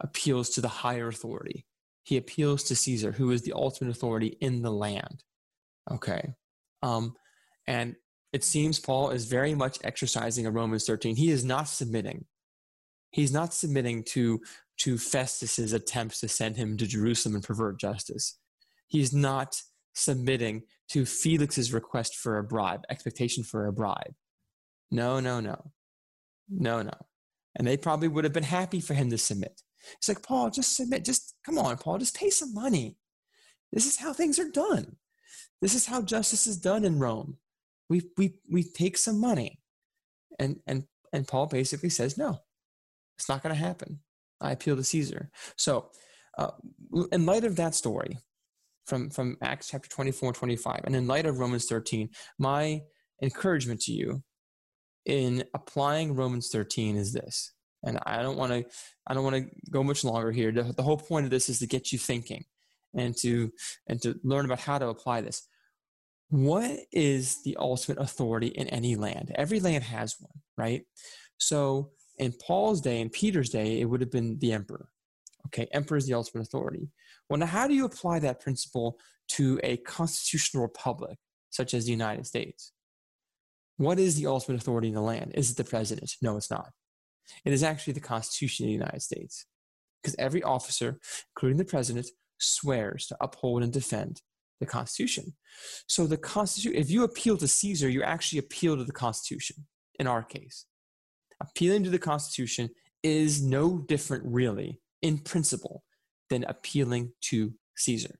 appeals 0.00 0.50
to 0.50 0.60
the 0.60 0.68
higher 0.68 1.08
authority, 1.08 1.66
he 2.02 2.16
appeals 2.16 2.64
to 2.64 2.76
Caesar, 2.76 3.12
who 3.12 3.30
is 3.30 3.42
the 3.42 3.54
ultimate 3.54 3.90
authority 3.90 4.36
in 4.40 4.62
the 4.62 4.70
land. 4.70 5.24
Okay. 5.90 6.34
Um, 6.82 7.14
and 7.66 7.96
it 8.32 8.44
seems 8.44 8.78
Paul 8.78 9.10
is 9.10 9.24
very 9.24 9.54
much 9.54 9.78
exercising 9.82 10.46
a 10.46 10.50
Romans 10.50 10.84
13. 10.84 11.16
He 11.16 11.30
is 11.30 11.44
not 11.44 11.68
submitting. 11.68 12.26
He's 13.10 13.32
not 13.32 13.54
submitting 13.54 14.02
to, 14.08 14.40
to 14.80 14.98
Festus's 14.98 15.72
attempts 15.72 16.20
to 16.20 16.28
send 16.28 16.56
him 16.56 16.76
to 16.76 16.86
Jerusalem 16.86 17.36
and 17.36 17.44
pervert 17.44 17.80
justice. 17.80 18.38
He's 18.86 19.14
not 19.14 19.62
submitting 19.94 20.62
to 20.90 21.06
Felix's 21.06 21.72
request 21.72 22.16
for 22.16 22.38
a 22.38 22.44
bribe, 22.44 22.84
expectation 22.90 23.44
for 23.44 23.66
a 23.66 23.72
bribe. 23.72 24.14
No, 24.90 25.20
no, 25.20 25.40
no. 25.40 25.72
No, 26.48 26.82
no. 26.82 26.92
And 27.56 27.66
they 27.66 27.76
probably 27.76 28.08
would 28.08 28.24
have 28.24 28.32
been 28.32 28.42
happy 28.42 28.80
for 28.80 28.94
him 28.94 29.10
to 29.10 29.18
submit. 29.18 29.62
It's 29.96 30.08
like, 30.08 30.22
Paul, 30.22 30.50
just 30.50 30.76
submit. 30.76 31.04
Just 31.04 31.34
come 31.44 31.58
on, 31.58 31.76
Paul, 31.76 31.98
just 31.98 32.16
pay 32.16 32.30
some 32.30 32.52
money. 32.52 32.96
This 33.72 33.86
is 33.86 33.98
how 33.98 34.12
things 34.12 34.38
are 34.38 34.50
done. 34.50 34.96
This 35.60 35.74
is 35.74 35.86
how 35.86 36.02
justice 36.02 36.46
is 36.46 36.58
done 36.58 36.84
in 36.84 36.98
Rome. 36.98 37.38
We, 37.88 38.02
we, 38.16 38.34
we 38.50 38.62
take 38.62 38.96
some 38.96 39.20
money. 39.20 39.60
And, 40.38 40.60
and, 40.66 40.84
and 41.12 41.28
Paul 41.28 41.46
basically 41.46 41.90
says, 41.90 42.18
no, 42.18 42.38
it's 43.16 43.28
not 43.28 43.42
going 43.42 43.54
to 43.54 43.60
happen. 43.60 44.00
I 44.40 44.52
appeal 44.52 44.76
to 44.76 44.84
Caesar. 44.84 45.30
So, 45.56 45.90
uh, 46.36 46.50
in 47.12 47.24
light 47.26 47.44
of 47.44 47.56
that 47.56 47.74
story 47.74 48.18
from, 48.86 49.10
from 49.10 49.36
Acts 49.42 49.68
chapter 49.70 49.88
24 49.88 50.30
and 50.30 50.36
25, 50.36 50.80
and 50.84 50.96
in 50.96 51.06
light 51.06 51.26
of 51.26 51.38
Romans 51.38 51.66
13, 51.66 52.10
my 52.38 52.82
encouragement 53.22 53.80
to 53.82 53.92
you 53.92 54.22
in 55.06 55.44
applying 55.54 56.14
Romans 56.14 56.48
13 56.50 56.96
is 56.96 57.12
this. 57.12 57.52
And 57.86 57.98
I 58.06 58.22
don't 58.22 58.38
want 58.38 58.52
to 58.52 58.64
I 59.06 59.12
don't 59.12 59.24
want 59.24 59.36
to 59.36 59.50
go 59.70 59.82
much 59.82 60.04
longer 60.04 60.32
here. 60.32 60.50
The, 60.50 60.72
the 60.74 60.82
whole 60.82 60.96
point 60.96 61.26
of 61.26 61.30
this 61.30 61.50
is 61.50 61.58
to 61.58 61.66
get 61.66 61.92
you 61.92 61.98
thinking 61.98 62.44
and 62.96 63.14
to 63.18 63.52
and 63.88 64.00
to 64.02 64.18
learn 64.24 64.46
about 64.46 64.60
how 64.60 64.78
to 64.78 64.88
apply 64.88 65.20
this. 65.20 65.46
What 66.30 66.78
is 66.92 67.42
the 67.42 67.56
ultimate 67.58 68.00
authority 68.00 68.48
in 68.48 68.68
any 68.68 68.96
land? 68.96 69.32
Every 69.34 69.60
land 69.60 69.84
has 69.84 70.16
one, 70.18 70.32
right? 70.56 70.82
So 71.36 71.90
in 72.18 72.32
Paul's 72.32 72.80
day, 72.80 73.00
in 73.00 73.10
Peter's 73.10 73.50
day, 73.50 73.80
it 73.80 73.84
would 73.84 74.00
have 74.00 74.10
been 74.10 74.38
the 74.38 74.52
emperor. 74.52 74.88
Okay, 75.46 75.68
emperor 75.72 75.98
is 75.98 76.06
the 76.06 76.14
ultimate 76.14 76.42
authority. 76.42 76.88
Well, 77.34 77.40
now 77.40 77.46
how 77.46 77.66
do 77.66 77.74
you 77.74 77.84
apply 77.84 78.20
that 78.20 78.38
principle 78.38 78.96
to 79.30 79.58
a 79.64 79.78
constitutional 79.78 80.62
republic 80.62 81.18
such 81.50 81.74
as 81.74 81.84
the 81.84 81.90
United 81.90 82.28
States? 82.28 82.70
What 83.76 83.98
is 83.98 84.14
the 84.14 84.28
ultimate 84.28 84.60
authority 84.60 84.86
in 84.86 84.94
the 84.94 85.02
land? 85.02 85.32
Is 85.34 85.50
it 85.50 85.56
the 85.56 85.64
president? 85.64 86.12
No, 86.22 86.36
it's 86.36 86.48
not. 86.48 86.70
It 87.44 87.52
is 87.52 87.64
actually 87.64 87.94
the 87.94 87.98
Constitution 87.98 88.66
of 88.66 88.68
the 88.68 88.74
United 88.74 89.02
States. 89.02 89.46
Because 90.00 90.14
every 90.16 90.44
officer, 90.44 91.00
including 91.34 91.58
the 91.58 91.64
president, 91.64 92.06
swears 92.38 93.08
to 93.08 93.16
uphold 93.20 93.64
and 93.64 93.72
defend 93.72 94.22
the 94.60 94.66
Constitution. 94.66 95.34
So 95.88 96.06
the 96.06 96.16
Constitution, 96.16 96.80
if 96.80 96.88
you 96.88 97.02
appeal 97.02 97.36
to 97.38 97.48
Caesar, 97.48 97.88
you 97.88 98.04
actually 98.04 98.38
appeal 98.38 98.76
to 98.76 98.84
the 98.84 98.92
Constitution 98.92 99.66
in 99.98 100.06
our 100.06 100.22
case. 100.22 100.66
Appealing 101.40 101.82
to 101.82 101.90
the 101.90 101.98
Constitution 101.98 102.70
is 103.02 103.42
no 103.42 103.78
different, 103.78 104.22
really, 104.24 104.78
in 105.02 105.18
principle, 105.18 105.82
than 106.30 106.44
appealing 106.44 107.12
to 107.22 107.54
Caesar. 107.76 108.18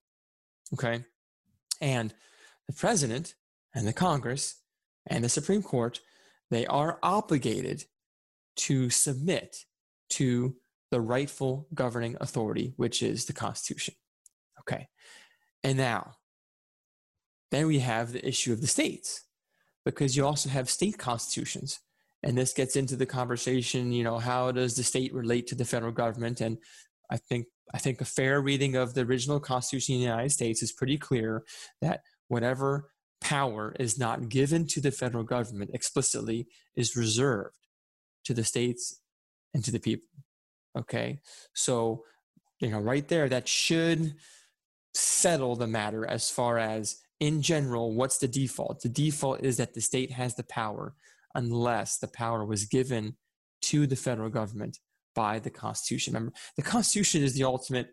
Okay? 0.72 1.04
And 1.80 2.14
the 2.66 2.74
president 2.74 3.34
and 3.74 3.86
the 3.86 3.92
Congress 3.92 4.60
and 5.06 5.22
the 5.24 5.28
Supreme 5.28 5.62
Court, 5.62 6.00
they 6.50 6.66
are 6.66 6.98
obligated 7.02 7.84
to 8.56 8.90
submit 8.90 9.64
to 10.10 10.56
the 10.90 11.00
rightful 11.00 11.66
governing 11.74 12.16
authority, 12.20 12.72
which 12.76 13.02
is 13.02 13.24
the 13.24 13.32
Constitution. 13.32 13.94
Okay. 14.60 14.88
And 15.62 15.76
now, 15.76 16.12
then 17.50 17.66
we 17.66 17.80
have 17.80 18.12
the 18.12 18.26
issue 18.26 18.52
of 18.52 18.60
the 18.60 18.66
states, 18.66 19.24
because 19.84 20.16
you 20.16 20.24
also 20.24 20.48
have 20.48 20.70
state 20.70 20.98
constitutions. 20.98 21.80
And 22.22 22.38
this 22.38 22.54
gets 22.54 22.76
into 22.76 22.96
the 22.96 23.06
conversation, 23.06 23.92
you 23.92 24.02
know, 24.02 24.18
how 24.18 24.50
does 24.50 24.76
the 24.76 24.82
state 24.82 25.12
relate 25.12 25.46
to 25.48 25.54
the 25.54 25.64
federal 25.64 25.92
government? 25.92 26.40
And 26.40 26.58
I 27.10 27.16
think 27.16 27.46
I 27.72 27.78
think 27.78 28.00
a 28.00 28.04
fair 28.04 28.40
reading 28.40 28.76
of 28.76 28.94
the 28.94 29.02
original 29.02 29.40
Constitution 29.40 29.94
of 29.94 30.00
the 30.00 30.06
United 30.06 30.30
States 30.30 30.62
is 30.62 30.72
pretty 30.72 30.98
clear 30.98 31.44
that 31.80 32.00
whatever 32.28 32.90
power 33.20 33.74
is 33.80 33.98
not 33.98 34.28
given 34.28 34.66
to 34.66 34.80
the 34.80 34.90
federal 34.90 35.24
government 35.24 35.70
explicitly 35.72 36.46
is 36.76 36.96
reserved 36.96 37.56
to 38.24 38.34
the 38.34 38.44
states 38.44 39.00
and 39.54 39.64
to 39.64 39.70
the 39.70 39.80
people. 39.80 40.08
Okay. 40.76 41.20
So, 41.54 42.04
you 42.60 42.68
know, 42.68 42.80
right 42.80 43.06
there, 43.08 43.28
that 43.28 43.48
should 43.48 44.14
settle 44.94 45.56
the 45.56 45.66
matter 45.66 46.06
as 46.06 46.30
far 46.30 46.58
as 46.58 46.98
in 47.20 47.40
general, 47.40 47.94
what's 47.94 48.18
the 48.18 48.28
default? 48.28 48.82
The 48.82 48.88
default 48.88 49.42
is 49.42 49.56
that 49.56 49.74
the 49.74 49.80
state 49.80 50.10
has 50.12 50.34
the 50.34 50.44
power 50.44 50.94
unless 51.34 51.98
the 51.98 52.08
power 52.08 52.44
was 52.44 52.64
given 52.64 53.16
to 53.62 53.86
the 53.86 53.96
federal 53.96 54.28
government 54.28 54.78
by 55.14 55.38
the 55.38 55.50
Constitution. 55.50 56.14
Remember, 56.14 56.34
the 56.56 56.62
Constitution 56.62 57.22
is 57.22 57.34
the 57.34 57.44
ultimate 57.44 57.88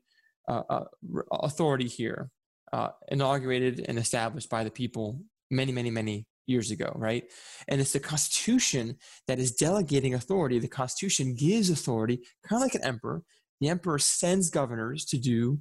uh, 0.48 0.64
uh, 0.70 0.84
authority 1.32 1.88
here 1.88 2.30
uh, 2.74 2.90
inaugurated 3.10 3.86
and 3.88 3.98
established 3.98 4.50
by 4.50 4.64
the 4.64 4.72
people 4.72 5.22
many, 5.50 5.72
many, 5.72 5.90
many 5.90 6.26
years 6.48 6.72
ago, 6.72 6.92
right? 6.96 7.24
And 7.68 7.80
it's 7.80 7.94
the 7.94 8.00
Constitution 8.00 8.98
that 9.28 9.40
is 9.40 9.54
delegating 9.54 10.14
authority. 10.14 10.60
The 10.60 10.68
Constitution 10.68 11.36
gives 11.36 11.70
authority, 11.70 12.22
kind 12.48 12.62
of 12.62 12.66
like 12.66 12.76
an 12.76 12.84
emperor. 12.84 13.24
The 13.60 13.70
emperor 13.70 14.00
sends 14.00 14.50
governors 14.50 15.06
to 15.06 15.18
do 15.18 15.60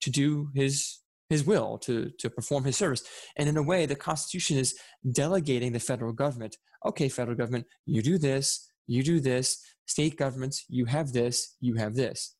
to 0.00 0.10
do 0.10 0.50
his 0.54 1.00
his 1.28 1.44
will 1.44 1.78
to 1.78 2.10
to 2.18 2.30
perform 2.30 2.64
his 2.64 2.76
service 2.76 3.02
and 3.36 3.48
in 3.48 3.56
a 3.56 3.62
way 3.62 3.86
the 3.86 3.96
constitution 3.96 4.56
is 4.56 4.78
delegating 5.12 5.72
the 5.72 5.80
federal 5.80 6.12
government 6.12 6.56
okay 6.84 7.08
federal 7.08 7.36
government 7.36 7.66
you 7.86 8.02
do 8.02 8.18
this 8.18 8.70
you 8.86 9.02
do 9.02 9.20
this 9.20 9.60
state 9.86 10.16
governments 10.16 10.64
you 10.68 10.84
have 10.84 11.12
this 11.12 11.56
you 11.60 11.74
have 11.74 11.94
this 11.94 12.36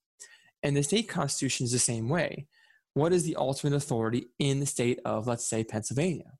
and 0.63 0.77
the 0.77 0.83
state 0.83 1.09
constitution 1.09 1.65
is 1.65 1.73
the 1.73 1.79
same 1.79 2.09
way 2.09 2.47
what 2.97 3.13
is 3.13 3.25
the 3.25 3.37
ultimate 3.37 3.77
authority 3.77 4.29
in 4.39 4.59
the 4.59 4.65
state 4.65 5.01
of, 5.05 5.27
let's 5.27 5.47
say, 5.47 5.63
Pennsylvania? 5.63 6.33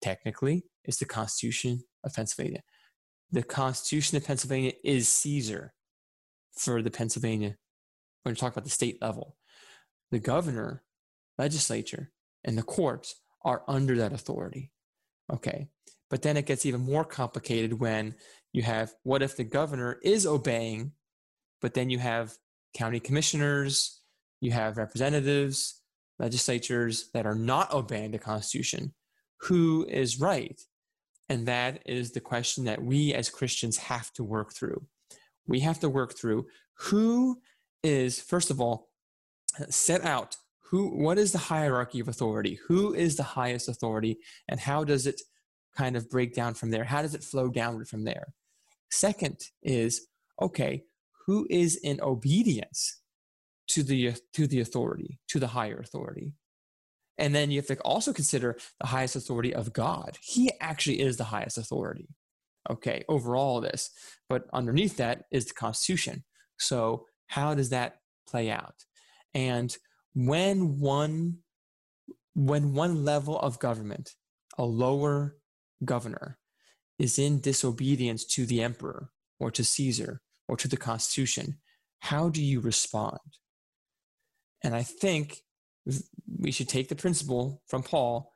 Technically, 0.00 0.62
it's 0.84 0.98
the 0.98 1.06
Constitution 1.06 1.80
of 2.04 2.14
Pennsylvania. 2.14 2.62
The 3.32 3.42
Constitution 3.42 4.16
of 4.16 4.24
Pennsylvania 4.24 4.74
is 4.84 5.08
Caesar 5.08 5.74
for 6.56 6.82
the 6.82 6.90
Pennsylvania, 6.92 7.56
when 8.22 8.30
you 8.30 8.36
talk 8.36 8.52
about 8.52 8.62
the 8.62 8.70
state 8.70 9.02
level. 9.02 9.34
The 10.12 10.20
governor, 10.20 10.84
legislature, 11.36 12.12
and 12.44 12.56
the 12.56 12.62
courts 12.62 13.16
are 13.44 13.64
under 13.66 13.96
that 13.96 14.12
authority. 14.12 14.70
Okay. 15.32 15.66
But 16.10 16.22
then 16.22 16.36
it 16.36 16.46
gets 16.46 16.66
even 16.66 16.80
more 16.80 17.04
complicated 17.04 17.80
when 17.80 18.14
you 18.52 18.62
have 18.62 18.94
what 19.02 19.22
if 19.22 19.36
the 19.36 19.44
governor 19.44 19.98
is 20.02 20.26
obeying, 20.26 20.92
but 21.60 21.74
then 21.74 21.90
you 21.90 21.98
have 21.98 22.34
county 22.74 23.00
commissioners, 23.00 24.00
you 24.40 24.52
have 24.52 24.76
representatives, 24.76 25.82
legislatures 26.18 27.10
that 27.12 27.26
are 27.26 27.34
not 27.34 27.72
obeying 27.72 28.12
the 28.12 28.18
Constitution. 28.18 28.94
Who 29.42 29.86
is 29.88 30.20
right? 30.20 30.60
And 31.28 31.46
that 31.48 31.82
is 31.86 32.12
the 32.12 32.20
question 32.20 32.64
that 32.64 32.82
we 32.82 33.12
as 33.12 33.28
Christians 33.28 33.76
have 33.78 34.12
to 34.12 34.24
work 34.24 34.52
through. 34.54 34.86
We 35.46 35.60
have 35.60 35.80
to 35.80 35.88
work 35.88 36.16
through 36.16 36.46
who 36.78 37.40
is, 37.82 38.20
first 38.20 38.50
of 38.50 38.60
all, 38.60 38.88
set 39.68 40.04
out 40.04 40.36
who 40.60 40.88
what 40.88 41.18
is 41.18 41.32
the 41.32 41.38
hierarchy 41.38 42.00
of 42.00 42.08
authority 42.08 42.58
who 42.66 42.92
is 42.92 43.16
the 43.16 43.22
highest 43.22 43.68
authority 43.68 44.18
and 44.48 44.58
how 44.58 44.84
does 44.84 45.06
it 45.06 45.20
kind 45.76 45.96
of 45.96 46.10
break 46.10 46.34
down 46.34 46.54
from 46.54 46.70
there? 46.70 46.84
How 46.84 47.02
does 47.02 47.14
it 47.14 47.24
flow 47.24 47.48
downward 47.48 47.88
from 47.88 48.04
there? 48.04 48.34
Second 48.90 49.40
is 49.62 50.06
okay 50.40 50.84
who 51.26 51.46
is 51.50 51.76
in 51.76 52.00
obedience 52.00 53.00
to 53.68 53.82
the 53.82 54.14
to 54.32 54.46
the 54.46 54.60
authority 54.60 55.18
to 55.28 55.38
the 55.38 55.48
higher 55.48 55.78
authority? 55.78 56.34
And 57.18 57.34
then 57.34 57.50
you 57.50 57.58
have 57.58 57.66
to 57.68 57.78
also 57.80 58.12
consider 58.12 58.58
the 58.80 58.86
highest 58.86 59.16
authority 59.16 59.54
of 59.54 59.72
god. 59.72 60.18
He 60.20 60.50
actually 60.60 61.00
is 61.00 61.16
the 61.16 61.24
highest 61.24 61.58
authority. 61.58 62.08
Okay 62.68 63.04
over 63.08 63.36
all 63.36 63.60
this 63.60 63.90
but 64.28 64.44
underneath 64.52 64.96
that 64.96 65.24
is 65.30 65.46
the 65.46 65.54
constitution. 65.54 66.24
So 66.58 67.06
how 67.28 67.54
does 67.54 67.70
that 67.70 67.98
play 68.28 68.50
out? 68.50 68.74
And 69.34 69.76
when 70.14 70.78
one 70.80 71.38
when 72.34 72.74
one 72.74 73.04
level 73.04 73.38
of 73.38 73.58
government 73.58 74.14
a 74.58 74.64
lower 74.64 75.36
governor 75.84 76.38
is 76.98 77.18
in 77.18 77.40
disobedience 77.40 78.24
to 78.24 78.46
the 78.46 78.62
emperor 78.62 79.10
or 79.38 79.50
to 79.50 79.64
caesar 79.64 80.20
or 80.48 80.56
to 80.56 80.68
the 80.68 80.76
constitution 80.76 81.58
how 82.00 82.28
do 82.28 82.42
you 82.42 82.60
respond 82.60 83.18
and 84.62 84.74
I 84.74 84.82
think 84.82 85.42
we 86.40 86.50
should 86.50 86.68
take 86.68 86.88
the 86.88 86.96
principle 86.96 87.62
from 87.68 87.82
Paul 87.82 88.32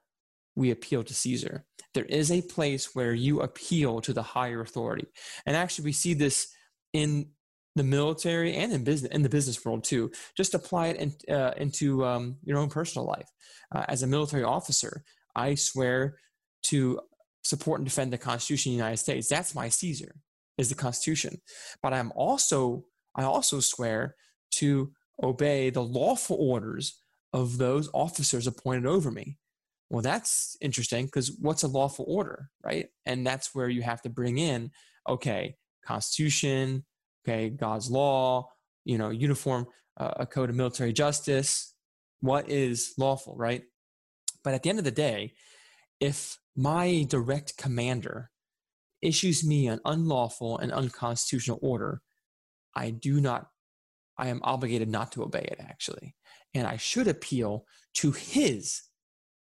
we 0.57 0.71
appeal 0.71 1.03
to 1.03 1.15
Caesar. 1.15 1.65
There 1.95 2.05
is 2.05 2.31
a 2.31 2.43
place 2.43 2.95
where 2.95 3.15
you 3.15 3.41
appeal 3.41 4.01
to 4.03 4.13
the 4.13 4.23
higher 4.23 4.61
authority. 4.61 5.07
And 5.47 5.57
actually, 5.57 5.87
we 5.87 5.93
see 5.93 6.15
this 6.15 6.49
in 6.93 7.31
the 7.77 7.85
military 7.85 8.55
and 8.57 8.73
in 8.73 8.85
business 8.85 9.13
in 9.13 9.23
the 9.23 9.29
business 9.29 9.65
world 9.65 9.85
too. 9.85 10.11
Just 10.37 10.55
apply 10.55 10.89
it 10.89 10.97
in, 10.97 11.35
uh, 11.35 11.53
into 11.57 12.05
um, 12.05 12.37
your 12.45 12.59
own 12.59 12.69
personal 12.69 13.07
life. 13.07 13.29
Uh, 13.75 13.85
as 13.89 14.03
a 14.03 14.09
military 14.09 14.43
officer, 14.45 15.03
I 15.35 15.55
swear 15.55 16.19
to 16.65 17.01
support 17.43 17.81
and 17.81 17.87
defend 17.87 18.13
the 18.13 18.19
Constitution 18.19 18.71
of 18.71 18.75
the 18.75 18.83
United 18.85 18.99
States. 18.99 19.29
That's 19.29 19.55
my 19.55 19.69
Caesar, 19.69 20.15
is 20.59 20.69
the 20.69 20.75
Constitution. 20.75 21.41
But 21.83 21.93
I'm 21.93 22.13
also 22.15 22.85
I 23.15 23.25
also 23.25 23.61
swear 23.61 24.15
to 24.53 24.93
obey 25.23 25.71
the 25.71 25.83
lawful 25.83 26.37
orders 26.41 27.01
of 27.33 27.59
those 27.59 27.91
officers 27.93 28.47
appointed 28.47 28.87
over 28.87 29.11
me. 29.11 29.39
Well, 29.91 30.03
that's 30.03 30.57
interesting 30.61 31.07
because 31.07 31.37
what's 31.41 31.65
a 31.65 31.69
lawful 31.69 32.05
order, 32.09 32.49
right? 32.65 32.87
And 33.07 33.27
that's 33.27 33.55
where 33.55 33.69
you 33.69 33.83
have 33.83 34.03
to 34.03 34.09
bring 34.09 34.39
in, 34.39 34.71
okay, 35.09 35.57
Constitution, 35.85 36.85
okay, 37.25 37.51
God's 37.51 37.91
law, 37.91 38.49
you 38.85 38.99
know, 38.99 39.11
uniform, 39.11 39.67
uh, 39.97 40.13
a 40.17 40.27
code 40.27 40.51
of 40.51 40.57
military 40.57 40.93
justice. 40.93 41.75
What 42.21 42.49
is 42.49 42.95
lawful, 42.99 43.35
right? 43.37 43.63
But 44.45 44.55
at 44.55 44.63
the 44.63 44.71
end 44.71 44.79
of 44.79 44.85
the 44.85 44.91
day, 44.91 45.33
if 46.01 46.39
my 46.57 47.07
direct 47.09 47.57
commander 47.57 48.31
issues 49.03 49.45
me 49.45 49.67
an 49.69 49.81
unlawful 49.85 50.59
and 50.59 50.73
unconstitutional 50.73 51.59
order, 51.63 52.03
I 52.75 52.91
do 52.91 53.21
not, 53.21 53.49
I 54.19 54.29
am 54.29 54.41
obligated 54.43 54.89
not 54.89 55.13
to 55.13 55.23
obey 55.23 55.47
it 55.51 55.59
actually. 55.61 56.15
And 56.55 56.67
I 56.67 56.77
should 56.77 57.07
appeal 57.07 57.67
to 57.95 58.13
his 58.13 58.83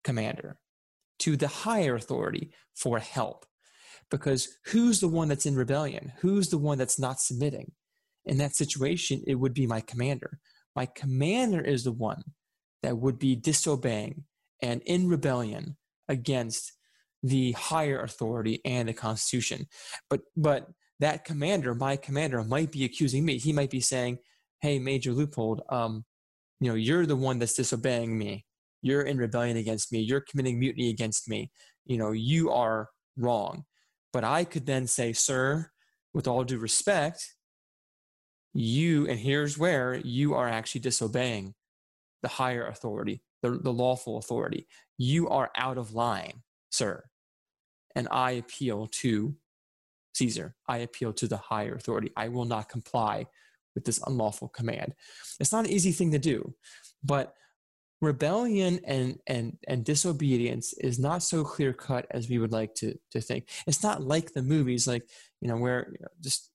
commander, 0.04 0.58
to 1.20 1.38
the 1.38 1.48
higher 1.48 1.96
authority 1.96 2.52
for 2.76 3.00
help. 3.00 3.46
Because 4.10 4.48
who's 4.68 5.00
the 5.02 5.08
one 5.08 5.28
that's 5.28 5.46
in 5.46 5.56
rebellion? 5.56 6.14
Who's 6.20 6.50
the 6.50 6.58
one 6.58 6.78
that's 6.78 7.00
not 7.00 7.20
submitting? 7.20 7.74
In 8.26 8.38
that 8.38 8.56
situation, 8.56 9.22
it 9.28 9.36
would 9.36 9.54
be 9.54 9.68
my 9.68 9.82
commander. 9.82 10.40
My 10.76 10.86
commander 10.86 11.62
is 11.62 11.84
the 11.84 11.92
one 11.92 12.24
that 12.84 12.98
would 12.98 13.20
be 13.20 13.36
disobeying 13.36 14.24
and 14.62 14.82
in 14.86 15.08
rebellion 15.08 15.76
against 16.10 16.74
the 17.24 17.52
higher 17.54 18.02
authority 18.02 18.62
and 18.66 18.88
the 18.88 18.94
Constitution. 18.94 19.68
But 20.10 20.22
but 20.36 20.68
that 21.00 21.26
commander, 21.26 21.76
my 21.76 21.96
commander, 21.96 22.44
might 22.44 22.72
be 22.72 22.86
accusing 22.86 23.26
me. 23.26 23.38
He 23.38 23.54
might 23.54 23.70
be 23.70 23.82
saying, 23.82 24.20
"Hey, 24.62 24.80
Major 24.80 25.12
Leupold, 25.12 25.62
um, 25.72 26.06
you 26.60 26.70
know, 26.70 26.76
you're 26.76 27.06
the 27.06 27.16
one 27.16 27.40
that's 27.40 27.54
disobeying 27.54 28.18
me. 28.18 28.46
You're 28.82 29.04
in 29.04 29.18
rebellion 29.18 29.58
against 29.58 29.92
me. 29.92 30.00
You're 30.00 30.22
committing 30.22 30.60
mutiny 30.60 30.90
against 30.90 31.28
me. 31.30 31.52
You 31.86 31.98
know 31.98 32.12
you 32.12 32.52
are 32.52 32.90
wrong. 33.18 33.66
But 34.14 34.24
i 34.24 34.46
could 34.46 34.66
then 34.66 34.88
say 34.88 35.14
sir 35.14 35.70
with 36.14 36.28
all 36.28 36.44
due 36.44 36.58
respect 36.58 37.36
you 38.54 39.08
and 39.08 39.20
here's 39.20 39.58
where 39.58 39.96
you 39.96 40.34
are 40.34 40.50
actually 40.50 40.82
disobeying 40.82 41.54
the 42.24 42.28
higher 42.28 42.66
authority 42.66 43.22
the, 43.52 43.60
the 43.60 43.74
lawful 43.74 44.18
authority. 44.18 44.68
You 44.98 45.30
are 45.30 45.52
out 45.56 45.78
of 45.78 45.94
line 45.94 46.44
sir. 46.70 47.04
And 47.96 48.08
i 48.12 48.32
appeal 48.32 48.88
to 48.88 49.36
caesar. 50.14 50.56
I 50.68 50.80
appeal 50.80 51.14
to 51.14 51.28
the 51.28 51.38
higher 51.38 51.76
authority. 51.76 52.12
I 52.16 52.28
will 52.30 52.46
not 52.46 52.70
comply 52.70 53.26
with 53.76 53.86
this 53.86 54.00
unlawful 54.06 54.50
command. 54.50 54.94
It's 55.40 55.52
not 55.52 55.66
an 55.66 55.72
easy 55.72 55.92
thing 55.92 56.12
to 56.12 56.20
do 56.20 56.54
but 57.04 57.34
rebellion 58.02 58.80
and 58.86 59.20
and 59.26 59.58
and 59.68 59.84
disobedience 59.84 60.74
is 60.74 61.00
not 61.00 61.24
so 61.24 61.44
clear 61.44 61.74
cut 61.74 62.06
as 62.12 62.30
we 62.30 62.38
would 62.38 62.52
like 62.52 62.76
to 62.76 62.96
to 63.12 63.22
think. 63.22 63.50
It's 63.66 63.84
not 63.84 64.04
like 64.04 64.34
the 64.34 64.44
movies 64.44 64.88
like 64.88 65.10
you 65.42 65.48
know 65.48 65.58
where 65.58 65.88
you 65.92 66.00
know, 66.02 66.10
just 66.22 66.52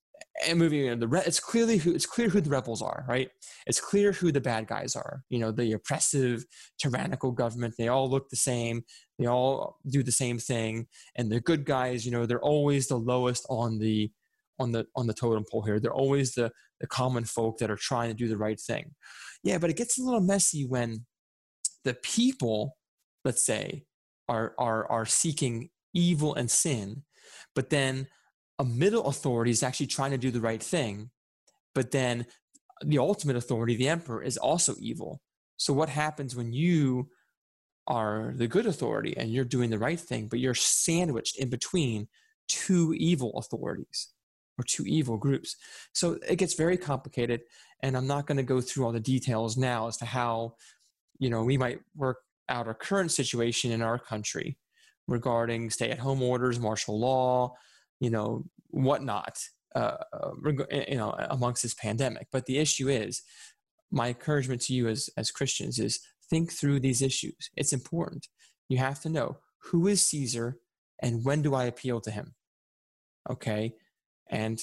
a 0.47 0.53
moving 0.53 0.85
know, 0.85 0.95
the 0.95 1.23
it's 1.25 1.39
clearly 1.39 1.77
who 1.77 1.93
it's 1.93 2.05
clear 2.05 2.27
who 2.29 2.41
the 2.41 2.49
rebels 2.49 2.81
are 2.81 3.05
right? 3.07 3.29
It's 3.67 3.79
clear 3.79 4.11
who 4.11 4.31
the 4.31 4.41
bad 4.41 4.67
guys 4.67 4.95
are. 4.95 5.23
You 5.29 5.39
know 5.39 5.51
the 5.51 5.73
oppressive 5.73 6.45
tyrannical 6.79 7.31
government 7.31 7.75
they 7.77 7.87
all 7.87 8.09
look 8.09 8.29
the 8.29 8.35
same 8.35 8.83
they 9.19 9.27
all 9.27 9.77
do 9.87 10.03
the 10.03 10.11
same 10.11 10.39
thing 10.39 10.87
and 11.15 11.31
the 11.31 11.39
good 11.39 11.65
guys 11.65 12.05
you 12.05 12.11
know 12.11 12.25
they're 12.25 12.41
always 12.41 12.87
the 12.87 12.97
lowest 12.97 13.45
on 13.49 13.79
the 13.79 14.11
on 14.59 14.71
the 14.71 14.85
on 14.95 15.07
the 15.07 15.13
totem 15.13 15.45
pole 15.49 15.63
here. 15.63 15.79
They're 15.79 15.93
always 15.93 16.33
the 16.33 16.51
the 16.79 16.87
common 16.87 17.25
folk 17.25 17.59
that 17.59 17.71
are 17.71 17.77
trying 17.77 18.09
to 18.09 18.15
do 18.15 18.27
the 18.27 18.37
right 18.37 18.59
thing. 18.59 18.91
Yeah 19.43 19.57
but 19.57 19.69
it 19.69 19.77
gets 19.77 19.99
a 19.99 20.03
little 20.03 20.21
messy 20.21 20.65
when 20.65 21.05
the 21.83 21.93
people, 21.93 22.77
let's 23.23 23.45
say, 23.45 23.85
are, 24.29 24.53
are, 24.57 24.89
are 24.89 25.05
seeking 25.05 25.69
evil 25.93 26.33
and 26.35 26.49
sin, 26.49 27.03
but 27.55 27.69
then 27.69 28.07
a 28.59 28.65
middle 28.65 29.07
authority 29.07 29.51
is 29.51 29.63
actually 29.63 29.87
trying 29.87 30.11
to 30.11 30.17
do 30.17 30.31
the 30.31 30.41
right 30.41 30.61
thing, 30.61 31.09
but 31.73 31.91
then 31.91 32.25
the 32.83 32.99
ultimate 32.99 33.35
authority, 33.35 33.75
the 33.75 33.89
emperor, 33.89 34.21
is 34.21 34.37
also 34.37 34.75
evil. 34.79 35.21
So, 35.57 35.73
what 35.73 35.89
happens 35.89 36.35
when 36.35 36.53
you 36.53 37.09
are 37.87 38.33
the 38.35 38.47
good 38.47 38.65
authority 38.65 39.15
and 39.17 39.31
you're 39.31 39.45
doing 39.45 39.69
the 39.69 39.79
right 39.79 39.99
thing, 39.99 40.27
but 40.27 40.39
you're 40.39 40.53
sandwiched 40.53 41.37
in 41.37 41.49
between 41.49 42.07
two 42.47 42.93
evil 42.97 43.37
authorities 43.37 44.09
or 44.57 44.63
two 44.63 44.83
evil 44.85 45.17
groups? 45.17 45.55
So, 45.93 46.19
it 46.27 46.37
gets 46.37 46.53
very 46.53 46.77
complicated, 46.77 47.41
and 47.81 47.97
I'm 47.97 48.07
not 48.07 48.27
going 48.27 48.37
to 48.37 48.43
go 48.43 48.61
through 48.61 48.85
all 48.85 48.91
the 48.91 48.99
details 48.99 49.57
now 49.57 49.87
as 49.87 49.97
to 49.97 50.05
how 50.05 50.55
you 51.19 51.29
know, 51.29 51.43
we 51.43 51.57
might 51.57 51.79
work 51.95 52.17
out 52.49 52.67
our 52.67 52.73
current 52.73 53.11
situation 53.11 53.71
in 53.71 53.81
our 53.81 53.97
country 53.97 54.57
regarding 55.07 55.69
stay-at-home 55.69 56.21
orders, 56.21 56.59
martial 56.59 56.99
law, 56.99 57.53
you 58.03 58.09
know, 58.09 58.43
whatnot, 58.71 59.37
uh, 59.75 59.95
you 60.89 60.97
know, 60.97 61.15
amongst 61.29 61.63
this 61.63 61.73
pandemic. 61.73 62.27
But 62.33 62.45
the 62.45 62.57
issue 62.57 62.89
is, 62.89 63.21
my 63.91 64.09
encouragement 64.09 64.59
to 64.63 64.73
you 64.73 64.89
as 64.89 65.09
as 65.15 65.31
Christians 65.31 65.79
is 65.79 66.01
think 66.29 66.51
through 66.51 66.81
these 66.81 67.01
issues. 67.01 67.49
It's 67.55 67.71
important. 67.71 68.27
You 68.67 68.77
have 68.79 68.99
to 69.03 69.09
know 69.09 69.37
who 69.65 69.87
is 69.87 70.03
Caesar 70.07 70.57
and 71.01 71.23
when 71.23 71.41
do 71.41 71.55
I 71.55 71.65
appeal 71.65 72.01
to 72.01 72.11
him. 72.11 72.35
Okay, 73.29 73.73
and 74.29 74.59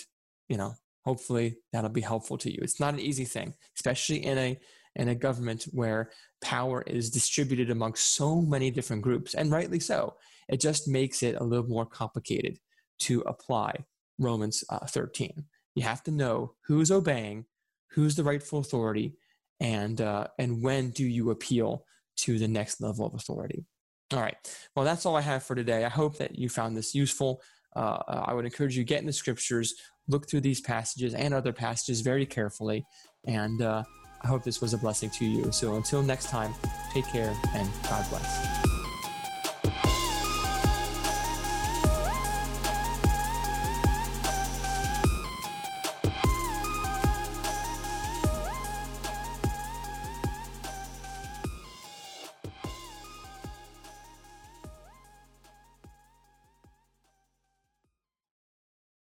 you 0.50 0.58
know, 0.58 0.74
hopefully 1.06 1.56
that'll 1.72 1.98
be 2.00 2.10
helpful 2.12 2.36
to 2.38 2.52
you. 2.52 2.58
It's 2.60 2.80
not 2.80 2.92
an 2.92 3.00
easy 3.00 3.24
thing, 3.24 3.54
especially 3.74 4.22
in 4.26 4.36
a 4.36 4.58
in 4.96 5.08
a 5.08 5.14
government 5.14 5.62
where 5.72 6.10
power 6.42 6.82
is 6.82 7.08
distributed 7.08 7.70
amongst 7.70 8.16
so 8.16 8.42
many 8.42 8.70
different 8.70 9.00
groups, 9.00 9.32
and 9.32 9.50
rightly 9.50 9.80
so. 9.80 10.16
It 10.50 10.60
just 10.60 10.88
makes 10.88 11.22
it 11.22 11.36
a 11.36 11.44
little 11.44 11.68
more 11.68 11.86
complicated 11.86 12.58
to 13.00 13.20
apply 13.22 13.84
Romans 14.18 14.64
uh, 14.70 14.86
13. 14.86 15.44
You 15.74 15.82
have 15.82 16.02
to 16.04 16.10
know 16.10 16.54
who's 16.66 16.90
obeying, 16.90 17.46
who's 17.92 18.16
the 18.16 18.24
rightful 18.24 18.60
authority, 18.60 19.14
and 19.60 20.00
uh, 20.00 20.26
and 20.38 20.62
when 20.62 20.90
do 20.90 21.04
you 21.04 21.30
appeal 21.30 21.84
to 22.20 22.38
the 22.38 22.48
next 22.48 22.80
level 22.80 23.06
of 23.06 23.14
authority. 23.14 23.64
All 24.12 24.20
right. 24.20 24.36
Well, 24.74 24.84
that's 24.84 25.06
all 25.06 25.16
I 25.16 25.20
have 25.20 25.42
for 25.42 25.54
today. 25.54 25.84
I 25.84 25.88
hope 25.88 26.18
that 26.18 26.38
you 26.38 26.48
found 26.48 26.76
this 26.76 26.94
useful. 26.94 27.40
Uh, 27.74 27.98
I 28.08 28.34
would 28.34 28.44
encourage 28.44 28.76
you 28.76 28.84
get 28.84 29.00
in 29.00 29.06
the 29.06 29.12
scriptures, 29.12 29.74
look 30.08 30.28
through 30.28 30.40
these 30.40 30.60
passages 30.60 31.14
and 31.14 31.32
other 31.32 31.52
passages 31.52 32.00
very 32.00 32.26
carefully, 32.26 32.84
and 33.26 33.62
uh, 33.62 33.84
I 34.22 34.26
hope 34.26 34.42
this 34.42 34.60
was 34.60 34.74
a 34.74 34.78
blessing 34.78 35.10
to 35.10 35.24
you. 35.24 35.52
So 35.52 35.76
until 35.76 36.02
next 36.02 36.28
time, 36.28 36.52
take 36.92 37.06
care 37.06 37.34
and 37.54 37.68
God 37.84 38.04
bless. 38.10 38.69